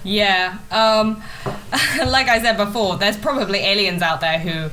Yeah. 0.04 0.58
Um, 0.72 1.22
like 2.08 2.28
I 2.28 2.42
said 2.42 2.58
before, 2.58 2.98
there's 2.98 3.18
probably 3.18 3.60
aliens 3.60 4.02
out 4.02 4.22
there 4.22 4.40
who 4.40 4.70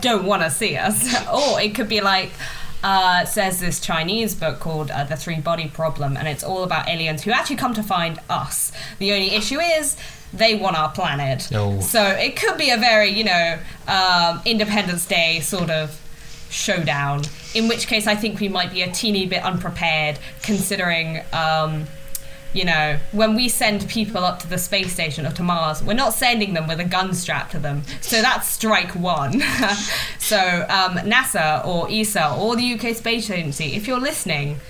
don't 0.00 0.24
want 0.24 0.42
to 0.42 0.50
see 0.50 0.76
us. 0.76 1.14
or 1.32 1.60
it 1.60 1.74
could 1.74 1.88
be 1.88 2.00
like, 2.00 2.30
uh, 2.82 3.24
says 3.24 3.60
this 3.60 3.80
Chinese 3.80 4.34
book 4.34 4.60
called 4.60 4.90
uh, 4.90 5.04
The 5.04 5.16
Three 5.16 5.40
Body 5.40 5.68
Problem, 5.68 6.16
and 6.16 6.28
it's 6.28 6.44
all 6.44 6.62
about 6.62 6.88
aliens 6.88 7.22
who 7.22 7.30
actually 7.32 7.56
come 7.56 7.74
to 7.74 7.82
find 7.82 8.20
us. 8.30 8.72
The 8.98 9.12
only 9.12 9.34
issue 9.34 9.58
is 9.58 9.96
they 10.32 10.54
want 10.54 10.76
our 10.76 10.90
planet. 10.90 11.48
Oh. 11.52 11.80
So 11.80 12.02
it 12.02 12.36
could 12.36 12.56
be 12.56 12.70
a 12.70 12.76
very, 12.76 13.08
you 13.08 13.24
know, 13.24 13.58
um, 13.88 14.42
Independence 14.44 15.06
Day 15.06 15.40
sort 15.40 15.70
of 15.70 16.00
showdown. 16.50 17.22
In 17.54 17.66
which 17.68 17.86
case, 17.86 18.06
I 18.06 18.14
think 18.14 18.38
we 18.40 18.48
might 18.48 18.70
be 18.72 18.82
a 18.82 18.92
teeny 18.92 19.26
bit 19.26 19.42
unprepared, 19.42 20.18
considering. 20.42 21.22
Um, 21.32 21.86
you 22.52 22.64
know, 22.64 22.98
when 23.12 23.34
we 23.34 23.48
send 23.48 23.88
people 23.88 24.24
up 24.24 24.40
to 24.40 24.48
the 24.48 24.58
space 24.58 24.92
station 24.92 25.26
or 25.26 25.30
to 25.32 25.42
Mars, 25.42 25.82
we're 25.82 25.94
not 25.94 26.14
sending 26.14 26.54
them 26.54 26.66
with 26.66 26.80
a 26.80 26.84
gun 26.84 27.14
strapped 27.14 27.52
to 27.52 27.58
them. 27.58 27.82
So 28.00 28.22
that's 28.22 28.48
strike 28.48 28.94
one. 28.94 29.40
so 30.18 30.66
um, 30.68 30.96
NASA 30.98 31.64
or 31.66 31.90
ESA 31.90 32.34
or 32.34 32.56
the 32.56 32.74
UK 32.74 32.96
Space 32.96 33.30
Agency, 33.30 33.74
if 33.74 33.86
you're 33.86 34.00
listening, 34.00 34.60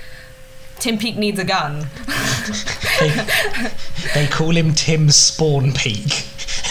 Tim 0.78 0.98
Peake 0.98 1.16
needs 1.16 1.38
a 1.38 1.44
gun. 1.44 1.86
They, 3.00 3.26
they 4.14 4.26
call 4.28 4.56
him 4.56 4.74
Tim 4.74 5.10
Spawn 5.10 5.72
Peake. 5.72 6.26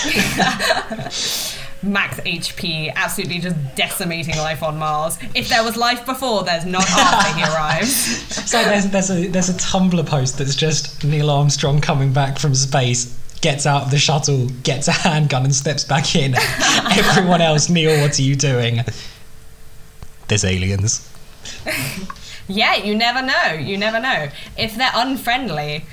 Max 1.83 2.19
HP, 2.21 2.91
absolutely 2.95 3.39
just 3.39 3.55
decimating 3.75 4.35
life 4.37 4.63
on 4.63 4.77
Mars. 4.77 5.17
If 5.35 5.49
there 5.49 5.63
was 5.63 5.77
life 5.77 6.05
before, 6.05 6.43
there's 6.43 6.65
not 6.65 6.89
after 6.89 7.33
he 7.37 7.43
arrives. 7.43 8.25
So 8.47 8.63
there's 8.63 8.87
there's 8.87 9.09
a 9.11 9.27
there's 9.27 9.49
a 9.49 9.53
Tumblr 9.53 10.05
post 10.07 10.37
that's 10.37 10.55
just 10.55 11.03
Neil 11.03 11.29
Armstrong 11.29 11.81
coming 11.81 12.13
back 12.13 12.39
from 12.39 12.55
space. 12.55 13.13
Gets 13.41 13.65
out 13.67 13.83
of 13.83 13.91
the 13.91 13.97
shuttle, 13.99 14.47
gets 14.63 14.87
a 14.87 14.91
handgun, 14.93 15.43
and 15.43 15.53
steps 15.53 15.83
back 15.83 16.15
in. 16.15 16.33
Everyone 16.91 17.41
else, 17.41 17.69
Neil, 17.69 18.01
what 18.01 18.17
are 18.17 18.21
you 18.21 18.35
doing? 18.35 18.79
There's 20.27 20.43
aliens. 20.45 21.07
Yeah, 22.47 22.75
you 22.75 22.95
never 22.95 23.21
know. 23.21 23.53
You 23.59 23.77
never 23.77 23.99
know. 23.99 24.29
If 24.57 24.75
they're 24.75 24.91
unfriendly, 24.93 25.85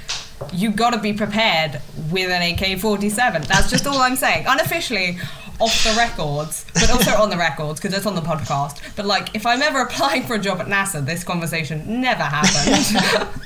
you 0.53 0.71
gotta 0.71 0.99
be 0.99 1.13
prepared 1.13 1.81
with 2.11 2.31
an 2.31 2.55
AK 2.55 2.79
47. 2.79 3.43
That's 3.43 3.71
just 3.71 3.87
all 3.87 3.99
I'm 3.99 4.17
saying. 4.17 4.47
Unofficially, 4.49 5.19
off 5.61 5.85
the 5.85 5.95
records, 5.97 6.67
but 6.75 6.91
also 6.91 7.11
on 7.13 7.31
the 7.31 7.37
records 7.37 7.81
because 7.81 7.97
it's 7.97 8.07
on 8.07 8.15
the 8.15 8.21
podcast. 8.21 8.81
But 8.97 9.07
like, 9.07 9.35
if 9.35 9.47
I'm 9.47 9.63
ever 9.63 9.81
applying 9.81 10.25
for 10.25 10.35
a 10.35 10.39
job 10.39 10.61
at 10.61 10.67
NASA, 10.67 11.05
this 11.05 11.25
conversation 11.25 12.01
never 12.01 12.23
happened. 12.23 13.31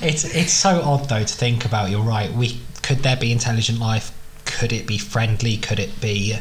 It's 0.00 0.24
it's 0.24 0.52
so 0.52 0.80
odd 0.80 1.10
though 1.10 1.24
to 1.24 1.34
think 1.34 1.66
about. 1.66 1.90
You're 1.90 2.02
right. 2.02 2.32
We 2.32 2.58
could 2.82 2.98
there 3.00 3.16
be 3.16 3.32
intelligent 3.32 3.78
life? 3.78 4.12
Could 4.46 4.72
it 4.72 4.86
be 4.86 4.96
friendly? 4.96 5.58
Could 5.58 5.78
it 5.78 6.00
be 6.00 6.38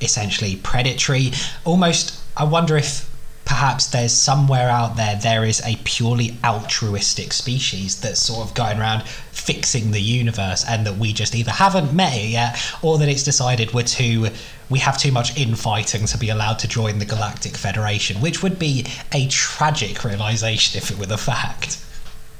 essentially 0.00 0.56
predatory? 0.56 1.32
Almost. 1.64 2.20
I 2.36 2.44
wonder 2.44 2.76
if 2.78 3.13
perhaps 3.44 3.86
there's 3.88 4.12
somewhere 4.12 4.70
out 4.70 4.96
there 4.96 5.16
there 5.16 5.44
is 5.44 5.60
a 5.64 5.76
purely 5.84 6.36
altruistic 6.44 7.32
species 7.32 8.00
that's 8.00 8.20
sort 8.20 8.46
of 8.46 8.54
going 8.54 8.78
around 8.78 9.02
fixing 9.04 9.90
the 9.90 10.00
universe 10.00 10.64
and 10.66 10.86
that 10.86 10.96
we 10.96 11.12
just 11.12 11.34
either 11.34 11.50
haven't 11.50 11.92
met 11.92 12.14
it 12.16 12.30
yet 12.30 12.58
or 12.82 12.98
that 12.98 13.08
it's 13.08 13.22
decided 13.22 13.72
we're 13.74 13.82
too 13.82 14.28
we 14.70 14.78
have 14.78 14.96
too 14.96 15.12
much 15.12 15.36
infighting 15.36 16.06
to 16.06 16.16
be 16.16 16.30
allowed 16.30 16.58
to 16.58 16.68
join 16.68 16.98
the 16.98 17.04
galactic 17.04 17.56
federation 17.56 18.20
which 18.20 18.42
would 18.42 18.58
be 18.58 18.86
a 19.12 19.28
tragic 19.28 20.04
realization 20.04 20.78
if 20.78 20.90
it 20.90 20.98
were 20.98 21.06
the 21.06 21.18
fact 21.18 21.84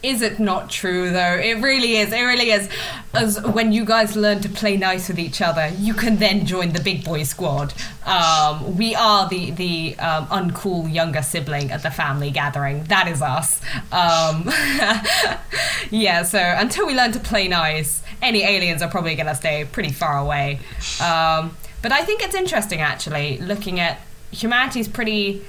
is 0.04 0.20
it 0.20 0.38
not 0.38 0.68
true 0.68 1.10
though? 1.10 1.34
It 1.34 1.62
really 1.62 1.96
is. 1.96 2.12
It 2.12 2.20
really 2.20 2.50
is. 2.50 2.68
As 3.14 3.40
when 3.40 3.72
you 3.72 3.84
guys 3.84 4.14
learn 4.14 4.40
to 4.42 4.48
play 4.48 4.76
nice 4.76 5.08
with 5.08 5.18
each 5.18 5.40
other, 5.40 5.68
you 5.78 5.94
can 5.94 6.16
then 6.16 6.44
join 6.44 6.72
the 6.72 6.80
big 6.80 7.04
boy 7.04 7.22
squad. 7.22 7.72
Um, 8.04 8.76
we 8.76 8.94
are 8.94 9.28
the 9.28 9.50
the 9.52 9.98
um, 9.98 10.26
uncool 10.26 10.92
younger 10.92 11.22
sibling 11.22 11.70
at 11.70 11.82
the 11.82 11.90
family 11.90 12.30
gathering. 12.30 12.84
That 12.84 13.08
is 13.08 13.22
us. 13.22 13.62
Um, 13.90 14.44
yeah. 15.90 16.22
So 16.22 16.38
until 16.38 16.86
we 16.86 16.94
learn 16.94 17.12
to 17.12 17.20
play 17.20 17.48
nice, 17.48 18.02
any 18.20 18.42
aliens 18.42 18.82
are 18.82 18.90
probably 18.90 19.14
going 19.14 19.26
to 19.26 19.34
stay 19.34 19.64
pretty 19.64 19.92
far 19.92 20.18
away. 20.18 20.60
Um, 21.00 21.56
but 21.80 21.92
I 21.92 22.02
think 22.02 22.22
it's 22.22 22.34
interesting 22.34 22.80
actually 22.80 23.38
looking 23.38 23.80
at 23.80 24.00
humanity's 24.30 24.88
pretty 24.88 25.42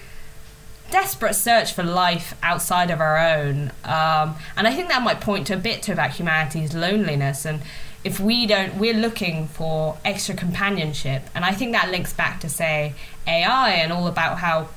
desperate 0.95 1.33
search 1.33 1.73
for 1.73 1.83
life 1.83 2.37
outside 2.41 2.89
of 2.89 3.01
our 3.01 3.17
own. 3.17 3.69
Um, 3.83 4.37
and 4.55 4.65
I 4.65 4.73
think 4.73 4.87
that 4.87 5.01
might 5.01 5.19
point 5.19 5.45
to 5.47 5.55
a 5.55 5.57
bit 5.57 5.81
to 5.83 5.91
about 5.91 6.11
humanity's 6.11 6.73
loneliness. 6.73 7.45
And 7.45 7.63
if 8.05 8.17
we 8.17 8.47
don't, 8.47 8.77
we're 8.77 8.93
looking 8.93 9.47
for 9.47 9.97
extra 10.05 10.35
companionship. 10.35 11.23
And 11.35 11.43
I 11.43 11.51
think 11.51 11.73
that 11.73 11.91
links 11.91 12.13
back 12.13 12.39
to, 12.39 12.49
say, 12.49 12.93
AI 13.27 13.71
and 13.71 13.91
all 13.91 14.07
about 14.07 14.39
how 14.39 14.69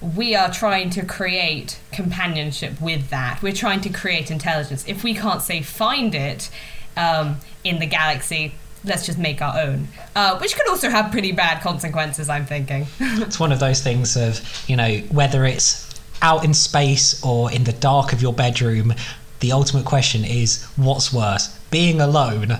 we 0.00 0.34
are 0.34 0.50
trying 0.50 0.90
to 0.90 1.06
create 1.06 1.78
companionship 1.92 2.80
with 2.80 3.10
that. 3.10 3.40
We're 3.40 3.52
trying 3.52 3.80
to 3.82 3.90
create 3.90 4.28
intelligence. 4.28 4.84
If 4.88 5.04
we 5.04 5.14
can't, 5.14 5.40
say, 5.40 5.62
find 5.62 6.16
it 6.16 6.50
um, 6.96 7.36
in 7.62 7.78
the 7.78 7.86
galaxy, 7.86 8.54
let's 8.84 9.06
just 9.06 9.18
make 9.18 9.42
our 9.42 9.58
own, 9.58 9.88
uh, 10.16 10.38
which 10.38 10.56
could 10.56 10.68
also 10.68 10.88
have 10.88 11.10
pretty 11.10 11.32
bad 11.32 11.62
consequences. 11.62 12.28
I'm 12.28 12.46
thinking. 12.46 12.86
it's 13.00 13.38
one 13.38 13.52
of 13.52 13.60
those 13.60 13.82
things 13.82 14.16
of 14.16 14.40
you 14.68 14.76
know 14.76 14.98
whether 15.10 15.44
it's 15.44 15.88
out 16.22 16.44
in 16.44 16.54
space 16.54 17.22
or 17.24 17.50
in 17.50 17.64
the 17.64 17.72
dark 17.72 18.12
of 18.12 18.22
your 18.22 18.32
bedroom. 18.32 18.94
The 19.40 19.52
ultimate 19.52 19.86
question 19.86 20.24
is 20.24 20.64
what's 20.76 21.12
worse, 21.12 21.48
being 21.70 22.00
alone 22.00 22.58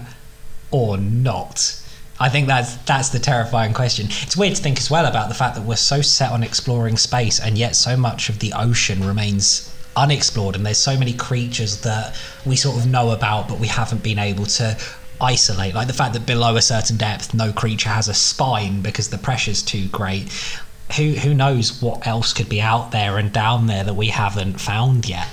or 0.70 0.96
not? 0.96 1.76
I 2.18 2.28
think 2.28 2.48
that's 2.48 2.76
that's 2.76 3.08
the 3.08 3.18
terrifying 3.18 3.72
question. 3.72 4.06
It's 4.22 4.36
weird 4.36 4.54
to 4.54 4.62
think 4.62 4.78
as 4.78 4.90
well 4.90 5.06
about 5.06 5.28
the 5.28 5.34
fact 5.34 5.56
that 5.56 5.64
we're 5.64 5.76
so 5.76 6.02
set 6.02 6.32
on 6.32 6.42
exploring 6.42 6.96
space 6.98 7.40
and 7.40 7.56
yet 7.56 7.74
so 7.74 7.96
much 7.96 8.28
of 8.28 8.38
the 8.38 8.52
ocean 8.54 9.06
remains 9.06 9.74
unexplored 9.96 10.54
and 10.54 10.64
there's 10.64 10.78
so 10.78 10.96
many 10.96 11.12
creatures 11.12 11.80
that 11.80 12.14
we 12.46 12.56
sort 12.56 12.76
of 12.76 12.86
know 12.86 13.10
about 13.10 13.48
but 13.48 13.58
we 13.58 13.66
haven't 13.66 14.02
been 14.02 14.18
able 14.20 14.46
to 14.46 14.76
isolate. 15.20 15.74
Like 15.74 15.86
the 15.86 15.92
fact 15.92 16.14
that 16.14 16.26
below 16.26 16.56
a 16.56 16.62
certain 16.62 16.96
depth, 16.96 17.34
no 17.34 17.52
creature 17.52 17.90
has 17.90 18.08
a 18.08 18.14
spine 18.14 18.80
because 18.80 19.10
the 19.10 19.18
pressure's 19.18 19.62
too 19.62 19.88
great. 19.88 20.32
Who 20.96 21.12
who 21.12 21.34
knows 21.34 21.80
what 21.80 22.06
else 22.06 22.32
could 22.32 22.48
be 22.48 22.60
out 22.60 22.90
there 22.90 23.16
and 23.18 23.32
down 23.32 23.66
there 23.66 23.84
that 23.84 23.94
we 23.94 24.08
haven't 24.08 24.60
found 24.60 25.08
yet? 25.08 25.28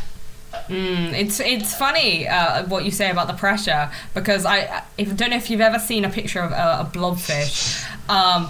Mm, 0.68 1.14
it's 1.14 1.40
it's 1.40 1.76
funny 1.76 2.28
uh, 2.28 2.66
what 2.66 2.84
you 2.84 2.92
say 2.92 3.10
about 3.10 3.28
the 3.28 3.34
pressure 3.34 3.90
because 4.14 4.46
I 4.46 4.84
if, 4.98 5.16
don't 5.16 5.30
know 5.30 5.38
if 5.38 5.50
you've 5.50 5.62
ever 5.62 5.80
seen 5.80 6.04
a 6.04 6.10
picture 6.10 6.42
of 6.42 6.52
a, 6.52 6.90
blobfish. 6.92 7.86
Um, 8.10 8.50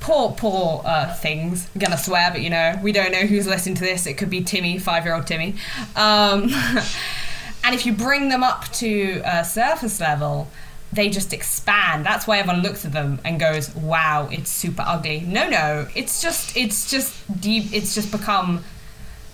poor 0.00 0.32
poor 0.32 0.82
uh, 0.84 1.12
things. 1.14 1.68
I'm 1.74 1.80
gonna 1.80 1.98
swear, 1.98 2.30
but 2.30 2.40
you 2.40 2.50
know 2.50 2.78
we 2.82 2.92
don't 2.92 3.12
know 3.12 3.26
who's 3.26 3.46
listening 3.46 3.74
to 3.76 3.82
this. 3.82 4.06
It 4.06 4.14
could 4.14 4.30
be 4.30 4.42
Timmy, 4.42 4.78
five 4.78 5.04
year 5.04 5.14
old 5.14 5.26
Timmy. 5.26 5.56
Um, 5.96 6.50
and 7.64 7.74
if 7.74 7.84
you 7.84 7.92
bring 7.92 8.28
them 8.28 8.44
up 8.44 8.68
to 8.74 9.20
surface 9.44 10.00
level, 10.00 10.48
they 10.92 11.10
just 11.10 11.32
expand. 11.32 12.06
That's 12.06 12.26
why 12.26 12.38
everyone 12.38 12.62
looks 12.62 12.84
at 12.84 12.92
them 12.92 13.20
and 13.24 13.38
goes, 13.38 13.74
"Wow, 13.74 14.28
it's 14.30 14.50
super 14.50 14.84
ugly." 14.86 15.20
No, 15.20 15.48
no, 15.48 15.88
it's 15.94 16.22
just 16.22 16.56
it's 16.56 16.90
just 16.90 17.40
deep. 17.40 17.72
It's 17.72 17.94
just 17.94 18.10
become 18.10 18.64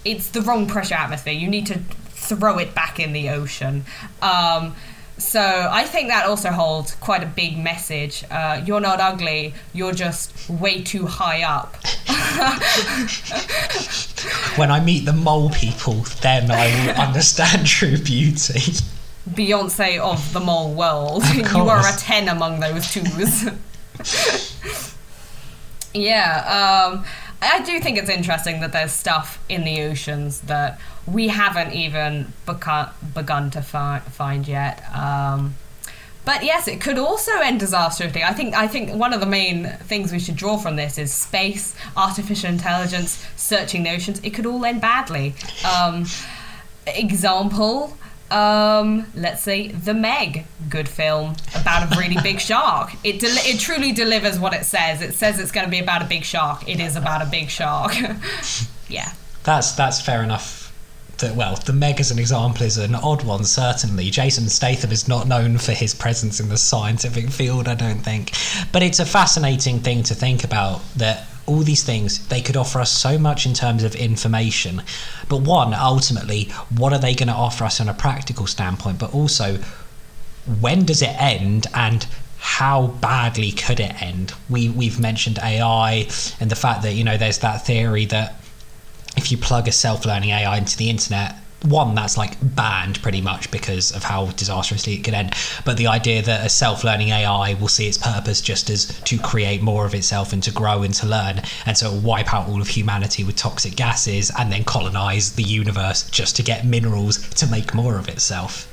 it's 0.04 0.30
the 0.30 0.42
wrong 0.42 0.66
pressure 0.66 0.94
atmosphere. 0.94 1.32
You 1.32 1.48
need 1.48 1.66
to 1.66 1.78
throw 2.10 2.58
it 2.58 2.74
back 2.74 3.00
in 3.00 3.12
the 3.12 3.30
ocean. 3.30 3.84
Um, 4.22 4.74
so 5.16 5.40
I 5.40 5.84
think 5.84 6.08
that 6.08 6.26
also 6.26 6.50
holds 6.50 6.96
quite 6.96 7.22
a 7.22 7.26
big 7.26 7.56
message. 7.56 8.24
Uh, 8.30 8.60
you're 8.66 8.80
not 8.80 9.00
ugly. 9.00 9.54
You're 9.72 9.92
just 9.92 10.50
way 10.50 10.82
too 10.82 11.06
high 11.06 11.44
up. 11.44 11.76
when 14.58 14.72
I 14.72 14.80
meet 14.80 15.04
the 15.04 15.12
mole 15.12 15.50
people, 15.50 16.04
then 16.20 16.50
I 16.50 16.86
will 16.86 17.00
understand 17.00 17.66
true 17.66 17.96
beauty. 17.96 18.72
Beyonce 19.28 19.98
of 19.98 20.32
the 20.32 20.40
mole 20.40 20.74
world. 20.74 21.24
you 21.34 21.44
are 21.44 21.80
a 21.80 21.96
10 21.96 22.28
among 22.28 22.60
those 22.60 22.90
twos. 22.92 23.44
yeah, 25.94 26.90
um, 26.92 27.04
I 27.40 27.62
do 27.62 27.78
think 27.80 27.98
it's 27.98 28.10
interesting 28.10 28.60
that 28.60 28.72
there's 28.72 28.92
stuff 28.92 29.42
in 29.48 29.64
the 29.64 29.82
oceans 29.82 30.40
that 30.42 30.80
we 31.06 31.28
haven't 31.28 31.72
even 31.72 32.32
begun, 32.46 32.90
begun 33.14 33.50
to 33.52 33.62
fi- 33.62 34.00
find 34.00 34.48
yet. 34.48 34.82
Um, 34.94 35.54
but 36.24 36.42
yes, 36.42 36.68
it 36.68 36.80
could 36.80 36.98
also 36.98 37.32
end 37.40 37.60
disastrously. 37.60 38.24
I 38.24 38.32
think 38.32 38.54
I 38.54 38.66
think 38.66 38.94
one 38.94 39.12
of 39.12 39.20
the 39.20 39.26
main 39.26 39.68
things 39.82 40.10
we 40.10 40.18
should 40.18 40.36
draw 40.36 40.56
from 40.56 40.76
this 40.76 40.96
is 40.96 41.12
space, 41.12 41.74
artificial 41.96 42.48
intelligence, 42.48 43.26
searching 43.36 43.82
the 43.82 43.90
oceans. 43.90 44.20
It 44.24 44.30
could 44.30 44.46
all 44.46 44.64
end 44.64 44.80
badly. 44.80 45.34
Um, 45.66 46.06
example, 46.86 47.96
um, 48.34 49.06
let's 49.14 49.42
say 49.42 49.68
The 49.68 49.94
Meg, 49.94 50.44
good 50.68 50.88
film 50.88 51.36
about 51.54 51.92
a 51.92 51.98
really 51.98 52.16
big 52.22 52.40
shark. 52.50 52.92
It 53.04 53.20
del- 53.20 53.30
it 53.36 53.60
truly 53.60 53.92
delivers 53.92 54.38
what 54.38 54.52
it 54.52 54.64
says. 54.64 55.00
It 55.02 55.14
says 55.14 55.38
it's 55.38 55.52
going 55.52 55.64
to 55.64 55.70
be 55.70 55.78
about 55.78 56.02
a 56.02 56.06
big 56.06 56.24
shark. 56.24 56.68
It 56.68 56.80
is 56.80 56.96
about 56.96 57.22
a 57.22 57.26
big 57.26 57.48
shark. 57.48 57.94
yeah. 58.88 59.12
That's 59.44 59.72
that's 59.72 60.00
fair 60.00 60.22
enough. 60.22 60.62
That 61.18 61.36
well, 61.36 61.54
The 61.54 61.72
Meg 61.72 62.00
as 62.00 62.10
an 62.10 62.18
example 62.18 62.64
is 62.64 62.76
an 62.76 62.96
odd 62.96 63.22
one. 63.22 63.44
Certainly, 63.44 64.10
Jason 64.10 64.48
Statham 64.48 64.90
is 64.90 65.06
not 65.06 65.28
known 65.28 65.58
for 65.58 65.70
his 65.70 65.94
presence 65.94 66.40
in 66.40 66.48
the 66.48 66.56
scientific 66.56 67.30
field. 67.30 67.68
I 67.68 67.76
don't 67.76 68.00
think, 68.00 68.32
but 68.72 68.82
it's 68.82 68.98
a 68.98 69.06
fascinating 69.06 69.78
thing 69.78 70.02
to 70.04 70.14
think 70.14 70.42
about 70.42 70.82
that 70.96 71.28
all 71.46 71.58
these 71.58 71.84
things 71.84 72.26
they 72.28 72.40
could 72.40 72.56
offer 72.56 72.80
us 72.80 72.90
so 72.90 73.18
much 73.18 73.46
in 73.46 73.54
terms 73.54 73.82
of 73.82 73.94
information. 73.94 74.82
But 75.28 75.38
one 75.38 75.74
ultimately 75.74 76.44
what 76.76 76.92
are 76.92 76.98
they 76.98 77.14
going 77.14 77.28
to 77.28 77.34
offer 77.34 77.64
us 77.64 77.80
on 77.80 77.88
a 77.88 77.94
practical 77.94 78.46
standpoint? 78.46 78.98
But 78.98 79.14
also 79.14 79.58
when 80.60 80.84
does 80.84 81.02
it 81.02 81.20
end 81.20 81.66
and 81.74 82.06
how 82.38 82.88
badly 82.88 83.52
could 83.52 83.80
it 83.80 84.02
end? 84.02 84.32
We 84.50 84.68
we've 84.68 85.00
mentioned 85.00 85.38
ai 85.38 86.08
and 86.40 86.50
the 86.50 86.56
fact 86.56 86.82
that 86.82 86.94
you 86.94 87.04
know 87.04 87.16
there's 87.16 87.38
that 87.38 87.64
theory 87.66 88.04
that 88.06 88.40
if 89.16 89.30
you 89.30 89.38
plug 89.38 89.68
a 89.68 89.72
self-learning 89.72 90.30
ai 90.30 90.58
into 90.58 90.76
the 90.76 90.90
internet 90.90 91.36
one 91.64 91.94
that's 91.94 92.16
like 92.16 92.36
banned 92.54 93.00
pretty 93.02 93.20
much 93.20 93.50
because 93.50 93.90
of 93.92 94.02
how 94.04 94.26
disastrously 94.26 94.94
it 94.94 95.04
could 95.04 95.14
end. 95.14 95.32
But 95.64 95.76
the 95.76 95.86
idea 95.86 96.22
that 96.22 96.46
a 96.46 96.48
self-learning 96.48 97.10
ai 97.10 97.54
will 97.54 97.68
see 97.68 97.88
its 97.88 97.98
purpose 97.98 98.40
just 98.40 98.70
as 98.70 99.00
to 99.00 99.18
create 99.18 99.62
more 99.62 99.86
of 99.86 99.94
itself 99.94 100.32
and 100.32 100.42
to 100.42 100.50
grow 100.50 100.82
and 100.82 100.94
to 100.94 101.06
learn 101.06 101.42
and 101.66 101.76
so 101.76 101.92
wipe 101.92 102.32
out 102.32 102.48
all 102.48 102.60
of 102.60 102.68
humanity 102.68 103.24
with 103.24 103.36
toxic 103.36 103.76
gases 103.76 104.30
and 104.38 104.52
then 104.52 104.64
colonize 104.64 105.34
the 105.34 105.42
universe 105.42 106.08
just 106.10 106.36
to 106.36 106.42
get 106.42 106.66
minerals 106.66 107.28
to 107.30 107.46
make 107.46 107.74
more 107.74 107.96
of 107.98 108.08
itself 108.08 108.68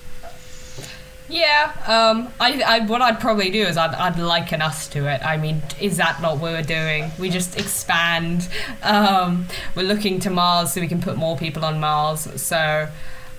yeah, 1.32 1.72
um, 1.88 2.28
I, 2.42 2.62
I, 2.62 2.80
what 2.86 3.02
I'd 3.02 3.20
probably 3.20 3.50
do 3.50 3.66
is 3.66 3.78
I'd, 3.78 3.96
I'd 3.96 4.20
liken 4.20 4.62
us 4.62 4.88
to 4.90 5.08
it. 5.10 5.26
I 5.26 5.38
mean, 5.38 5.62
is 5.80 5.98
that 5.98 6.22
not 6.22 6.40
what 6.40 6.52
we're 6.52 6.62
doing? 6.62 7.10
We 7.18 7.30
just 7.30 7.58
expand. 7.58 8.50
Um, 8.84 9.48
we're 9.74 9.84
looking 9.84 10.20
to 10.22 10.30
Mars 10.30 10.74
so 10.74 10.82
we 10.82 10.90
can 10.90 11.02
put 11.02 11.16
more 11.16 11.38
people 11.38 11.64
on 11.64 11.80
Mars. 11.80 12.28
So 12.42 12.90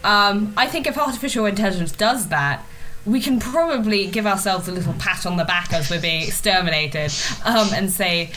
um, 0.02 0.54
I 0.56 0.66
think 0.66 0.86
if 0.86 0.96
artificial 0.96 1.44
intelligence 1.44 1.92
does 1.92 2.28
that, 2.28 2.64
we 3.04 3.20
can 3.20 3.38
probably 3.38 4.06
give 4.06 4.26
ourselves 4.26 4.68
a 4.68 4.72
little 4.72 4.94
pat 4.94 5.26
on 5.26 5.36
the 5.36 5.44
back 5.44 5.72
as 5.74 5.90
we're 5.90 6.00
being 6.00 6.22
exterminated 6.22 7.12
um, 7.44 7.68
and 7.74 7.90
say, 7.90 8.30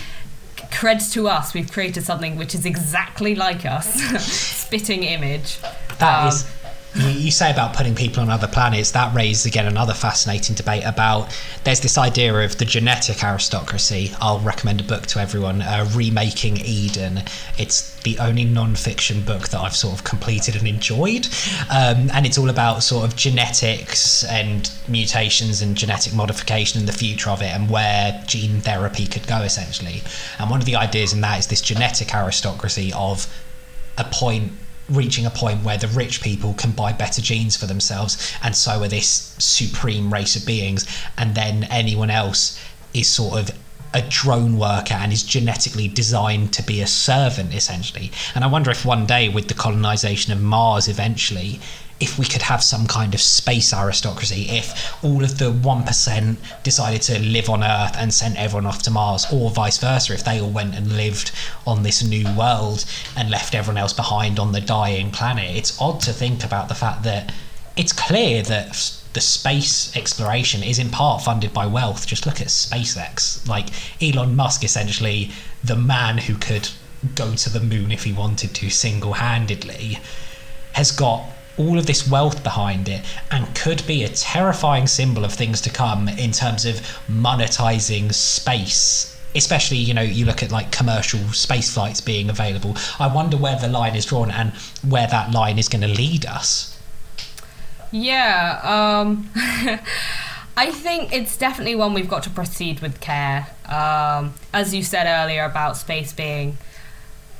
creds 0.57 1.13
to 1.13 1.29
us, 1.29 1.53
we've 1.53 1.71
created 1.71 2.03
something 2.03 2.35
which 2.35 2.53
is 2.53 2.65
exactly 2.65 3.35
like 3.35 3.65
us. 3.65 3.93
Spitting 4.19 5.03
image. 5.03 5.59
That 5.99 6.33
is 6.33 6.43
you, 6.95 7.07
you 7.07 7.31
say 7.31 7.51
about 7.51 7.75
putting 7.75 7.95
people 7.95 8.21
on 8.21 8.29
other 8.29 8.47
planets, 8.47 8.91
that 8.91 9.13
raises 9.13 9.45
again 9.45 9.65
another 9.65 9.93
fascinating 9.93 10.55
debate 10.55 10.83
about 10.85 11.29
there's 11.63 11.81
this 11.81 11.97
idea 11.97 12.33
of 12.33 12.57
the 12.57 12.65
genetic 12.65 13.23
aristocracy. 13.23 14.13
I'll 14.19 14.39
recommend 14.39 14.81
a 14.81 14.83
book 14.83 15.05
to 15.07 15.19
everyone, 15.19 15.61
uh, 15.61 15.89
Remaking 15.93 16.57
Eden. 16.57 17.23
It's 17.57 17.93
the 18.01 18.17
only 18.19 18.45
non 18.45 18.75
fiction 18.75 19.21
book 19.21 19.49
that 19.49 19.59
I've 19.59 19.75
sort 19.75 19.93
of 19.93 20.03
completed 20.03 20.55
and 20.55 20.67
enjoyed. 20.67 21.27
Um, 21.69 22.09
and 22.13 22.25
it's 22.25 22.37
all 22.37 22.49
about 22.49 22.83
sort 22.83 23.05
of 23.05 23.15
genetics 23.15 24.23
and 24.23 24.71
mutations 24.87 25.61
and 25.61 25.75
genetic 25.75 26.13
modification 26.13 26.79
and 26.79 26.87
the 26.87 26.93
future 26.93 27.29
of 27.29 27.41
it 27.41 27.53
and 27.53 27.69
where 27.69 28.23
gene 28.27 28.61
therapy 28.61 29.05
could 29.05 29.27
go 29.27 29.41
essentially. 29.41 30.01
And 30.39 30.49
one 30.49 30.59
of 30.59 30.65
the 30.65 30.75
ideas 30.75 31.13
in 31.13 31.21
that 31.21 31.39
is 31.39 31.47
this 31.47 31.61
genetic 31.61 32.13
aristocracy 32.13 32.93
of 32.93 33.27
a 33.97 34.03
point 34.03 34.51
reaching 34.89 35.25
a 35.25 35.29
point 35.29 35.63
where 35.63 35.77
the 35.77 35.87
rich 35.87 36.21
people 36.21 36.53
can 36.53 36.71
buy 36.71 36.93
better 36.93 37.21
genes 37.21 37.57
for 37.57 37.65
themselves 37.65 38.33
and 38.43 38.55
so 38.55 38.83
are 38.83 38.87
this 38.87 39.35
supreme 39.39 40.13
race 40.13 40.35
of 40.35 40.45
beings. 40.45 40.85
And 41.17 41.35
then 41.35 41.65
anyone 41.65 42.09
else 42.09 42.59
is 42.93 43.07
sort 43.07 43.39
of 43.39 43.57
a 43.93 44.01
drone 44.01 44.57
worker 44.57 44.93
and 44.93 45.13
is 45.13 45.23
genetically 45.23 45.87
designed 45.87 46.53
to 46.53 46.63
be 46.63 46.81
a 46.81 46.87
servant 46.87 47.53
essentially. 47.53 48.11
And 48.35 48.43
i 48.43 48.47
wonder 48.47 48.69
if 48.69 48.85
one 48.85 49.05
day 49.05 49.29
with 49.29 49.47
the 49.47 49.53
colonization 49.53 50.33
of 50.33 50.41
mars 50.41 50.87
eventually 50.87 51.59
if 51.99 52.19
we 52.19 52.25
could 52.25 52.41
have 52.41 52.61
some 52.61 52.87
kind 52.87 53.13
of 53.13 53.21
space 53.21 53.73
aristocracy, 53.73 54.47
if 54.49 54.93
all 55.03 55.23
of 55.23 55.37
the 55.37 55.51
1% 55.51 56.37
decided 56.63 57.01
to 57.03 57.19
live 57.19 57.49
on 57.49 57.63
Earth 57.63 57.95
and 57.97 58.13
sent 58.13 58.37
everyone 58.37 58.65
off 58.65 58.81
to 58.83 58.91
Mars, 58.91 59.25
or 59.31 59.49
vice 59.49 59.77
versa, 59.77 60.13
if 60.13 60.23
they 60.23 60.41
all 60.41 60.49
went 60.49 60.75
and 60.75 60.97
lived 60.97 61.31
on 61.65 61.83
this 61.83 62.03
new 62.03 62.25
world 62.35 62.83
and 63.15 63.29
left 63.29 63.55
everyone 63.55 63.77
else 63.77 63.93
behind 63.93 64.39
on 64.39 64.51
the 64.51 64.59
dying 64.59 65.09
planet, 65.09 65.55
it's 65.55 65.79
odd 65.79 66.01
to 66.01 66.11
think 66.11 66.43
about 66.43 66.67
the 66.67 66.75
fact 66.75 67.03
that 67.03 67.33
it's 67.77 67.93
clear 67.93 68.41
that 68.43 68.73
the 69.13 69.21
space 69.21 69.95
exploration 69.95 70.61
is 70.63 70.77
in 70.77 70.89
part 70.89 71.23
funded 71.23 71.53
by 71.53 71.65
wealth. 71.65 72.05
Just 72.05 72.25
look 72.25 72.41
at 72.41 72.47
SpaceX. 72.47 73.47
Like 73.47 73.69
Elon 74.01 74.35
Musk, 74.35 74.65
essentially, 74.65 75.31
the 75.63 75.77
man 75.77 76.17
who 76.17 76.35
could 76.35 76.69
go 77.15 77.35
to 77.35 77.49
the 77.49 77.61
moon 77.61 77.91
if 77.91 78.03
he 78.03 78.11
wanted 78.11 78.53
to 78.55 78.69
single 78.69 79.13
handedly, 79.13 79.99
has 80.73 80.91
got 80.91 81.23
all 81.57 81.77
of 81.77 81.85
this 81.85 82.07
wealth 82.09 82.43
behind 82.43 82.89
it 82.89 83.03
and 83.31 83.55
could 83.55 83.85
be 83.87 84.03
a 84.03 84.09
terrifying 84.09 84.87
symbol 84.87 85.23
of 85.23 85.33
things 85.33 85.61
to 85.61 85.69
come 85.69 86.07
in 86.07 86.31
terms 86.31 86.65
of 86.65 86.75
monetizing 87.09 88.13
space. 88.13 89.11
Especially 89.35 89.77
you 89.77 89.93
know 89.93 90.01
you 90.01 90.25
look 90.25 90.41
at 90.41 90.51
like 90.51 90.71
commercial 90.71 91.19
space 91.33 91.73
flights 91.73 92.01
being 92.01 92.29
available. 92.29 92.75
I 92.99 93.13
wonder 93.13 93.37
where 93.37 93.57
the 93.59 93.67
line 93.67 93.95
is 93.95 94.05
drawn 94.05 94.31
and 94.31 94.53
where 94.87 95.07
that 95.07 95.31
line 95.31 95.59
is 95.59 95.67
going 95.67 95.81
to 95.81 95.87
lead 95.87 96.25
us. 96.25 96.79
Yeah 97.91 98.59
um 98.63 99.29
I 100.57 100.71
think 100.71 101.11
it's 101.11 101.35
definitely 101.35 101.75
one 101.75 101.93
we've 101.93 102.09
got 102.09 102.23
to 102.23 102.29
proceed 102.29 102.79
with 102.79 103.01
care. 103.01 103.47
Um, 103.65 104.33
as 104.53 104.73
you 104.73 104.83
said 104.83 105.05
earlier 105.05 105.43
about 105.43 105.75
space 105.75 106.13
being 106.13 106.57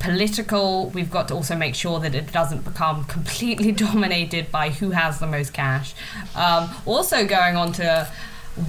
political. 0.06 0.90
We've 0.90 1.10
got 1.10 1.28
to 1.30 1.34
also 1.34 1.56
make 1.56 1.76
sure 1.76 2.00
that 2.00 2.14
it 2.14 2.32
doesn't 2.32 2.64
become 2.64 3.06
completely 3.06 3.72
dominated 3.88 4.52
by 4.52 4.70
who 4.70 4.92
has 4.92 5.20
the 5.20 5.28
most 5.28 5.52
cash. 5.52 5.96
Um, 6.36 6.70
also, 6.86 7.26
going 7.26 7.56
on 7.56 7.74
to 7.74 8.08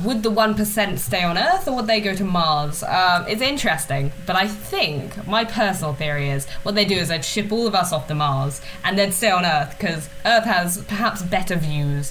would 0.03 0.24
the 0.24 0.30
1% 0.32 0.99
stay 0.99 1.22
on 1.22 1.39
Earth 1.39 1.68
or 1.68 1.76
would 1.76 1.87
they 1.87 2.01
go 2.01 2.12
to 2.12 2.24
Mars? 2.24 2.82
Um, 2.82 3.24
it's 3.28 3.41
interesting, 3.41 4.11
but 4.26 4.34
I 4.34 4.49
think 4.49 5.28
my 5.28 5.45
personal 5.45 5.95
theory 5.95 6.30
is 6.30 6.47
what 6.64 6.74
they 6.74 6.84
do 6.84 6.97
is 6.97 7.07
they'd 7.07 7.24
ship 7.24 7.53
all 7.53 7.68
of 7.68 7.74
us 7.76 7.93
off 7.93 8.09
to 8.09 8.14
Mars 8.14 8.61
and 8.82 8.99
they'd 8.99 9.14
stay 9.14 9.30
on 9.30 9.45
Earth 9.45 9.76
because 9.78 10.09
Earth 10.24 10.45
has 10.45 10.82
perhaps 10.84 11.22
better 11.22 11.55
views. 11.55 12.11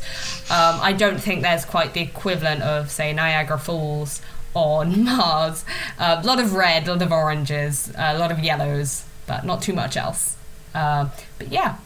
Um, 0.50 0.80
I 0.82 0.94
don't 0.94 1.20
think 1.20 1.42
there's 1.42 1.66
quite 1.66 1.94
the 1.94 2.02
equivalent 2.02 2.62
of, 2.62 2.92
say, 2.92 3.12
Niagara 3.12 3.60
Falls 3.60 4.22
on 4.54 5.04
Mars. 5.04 5.66
Uh, 6.00 6.22
a 6.24 6.26
lot 6.26 6.40
of 6.40 6.54
red, 6.54 6.88
a 6.88 6.94
lot 6.94 7.02
of 7.02 7.12
oranges, 7.12 7.92
a 7.98 8.18
lot 8.18 8.32
of 8.32 8.40
yellows 8.40 9.04
but 9.28 9.46
not 9.46 9.62
too 9.62 9.74
much 9.74 9.98
else. 9.98 10.38
Uh, 10.74 11.10
but 11.38 11.52
yeah. 11.52 11.78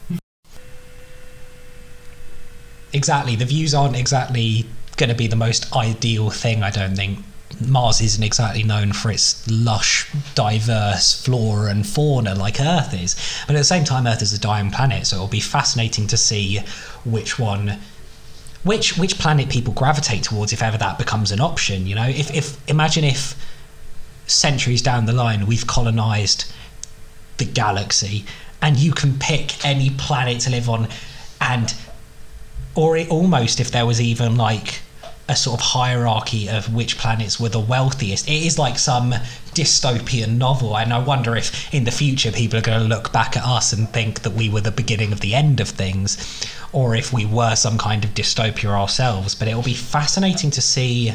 Exactly. 2.92 3.36
The 3.36 3.46
views 3.46 3.74
aren't 3.74 3.96
exactly 3.96 4.66
going 4.98 5.10
to 5.10 5.16
be 5.16 5.28
the 5.28 5.36
most 5.36 5.76
ideal 5.76 6.30
thing, 6.30 6.64
I 6.64 6.72
don't 6.72 6.96
think. 6.96 7.20
Mars 7.66 8.00
isn't 8.00 8.24
exactly 8.24 8.64
known 8.64 8.94
for 8.94 9.12
its 9.12 9.50
lush, 9.50 10.10
diverse 10.36 11.20
flora 11.26 11.72
and 11.72 11.86
fauna 11.86 12.36
like 12.36 12.62
Earth 12.62 12.94
is. 12.94 13.16
But 13.48 13.56
at 13.56 13.60
the 13.60 13.66
same 13.66 13.84
time, 13.84 14.08
Earth 14.08 14.22
is 14.22 14.34
a 14.34 14.40
dying 14.40 14.72
planet, 14.72 15.08
so 15.08 15.18
it'll 15.18 15.28
be 15.28 15.40
fascinating 15.40 16.08
to 16.08 16.18
see 16.18 16.60
which 17.04 17.40
one. 17.40 17.80
Which 18.64 18.98
which 18.98 19.18
planet 19.18 19.50
people 19.50 19.74
gravitate 19.74 20.24
towards 20.24 20.54
if 20.54 20.62
ever 20.62 20.78
that 20.78 20.98
becomes 20.98 21.32
an 21.32 21.40
option, 21.40 21.88
you 21.88 21.96
know? 21.96 22.08
If 22.08 22.30
if 22.36 22.70
imagine 22.70 23.04
if 23.04 23.36
centuries 24.28 24.82
down 24.82 25.06
the 25.06 25.14
line 25.14 25.48
we've 25.48 25.66
colonized 25.66 26.52
the 27.40 27.46
galaxy 27.46 28.26
and 28.62 28.78
you 28.78 28.92
can 28.92 29.18
pick 29.18 29.66
any 29.66 29.90
planet 29.92 30.42
to 30.42 30.50
live 30.50 30.70
on 30.70 30.88
and 31.42 31.74
or 32.76 32.96
it, 32.98 33.10
almost 33.10 33.60
if 33.60 33.72
there 33.72 33.86
was 33.86 34.00
even 34.00 34.36
like 34.36 34.82
a 35.28 35.36
sort 35.36 35.60
of 35.60 35.66
hierarchy 35.66 36.50
of 36.50 36.74
which 36.74 36.98
planets 36.98 37.40
were 37.40 37.50
the 37.50 37.60
wealthiest. 37.60 38.28
It 38.28 38.46
is 38.46 38.58
like 38.58 38.80
some 38.80 39.14
dystopian 39.54 40.38
novel, 40.38 40.76
and 40.76 40.92
I 40.92 41.00
wonder 41.00 41.36
if 41.36 41.72
in 41.72 41.84
the 41.84 41.92
future 41.92 42.32
people 42.32 42.58
are 42.58 42.64
going 42.64 42.80
to 42.82 42.88
look 42.88 43.14
back 43.14 43.38
at 43.38 43.44
us 43.46 43.72
and 43.72 43.88
think 43.90 44.24
that 44.24 44.32
we 44.32 44.50
were 44.50 44.62
the 44.62 44.72
beginning 44.72 45.12
of 45.12 45.22
the 45.22 45.36
end 45.36 45.60
of 45.60 45.70
things, 45.70 46.18
or 46.74 46.96
if 46.96 47.14
we 47.14 47.28
were 47.28 47.56
some 47.56 47.78
kind 47.78 48.04
of 48.04 48.16
dystopia 48.16 48.70
ourselves. 48.70 49.36
But 49.36 49.48
it 49.48 49.54
will 49.54 49.62
be 49.62 49.76
fascinating 49.76 50.50
to 50.52 50.62
see 50.62 51.14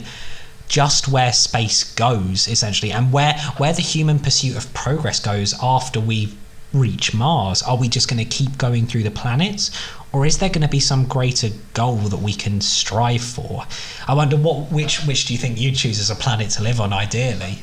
just 0.68 1.08
where 1.08 1.32
space 1.32 1.94
goes 1.94 2.48
essentially 2.48 2.90
and 2.90 3.12
where 3.12 3.34
where 3.58 3.72
the 3.72 3.82
human 3.82 4.18
pursuit 4.18 4.56
of 4.56 4.72
progress 4.74 5.20
goes 5.20 5.54
after 5.62 6.00
we 6.00 6.34
reach 6.72 7.14
Mars 7.14 7.62
are 7.62 7.76
we 7.76 7.88
just 7.88 8.08
going 8.08 8.18
to 8.18 8.28
keep 8.28 8.58
going 8.58 8.86
through 8.86 9.04
the 9.04 9.10
planets 9.10 9.70
or 10.12 10.26
is 10.26 10.38
there 10.38 10.48
going 10.48 10.62
to 10.62 10.68
be 10.68 10.80
some 10.80 11.06
greater 11.06 11.48
goal 11.72 11.96
that 11.96 12.20
we 12.20 12.32
can 12.32 12.60
strive 12.60 13.22
for 13.22 13.64
i 14.08 14.14
wonder 14.14 14.36
what 14.36 14.72
which 14.72 15.04
which 15.06 15.26
do 15.26 15.32
you 15.32 15.38
think 15.38 15.60
you'd 15.60 15.76
choose 15.76 16.00
as 16.00 16.10
a 16.10 16.16
planet 16.16 16.50
to 16.50 16.62
live 16.62 16.80
on 16.80 16.92
ideally 16.92 17.58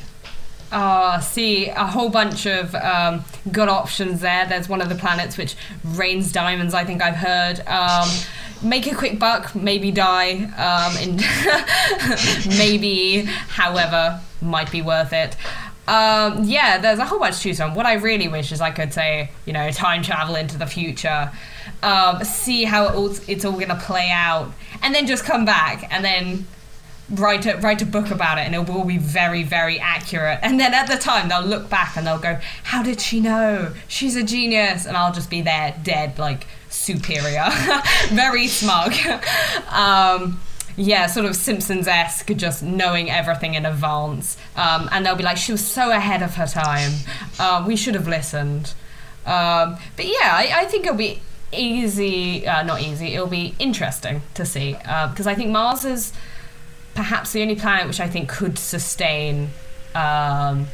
Ah, 0.74 1.16
uh, 1.16 1.20
see, 1.20 1.68
a 1.68 1.84
whole 1.84 2.08
bunch 2.08 2.46
of 2.46 2.74
um, 2.74 3.22
good 3.52 3.68
options 3.68 4.22
there. 4.22 4.46
There's 4.46 4.70
one 4.70 4.80
of 4.80 4.88
the 4.88 4.94
planets 4.94 5.36
which 5.36 5.54
rains 5.84 6.32
diamonds, 6.32 6.72
I 6.72 6.82
think 6.82 7.02
I've 7.02 7.16
heard. 7.16 7.60
Um, 7.66 8.08
make 8.62 8.86
a 8.86 8.94
quick 8.94 9.18
buck, 9.18 9.54
maybe 9.54 9.90
die, 9.90 10.44
um, 10.56 11.16
maybe, 12.58 13.22
however, 13.22 14.20
might 14.40 14.70
be 14.70 14.82
worth 14.82 15.12
it. 15.12 15.36
Um, 15.88 16.44
yeah, 16.44 16.78
there's 16.78 17.00
a 17.00 17.04
whole 17.04 17.18
bunch 17.18 17.36
to 17.36 17.42
choose 17.42 17.56
from. 17.58 17.74
What 17.74 17.86
I 17.86 17.94
really 17.94 18.28
wish 18.28 18.52
is 18.52 18.60
I 18.60 18.70
could 18.70 18.92
say, 18.92 19.30
you 19.46 19.52
know, 19.52 19.70
time 19.72 20.02
travel 20.02 20.36
into 20.36 20.56
the 20.56 20.66
future, 20.66 21.30
um, 21.82 22.22
see 22.22 22.64
how 22.64 22.86
it 22.86 22.94
all, 22.94 23.10
it's 23.26 23.44
all 23.44 23.52
going 23.52 23.68
to 23.68 23.76
play 23.76 24.08
out, 24.10 24.52
and 24.82 24.94
then 24.94 25.06
just 25.06 25.24
come 25.24 25.44
back 25.44 25.88
and 25.92 26.04
then 26.04 26.46
write 27.10 27.44
a 27.46 27.56
write 27.58 27.82
a 27.82 27.86
book 27.86 28.10
about 28.10 28.38
it 28.38 28.42
and 28.42 28.54
it 28.54 28.66
will 28.66 28.84
be 28.84 28.96
very 28.96 29.42
very 29.42 29.78
accurate 29.78 30.38
and 30.40 30.58
then 30.58 30.72
at 30.72 30.86
the 30.86 30.96
time 30.96 31.28
they'll 31.28 31.42
look 31.42 31.68
back 31.68 31.96
and 31.96 32.06
they'll 32.06 32.18
go 32.18 32.38
how 32.62 32.82
did 32.82 33.00
she 33.00 33.20
know 33.20 33.72
she's 33.86 34.16
a 34.16 34.22
genius 34.22 34.86
and 34.86 34.96
i'll 34.96 35.12
just 35.12 35.28
be 35.28 35.42
there 35.42 35.76
dead 35.82 36.18
like 36.18 36.46
superior 36.82 37.48
very 38.10 38.46
smug 38.46 38.94
um, 39.68 40.40
yeah, 40.76 41.06
sort 41.06 41.26
of 41.26 41.36
Simpsons 41.36 41.86
esque, 41.86 42.28
just 42.36 42.62
knowing 42.62 43.10
everything 43.10 43.54
in 43.54 43.66
advance. 43.66 44.36
Um, 44.56 44.88
and 44.90 45.04
they'll 45.04 45.16
be 45.16 45.22
like, 45.22 45.36
she 45.36 45.52
was 45.52 45.64
so 45.64 45.90
ahead 45.90 46.22
of 46.22 46.36
her 46.36 46.46
time. 46.46 46.92
Uh, 47.38 47.64
we 47.66 47.76
should 47.76 47.94
have 47.94 48.08
listened. 48.08 48.74
Um, 49.26 49.76
but 49.96 50.06
yeah, 50.06 50.30
I, 50.32 50.52
I, 50.54 50.64
think 50.64 50.84
it'll 50.84 50.96
be 50.96 51.22
easy, 51.52 52.46
uh, 52.46 52.64
not 52.64 52.80
easy, 52.80 53.14
it'll 53.14 53.28
be 53.28 53.54
interesting 53.60 54.22
to 54.34 54.44
see. 54.44 54.72
Because 54.72 55.26
uh, 55.26 55.30
I 55.30 55.34
think 55.34 55.50
Mars 55.50 55.84
is 55.84 56.12
perhaps 56.94 57.32
the 57.32 57.42
only 57.42 57.54
planet 57.54 57.86
which 57.86 58.00
I 58.00 58.08
think 58.08 58.28
could 58.28 58.58
sustain 58.58 59.50
um, 59.94 60.66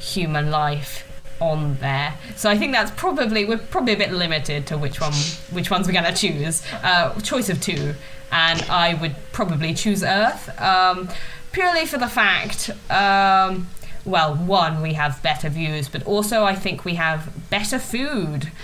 human 0.00 0.50
life 0.50 1.06
on 1.40 1.76
there. 1.76 2.14
So 2.36 2.50
I 2.50 2.56
think 2.58 2.72
that's 2.72 2.90
probably 2.92 3.44
we're 3.44 3.58
probably 3.58 3.94
a 3.94 3.96
bit 3.96 4.12
limited 4.12 4.66
to 4.68 4.78
which 4.78 5.00
one 5.00 5.12
which 5.50 5.70
ones 5.70 5.86
we're 5.86 5.92
gonna 5.92 6.14
choose. 6.14 6.62
Uh, 6.82 7.18
choice 7.20 7.48
of 7.48 7.60
two, 7.60 7.94
and 8.30 8.62
I 8.62 8.94
would 8.94 9.16
probably 9.32 9.74
choose 9.74 10.02
Earth 10.02 10.60
um, 10.60 11.08
purely 11.52 11.86
for 11.86 11.98
the 11.98 12.08
fact. 12.08 12.70
Um, 12.90 13.68
well, 14.10 14.34
one, 14.34 14.82
we 14.82 14.94
have 14.94 15.22
better 15.22 15.48
views, 15.48 15.88
but 15.88 16.02
also 16.04 16.44
I 16.44 16.54
think 16.54 16.84
we 16.84 16.94
have 16.94 17.30
better 17.50 17.78
food. 17.78 18.50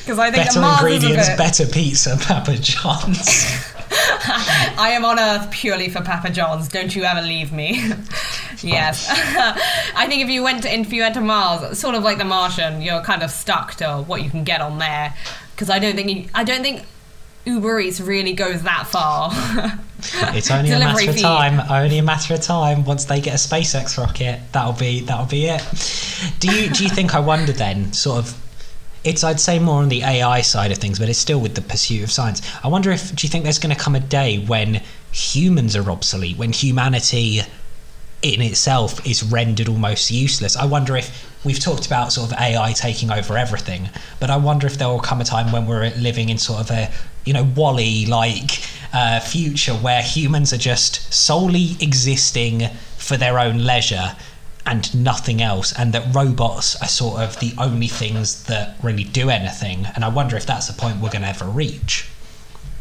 Because 0.00 0.18
uh, 0.18 0.22
I 0.22 0.30
think 0.30 0.46
better 0.46 0.60
ingredients, 0.62 1.28
bit... 1.28 1.38
better 1.38 1.66
pizza, 1.66 2.16
Papa 2.20 2.56
John's. 2.56 3.46
I 3.92 4.92
am 4.94 5.04
on 5.04 5.18
Earth 5.18 5.50
purely 5.50 5.88
for 5.88 6.00
Papa 6.00 6.30
John's. 6.30 6.68
Don't 6.68 6.94
you 6.94 7.04
ever 7.04 7.20
leave 7.22 7.52
me. 7.52 7.92
yes. 8.62 9.06
I 9.10 10.06
think 10.08 10.22
if 10.22 10.28
you 10.28 10.42
went 10.42 10.62
to, 10.62 10.72
if 10.72 10.92
you 10.92 11.02
went 11.02 11.14
to 11.14 11.20
Mars, 11.20 11.78
sort 11.78 11.94
of 11.94 12.02
like 12.02 12.18
the 12.18 12.24
Martian, 12.24 12.80
you're 12.82 13.02
kind 13.02 13.22
of 13.22 13.30
stuck 13.30 13.74
to 13.76 14.04
what 14.06 14.22
you 14.22 14.30
can 14.30 14.44
get 14.44 14.60
on 14.60 14.78
there. 14.78 15.14
Because 15.54 15.70
I 15.70 15.78
don't 15.78 15.96
think 15.96 16.10
you, 16.10 16.28
I 16.34 16.44
don't 16.44 16.62
think 16.62 16.84
Uber 17.44 17.80
Eats 17.80 18.00
really 18.00 18.34
goes 18.34 18.62
that 18.62 18.86
far. 18.86 19.30
it's 20.34 20.50
only 20.50 20.70
a 20.70 20.78
matter 20.78 21.10
of 21.10 21.16
time. 21.16 21.60
Only 21.70 21.98
a 21.98 22.02
matter 22.02 22.34
of 22.34 22.40
time. 22.40 22.84
Once 22.84 23.06
they 23.06 23.20
get 23.20 23.34
a 23.34 23.48
SpaceX 23.48 23.96
rocket, 23.96 24.40
that'll 24.52 24.74
be 24.74 25.00
that'll 25.00 25.26
be 25.26 25.46
it. 25.46 25.62
Do 26.38 26.54
you 26.54 26.70
do 26.70 26.84
you 26.84 26.90
think? 26.90 27.14
I 27.14 27.20
wonder 27.20 27.52
then, 27.52 27.92
sort 27.92 28.18
of. 28.18 28.46
It's 29.02 29.24
I'd 29.24 29.40
say 29.40 29.58
more 29.58 29.80
on 29.80 29.88
the 29.88 30.02
AI 30.02 30.42
side 30.42 30.70
of 30.70 30.76
things, 30.76 30.98
but 30.98 31.08
it's 31.08 31.18
still 31.18 31.40
with 31.40 31.54
the 31.54 31.62
pursuit 31.62 32.02
of 32.02 32.12
science. 32.12 32.42
I 32.62 32.68
wonder 32.68 32.90
if 32.90 33.14
do 33.16 33.26
you 33.26 33.30
think 33.30 33.44
there's 33.44 33.58
going 33.58 33.74
to 33.74 33.80
come 33.80 33.94
a 33.94 34.00
day 34.00 34.38
when 34.44 34.82
humans 35.10 35.74
are 35.74 35.90
obsolete, 35.90 36.36
when 36.36 36.52
humanity 36.52 37.40
in 38.22 38.42
itself 38.42 39.04
is 39.06 39.22
rendered 39.22 39.68
almost 39.68 40.10
useless. 40.10 40.56
I 40.56 40.66
wonder 40.66 40.96
if 40.96 41.28
we've 41.44 41.58
talked 41.58 41.86
about 41.86 42.12
sort 42.12 42.32
of 42.32 42.38
AI 42.38 42.72
taking 42.72 43.10
over 43.10 43.36
everything, 43.36 43.88
but 44.18 44.30
I 44.30 44.36
wonder 44.36 44.66
if 44.66 44.78
there 44.78 44.88
will 44.88 45.00
come 45.00 45.20
a 45.20 45.24
time 45.24 45.52
when 45.52 45.66
we're 45.66 45.90
living 45.96 46.28
in 46.28 46.38
sort 46.38 46.60
of 46.60 46.70
a 46.70 46.90
you 47.24 47.32
know 47.32 47.44
WALL-E 47.54 48.06
like 48.06 48.62
uh, 48.92 49.20
future 49.20 49.74
where 49.74 50.02
humans 50.02 50.52
are 50.52 50.58
just 50.58 51.12
solely 51.12 51.76
existing 51.80 52.68
for 52.96 53.16
their 53.16 53.38
own 53.38 53.58
leisure 53.58 54.16
and 54.66 54.94
nothing 54.94 55.40
else, 55.40 55.72
and 55.76 55.92
that 55.94 56.14
robots 56.14 56.80
are 56.82 56.88
sort 56.88 57.20
of 57.20 57.40
the 57.40 57.54
only 57.58 57.88
things 57.88 58.44
that 58.44 58.76
really 58.82 59.04
do 59.04 59.30
anything. 59.30 59.86
And 59.94 60.04
I 60.04 60.08
wonder 60.08 60.36
if 60.36 60.44
that's 60.44 60.68
a 60.68 60.74
point 60.74 61.00
we're 61.00 61.10
going 61.10 61.22
to 61.22 61.28
ever 61.28 61.46
reach. 61.46 62.08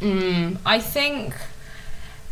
Mm, 0.02 0.58
I 0.66 0.80
think 0.80 1.34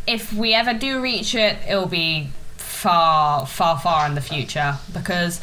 if 0.06 0.34
we 0.34 0.54
ever 0.54 0.74
do 0.74 1.02
reach 1.02 1.34
it, 1.34 1.58
it'll 1.68 1.88
be 1.88 2.30
far, 2.78 3.48
far, 3.48 3.80
far 3.80 4.06
in 4.06 4.14
the 4.14 4.22
future 4.22 4.78
because 4.94 5.42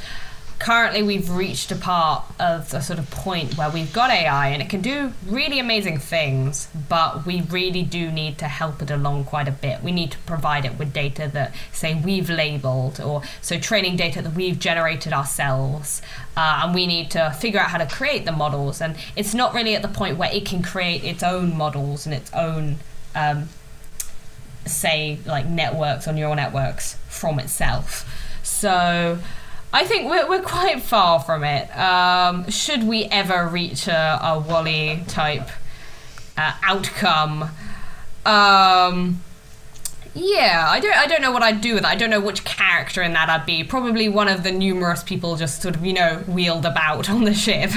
currently 0.61 1.03
we've 1.03 1.31
reached 1.31 1.73
a 1.73 1.77
part 1.77 2.25
of 2.39 2.73
a 2.73 2.81
sort 2.81 2.99
of 2.99 3.11
point 3.11 3.59
where 3.59 3.69
we've 3.69 3.93
got 3.93 4.09
AI 4.09 4.49
and 4.49 4.63
it 4.63 4.71
can 4.71 4.81
do 4.81 5.13
really 5.27 5.59
amazing 5.59 5.99
things, 5.99 6.69
but 6.89 7.27
we 7.27 7.41
really 7.43 7.83
do 7.83 8.13
need 8.13 8.39
to 8.39 8.47
help 8.47 8.81
it 8.81 8.91
along 8.91 9.25
quite 9.25 9.49
a 9.49 9.51
bit. 9.51 9.83
We 9.83 9.91
need 9.91 10.13
to 10.13 10.19
provide 10.19 10.65
it 10.65 10.79
with 10.79 10.93
data 10.93 11.29
that, 11.35 11.53
say, 11.73 11.95
we've 11.97 12.31
labeled, 12.31 13.01
or 13.01 13.23
so 13.43 13.59
training 13.59 13.97
data 13.97 14.23
that 14.23 14.35
we've 14.35 14.59
generated 14.59 15.13
ourselves, 15.13 16.01
uh, 16.37 16.61
and 16.63 16.73
we 16.73 16.87
need 16.87 17.11
to 17.11 17.37
figure 17.41 17.59
out 17.59 17.71
how 17.71 17.79
to 17.79 17.87
create 17.87 18.25
the 18.25 18.33
models. 18.33 18.81
And 18.81 18.95
it's 19.17 19.35
not 19.35 19.55
really 19.55 19.75
at 19.75 19.83
the 19.83 19.89
point 19.89 20.19
where 20.19 20.33
it 20.33 20.47
can 20.47 20.63
create 20.63 21.03
its 21.03 21.25
own 21.25 21.57
models 21.57 22.07
and 22.07 22.15
its 22.15 22.33
own. 22.33 22.77
Um, 23.17 23.49
say 24.67 25.19
like 25.27 25.47
networks 25.47 26.09
or 26.09 26.13
neural 26.13 26.35
networks 26.35 26.95
from 27.09 27.39
itself 27.39 28.09
so 28.43 29.19
I 29.75 29.85
think 29.85 30.09
we're, 30.09 30.29
we're 30.29 30.43
quite 30.43 30.81
far 30.83 31.19
from 31.19 31.43
it. 31.43 31.69
Um, 31.77 32.49
should 32.49 32.85
we 32.85 33.07
ever 33.07 33.49
reach 33.49 33.89
a, 33.89 34.21
a 34.23 34.39
WALL-E 34.39 35.03
type 35.09 35.49
uh, 36.39 36.53
outcome? 36.63 37.51
Um, 38.25 39.21
yeah, 40.15 40.67
I 40.69 40.79
don't. 40.79 40.97
I 40.97 41.07
don't 41.07 41.21
know 41.21 41.33
what 41.33 41.43
I'd 41.43 41.61
do 41.61 41.75
with 41.75 41.83
it. 41.83 41.89
I 41.89 41.97
don't 41.97 42.09
know 42.09 42.21
which 42.21 42.45
character 42.45 43.03
in 43.03 43.15
that 43.15 43.29
I'd 43.29 43.45
be. 43.47 43.65
Probably 43.65 44.09
one 44.09 44.29
of 44.29 44.45
the 44.45 44.53
numerous 44.53 45.03
people 45.03 45.35
just 45.35 45.61
sort 45.61 45.75
of 45.75 45.85
you 45.85 45.93
know 45.93 46.23
wheeled 46.29 46.65
about 46.65 47.11
on 47.11 47.25
the 47.25 47.35
ship. 47.35 47.73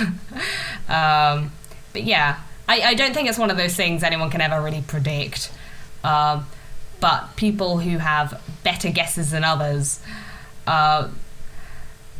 um, 0.87 1.51
but 1.93 2.03
yeah, 2.03 2.39
I, 2.69 2.81
I 2.81 2.93
don't 2.93 3.15
think 3.15 3.27
it's 3.27 3.39
one 3.39 3.49
of 3.49 3.57
those 3.57 3.75
things 3.75 4.03
anyone 4.03 4.29
can 4.29 4.41
ever 4.41 4.61
really 4.61 4.83
predict. 4.85 5.51
Um, 6.03 6.45
but 6.99 7.35
people 7.35 7.79
who 7.79 7.97
have 7.97 8.41
better 8.63 8.89
guesses 8.89 9.31
than 9.31 9.43
others, 9.43 9.99
uh, 10.65 11.09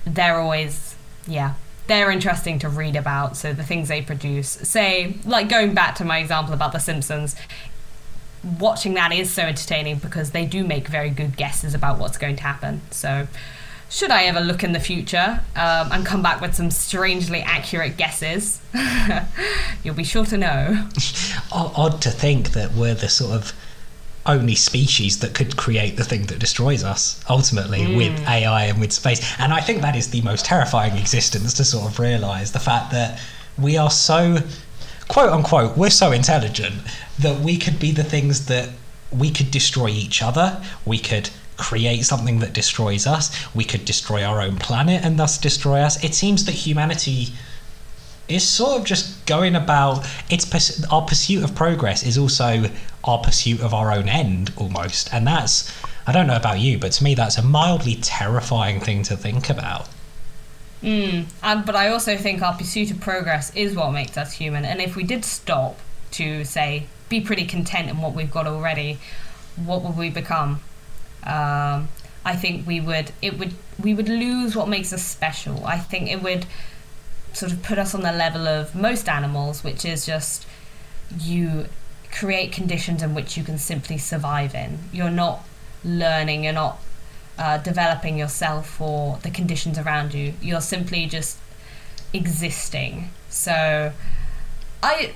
they're 0.05 0.39
always, 0.39 0.95
yeah, 1.25 1.55
they're 1.87 2.11
interesting 2.11 2.59
to 2.59 2.69
read 2.69 2.95
about. 2.95 3.37
So 3.37 3.53
the 3.53 3.63
things 3.63 3.87
they 3.87 4.01
produce, 4.01 4.49
say, 4.49 5.15
like 5.25 5.49
going 5.49 5.73
back 5.73 5.95
to 5.95 6.05
my 6.05 6.19
example 6.19 6.53
about 6.53 6.73
The 6.73 6.79
Simpsons, 6.79 7.35
watching 8.59 8.93
that 8.93 9.11
is 9.11 9.31
so 9.31 9.43
entertaining 9.43 9.97
because 9.97 10.31
they 10.31 10.45
do 10.45 10.65
make 10.65 10.87
very 10.87 11.09
good 11.09 11.35
guesses 11.37 11.73
about 11.73 11.99
what's 11.99 12.17
going 12.17 12.35
to 12.37 12.43
happen. 12.43 12.81
So, 12.91 13.27
should 13.89 14.11
I 14.11 14.23
ever 14.23 14.41
look 14.41 14.65
in 14.65 14.73
the 14.73 14.81
future 14.81 15.41
um, 15.55 15.91
and 15.93 16.05
come 16.05 16.21
back 16.21 16.41
with 16.41 16.53
some 16.53 16.71
strangely 16.71 17.41
accurate 17.41 17.95
guesses, 17.95 18.61
you'll 19.83 19.95
be 19.95 20.03
sure 20.03 20.25
to 20.25 20.37
know. 20.37 20.89
Odd 21.53 22.01
to 22.01 22.09
think 22.09 22.51
that 22.51 22.73
we're 22.73 22.95
the 22.95 23.07
sort 23.07 23.31
of 23.31 23.53
only 24.27 24.55
species 24.55 25.19
that 25.19 25.33
could 25.33 25.57
create 25.57 25.97
the 25.97 26.03
thing 26.03 26.23
that 26.27 26.39
destroys 26.39 26.83
us 26.83 27.23
ultimately 27.29 27.79
mm. 27.79 27.97
with 27.97 28.27
AI 28.27 28.65
and 28.65 28.79
with 28.79 28.91
space. 28.91 29.21
And 29.39 29.53
I 29.53 29.61
think 29.61 29.81
that 29.81 29.95
is 29.95 30.09
the 30.09 30.21
most 30.21 30.45
terrifying 30.45 30.97
existence 30.97 31.53
to 31.55 31.63
sort 31.63 31.91
of 31.91 31.99
realize 31.99 32.51
the 32.51 32.59
fact 32.59 32.91
that 32.91 33.19
we 33.57 33.77
are 33.77 33.89
so 33.89 34.37
quote 35.07 35.29
unquote 35.29 35.77
we're 35.77 35.89
so 35.89 36.11
intelligent 36.11 36.75
that 37.19 37.39
we 37.39 37.57
could 37.57 37.79
be 37.79 37.91
the 37.91 38.03
things 38.03 38.45
that 38.47 38.69
we 39.11 39.31
could 39.31 39.51
destroy 39.51 39.87
each 39.87 40.21
other, 40.21 40.61
we 40.85 40.99
could 40.99 41.29
create 41.55 42.05
something 42.05 42.39
that 42.39 42.53
destroys 42.53 43.07
us, 43.07 43.31
we 43.55 43.63
could 43.63 43.85
destroy 43.85 44.23
our 44.23 44.41
own 44.41 44.57
planet 44.57 45.03
and 45.03 45.17
thus 45.17 45.37
destroy 45.37 45.79
us. 45.79 46.03
It 46.03 46.13
seems 46.13 46.45
that 46.45 46.51
humanity 46.51 47.29
is 48.27 48.43
sort 48.47 48.79
of 48.79 48.85
just 48.85 49.25
going 49.25 49.55
about 49.55 50.05
its 50.29 50.83
our 50.91 51.01
pursuit 51.03 51.43
of 51.43 51.55
progress 51.55 52.03
is 52.03 52.17
also 52.17 52.69
our 53.03 53.19
pursuit 53.19 53.61
of 53.61 53.73
our 53.73 53.91
own 53.91 54.09
end 54.09 54.51
almost. 54.57 55.13
And 55.13 55.25
that's 55.27 55.71
i 56.05 56.13
don't 56.13 56.27
know 56.27 56.37
about 56.37 56.59
you 56.59 56.77
but 56.77 56.93
to 56.93 57.03
me 57.03 57.13
that's 57.15 57.37
a 57.37 57.43
mildly 57.43 57.95
terrifying 57.95 58.79
thing 58.79 59.03
to 59.03 59.15
think 59.15 59.49
about. 59.49 59.87
Mm, 60.83 61.25
and, 61.41 61.65
but 61.65 61.75
i 61.75 61.87
also 61.87 62.17
think 62.17 62.41
our 62.41 62.55
pursuit 62.55 62.91
of 62.91 62.99
progress 62.99 63.55
is 63.55 63.75
what 63.75 63.91
makes 63.91 64.17
us 64.17 64.33
human. 64.33 64.65
And 64.65 64.81
if 64.81 64.95
we 64.95 65.03
did 65.03 65.23
stop 65.25 65.79
to 66.11 66.43
say 66.43 66.87
be 67.09 67.21
pretty 67.21 67.45
content 67.45 67.89
in 67.89 68.01
what 68.01 68.13
we've 68.13 68.31
got 68.31 68.47
already 68.47 68.99
what 69.55 69.81
would 69.81 69.97
we 69.97 70.09
become? 70.09 70.61
Um, 71.23 71.89
i 72.25 72.35
think 72.35 72.67
we 72.67 72.79
would 72.81 73.11
it 73.21 73.39
would 73.39 73.53
we 73.81 73.93
would 73.93 74.09
lose 74.09 74.55
what 74.55 74.67
makes 74.67 74.91
us 74.91 75.03
special. 75.03 75.65
I 75.65 75.77
think 75.77 76.09
it 76.09 76.21
would 76.21 76.45
sort 77.37 77.51
of 77.51 77.61
put 77.61 77.77
us 77.77 77.93
on 77.93 78.01
the 78.01 78.11
level 78.11 78.47
of 78.47 78.73
most 78.73 79.07
animals, 79.07 79.63
which 79.63 79.85
is 79.85 80.05
just 80.05 80.47
you 81.19 81.67
create 82.11 82.51
conditions 82.51 83.03
in 83.03 83.13
which 83.13 83.37
you 83.37 83.43
can 83.43 83.57
simply 83.59 83.97
survive 83.97 84.55
in. 84.55 84.79
You're 84.91 85.11
not 85.11 85.45
learning, 85.83 86.43
you're 86.43 86.53
not 86.53 86.79
uh, 87.37 87.59
developing 87.59 88.17
yourself 88.17 88.81
or 88.81 89.19
the 89.21 89.29
conditions 89.29 89.77
around 89.77 90.15
you. 90.15 90.33
You're 90.41 90.61
simply 90.61 91.05
just 91.05 91.37
existing. 92.11 93.11
So, 93.29 93.91
I, 94.81 95.13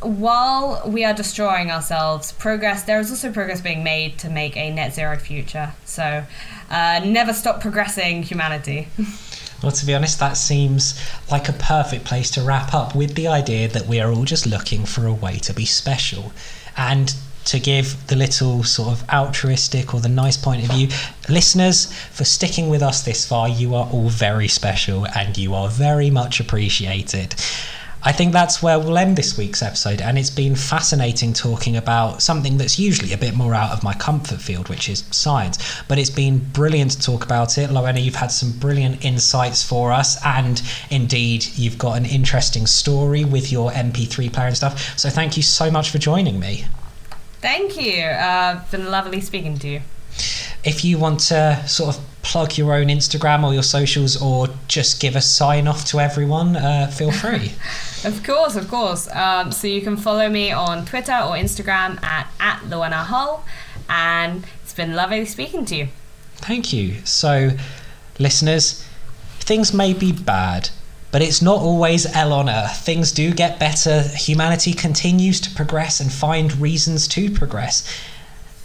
while 0.00 0.82
we 0.86 1.04
are 1.04 1.14
destroying 1.14 1.72
ourselves, 1.72 2.30
progress 2.32 2.84
there 2.84 3.00
is 3.00 3.10
also 3.10 3.32
progress 3.32 3.60
being 3.60 3.82
made 3.82 4.18
to 4.18 4.28
make 4.28 4.56
a 4.56 4.70
net 4.70 4.94
zero 4.94 5.16
future. 5.16 5.72
So, 5.84 6.24
uh, 6.70 7.00
never 7.04 7.32
stop 7.32 7.60
progressing, 7.60 8.22
humanity. 8.22 8.88
Well, 9.62 9.72
to 9.72 9.86
be 9.86 9.94
honest, 9.94 10.18
that 10.18 10.36
seems 10.36 11.00
like 11.30 11.48
a 11.48 11.54
perfect 11.54 12.04
place 12.04 12.30
to 12.32 12.42
wrap 12.42 12.74
up 12.74 12.94
with 12.94 13.14
the 13.14 13.28
idea 13.28 13.68
that 13.68 13.86
we 13.86 14.00
are 14.00 14.12
all 14.12 14.24
just 14.24 14.46
looking 14.46 14.84
for 14.84 15.06
a 15.06 15.12
way 15.12 15.38
to 15.38 15.54
be 15.54 15.64
special. 15.64 16.32
And 16.76 17.14
to 17.44 17.60
give 17.60 18.06
the 18.06 18.16
little 18.16 18.64
sort 18.64 18.88
of 18.88 19.08
altruistic 19.10 19.92
or 19.94 20.00
the 20.00 20.08
nice 20.08 20.36
point 20.36 20.62
of 20.62 20.70
view. 20.70 20.88
Listeners, 21.28 21.92
for 22.10 22.24
sticking 22.24 22.70
with 22.70 22.82
us 22.82 23.02
this 23.02 23.26
far, 23.26 23.48
you 23.48 23.74
are 23.74 23.86
all 23.92 24.08
very 24.08 24.48
special 24.48 25.06
and 25.14 25.36
you 25.36 25.54
are 25.54 25.68
very 25.68 26.10
much 26.10 26.40
appreciated. 26.40 27.34
I 28.06 28.12
think 28.12 28.34
that's 28.34 28.62
where 28.62 28.78
we'll 28.78 28.98
end 28.98 29.16
this 29.16 29.38
week's 29.38 29.62
episode, 29.62 30.02
and 30.02 30.18
it's 30.18 30.28
been 30.28 30.54
fascinating 30.54 31.32
talking 31.32 31.74
about 31.74 32.20
something 32.20 32.58
that's 32.58 32.78
usually 32.78 33.14
a 33.14 33.16
bit 33.16 33.34
more 33.34 33.54
out 33.54 33.72
of 33.72 33.82
my 33.82 33.94
comfort 33.94 34.42
field, 34.42 34.68
which 34.68 34.90
is 34.90 35.04
science. 35.10 35.82
But 35.88 35.98
it's 35.98 36.10
been 36.10 36.38
brilliant 36.38 36.90
to 36.92 37.00
talk 37.00 37.24
about 37.24 37.56
it. 37.56 37.70
Loena, 37.70 38.02
you've 38.02 38.16
had 38.16 38.30
some 38.30 38.52
brilliant 38.52 39.06
insights 39.06 39.62
for 39.62 39.90
us, 39.90 40.22
and 40.22 40.60
indeed, 40.90 41.46
you've 41.56 41.78
got 41.78 41.96
an 41.96 42.04
interesting 42.04 42.66
story 42.66 43.24
with 43.24 43.50
your 43.50 43.70
MP3 43.70 44.30
player 44.30 44.48
and 44.48 44.56
stuff. 44.56 44.98
So 44.98 45.08
thank 45.08 45.38
you 45.38 45.42
so 45.42 45.70
much 45.70 45.88
for 45.88 45.96
joining 45.96 46.38
me. 46.38 46.66
Thank 47.40 47.80
you. 47.80 48.02
Uh, 48.02 48.62
been 48.70 48.90
lovely 48.90 49.22
speaking 49.22 49.58
to 49.60 49.68
you. 49.68 49.80
If 50.62 50.84
you 50.84 50.98
want 50.98 51.20
to 51.20 51.62
sort 51.66 51.96
of 51.96 52.13
plug 52.24 52.58
your 52.58 52.74
own 52.74 52.86
Instagram 52.86 53.44
or 53.44 53.52
your 53.52 53.62
socials 53.62 54.20
or 54.20 54.48
just 54.66 55.00
give 55.00 55.14
a 55.14 55.20
sign 55.20 55.68
off 55.68 55.84
to 55.84 56.00
everyone, 56.00 56.56
uh, 56.56 56.88
feel 56.88 57.12
free. 57.24 57.52
of 58.04 58.22
course, 58.24 58.56
of 58.56 58.68
course. 58.68 59.08
Um, 59.14 59.52
so 59.52 59.68
you 59.68 59.82
can 59.82 59.96
follow 59.96 60.28
me 60.28 60.50
on 60.50 60.84
Twitter 60.86 61.12
or 61.12 61.36
Instagram 61.36 62.02
at, 62.02 62.28
at 62.40 62.60
Loena 62.62 63.04
Hull. 63.04 63.44
And 63.88 64.44
it's 64.62 64.72
been 64.74 64.94
lovely 64.94 65.24
speaking 65.26 65.64
to 65.66 65.76
you. 65.76 65.88
Thank 66.36 66.72
you. 66.72 66.96
So, 67.04 67.50
listeners, 68.18 68.84
things 69.38 69.72
may 69.74 69.92
be 69.92 70.10
bad, 70.10 70.70
but 71.12 71.22
it's 71.22 71.42
not 71.42 71.58
always 71.58 72.04
hell 72.04 72.32
on 72.32 72.48
earth. 72.48 72.78
Things 72.78 73.12
do 73.12 73.32
get 73.32 73.60
better. 73.60 74.02
Humanity 74.02 74.72
continues 74.72 75.40
to 75.42 75.54
progress 75.54 76.00
and 76.00 76.10
find 76.10 76.56
reasons 76.56 77.06
to 77.08 77.30
progress. 77.30 77.86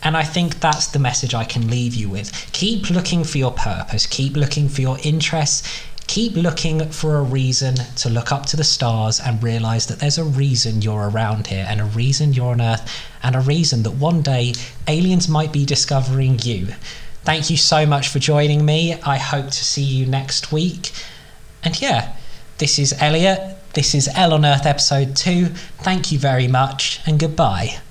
And 0.01 0.15
I 0.15 0.23
think 0.23 0.59
that's 0.59 0.87
the 0.87 0.99
message 0.99 1.33
I 1.33 1.43
can 1.43 1.69
leave 1.69 1.93
you 1.93 2.09
with. 2.09 2.31
Keep 2.53 2.89
looking 2.89 3.23
for 3.23 3.37
your 3.37 3.51
purpose, 3.51 4.05
keep 4.05 4.35
looking 4.35 4.69
for 4.69 4.81
your 4.81 4.97
interests, 5.03 5.83
keep 6.07 6.33
looking 6.35 6.89
for 6.89 7.17
a 7.17 7.21
reason 7.21 7.75
to 7.97 8.09
look 8.09 8.31
up 8.31 8.45
to 8.47 8.57
the 8.57 8.63
stars 8.63 9.19
and 9.19 9.43
realize 9.43 9.85
that 9.87 9.99
there's 9.99 10.17
a 10.17 10.23
reason 10.23 10.81
you're 10.81 11.09
around 11.09 11.47
here 11.47 11.65
and 11.69 11.79
a 11.79 11.85
reason 11.85 12.33
you're 12.33 12.51
on 12.51 12.61
Earth 12.61 13.05
and 13.21 13.35
a 13.35 13.41
reason 13.41 13.83
that 13.83 13.91
one 13.91 14.21
day 14.21 14.53
aliens 14.87 15.27
might 15.27 15.51
be 15.51 15.65
discovering 15.65 16.39
you. 16.39 16.67
Thank 17.23 17.49
you 17.49 17.57
so 17.57 17.85
much 17.85 18.07
for 18.07 18.19
joining 18.19 18.65
me. 18.65 18.95
I 19.03 19.17
hope 19.17 19.47
to 19.47 19.65
see 19.65 19.83
you 19.83 20.05
next 20.05 20.51
week. 20.51 20.91
And 21.63 21.79
yeah, 21.79 22.15
this 22.57 22.79
is 22.79 22.95
Elliot. 22.99 23.57
This 23.73 23.93
is 23.93 24.09
L 24.15 24.33
on 24.33 24.45
Earth 24.45 24.65
episode 24.65 25.15
2. 25.15 25.45
Thank 25.83 26.11
you 26.11 26.17
very 26.17 26.47
much 26.47 27.01
and 27.05 27.19
goodbye. 27.19 27.81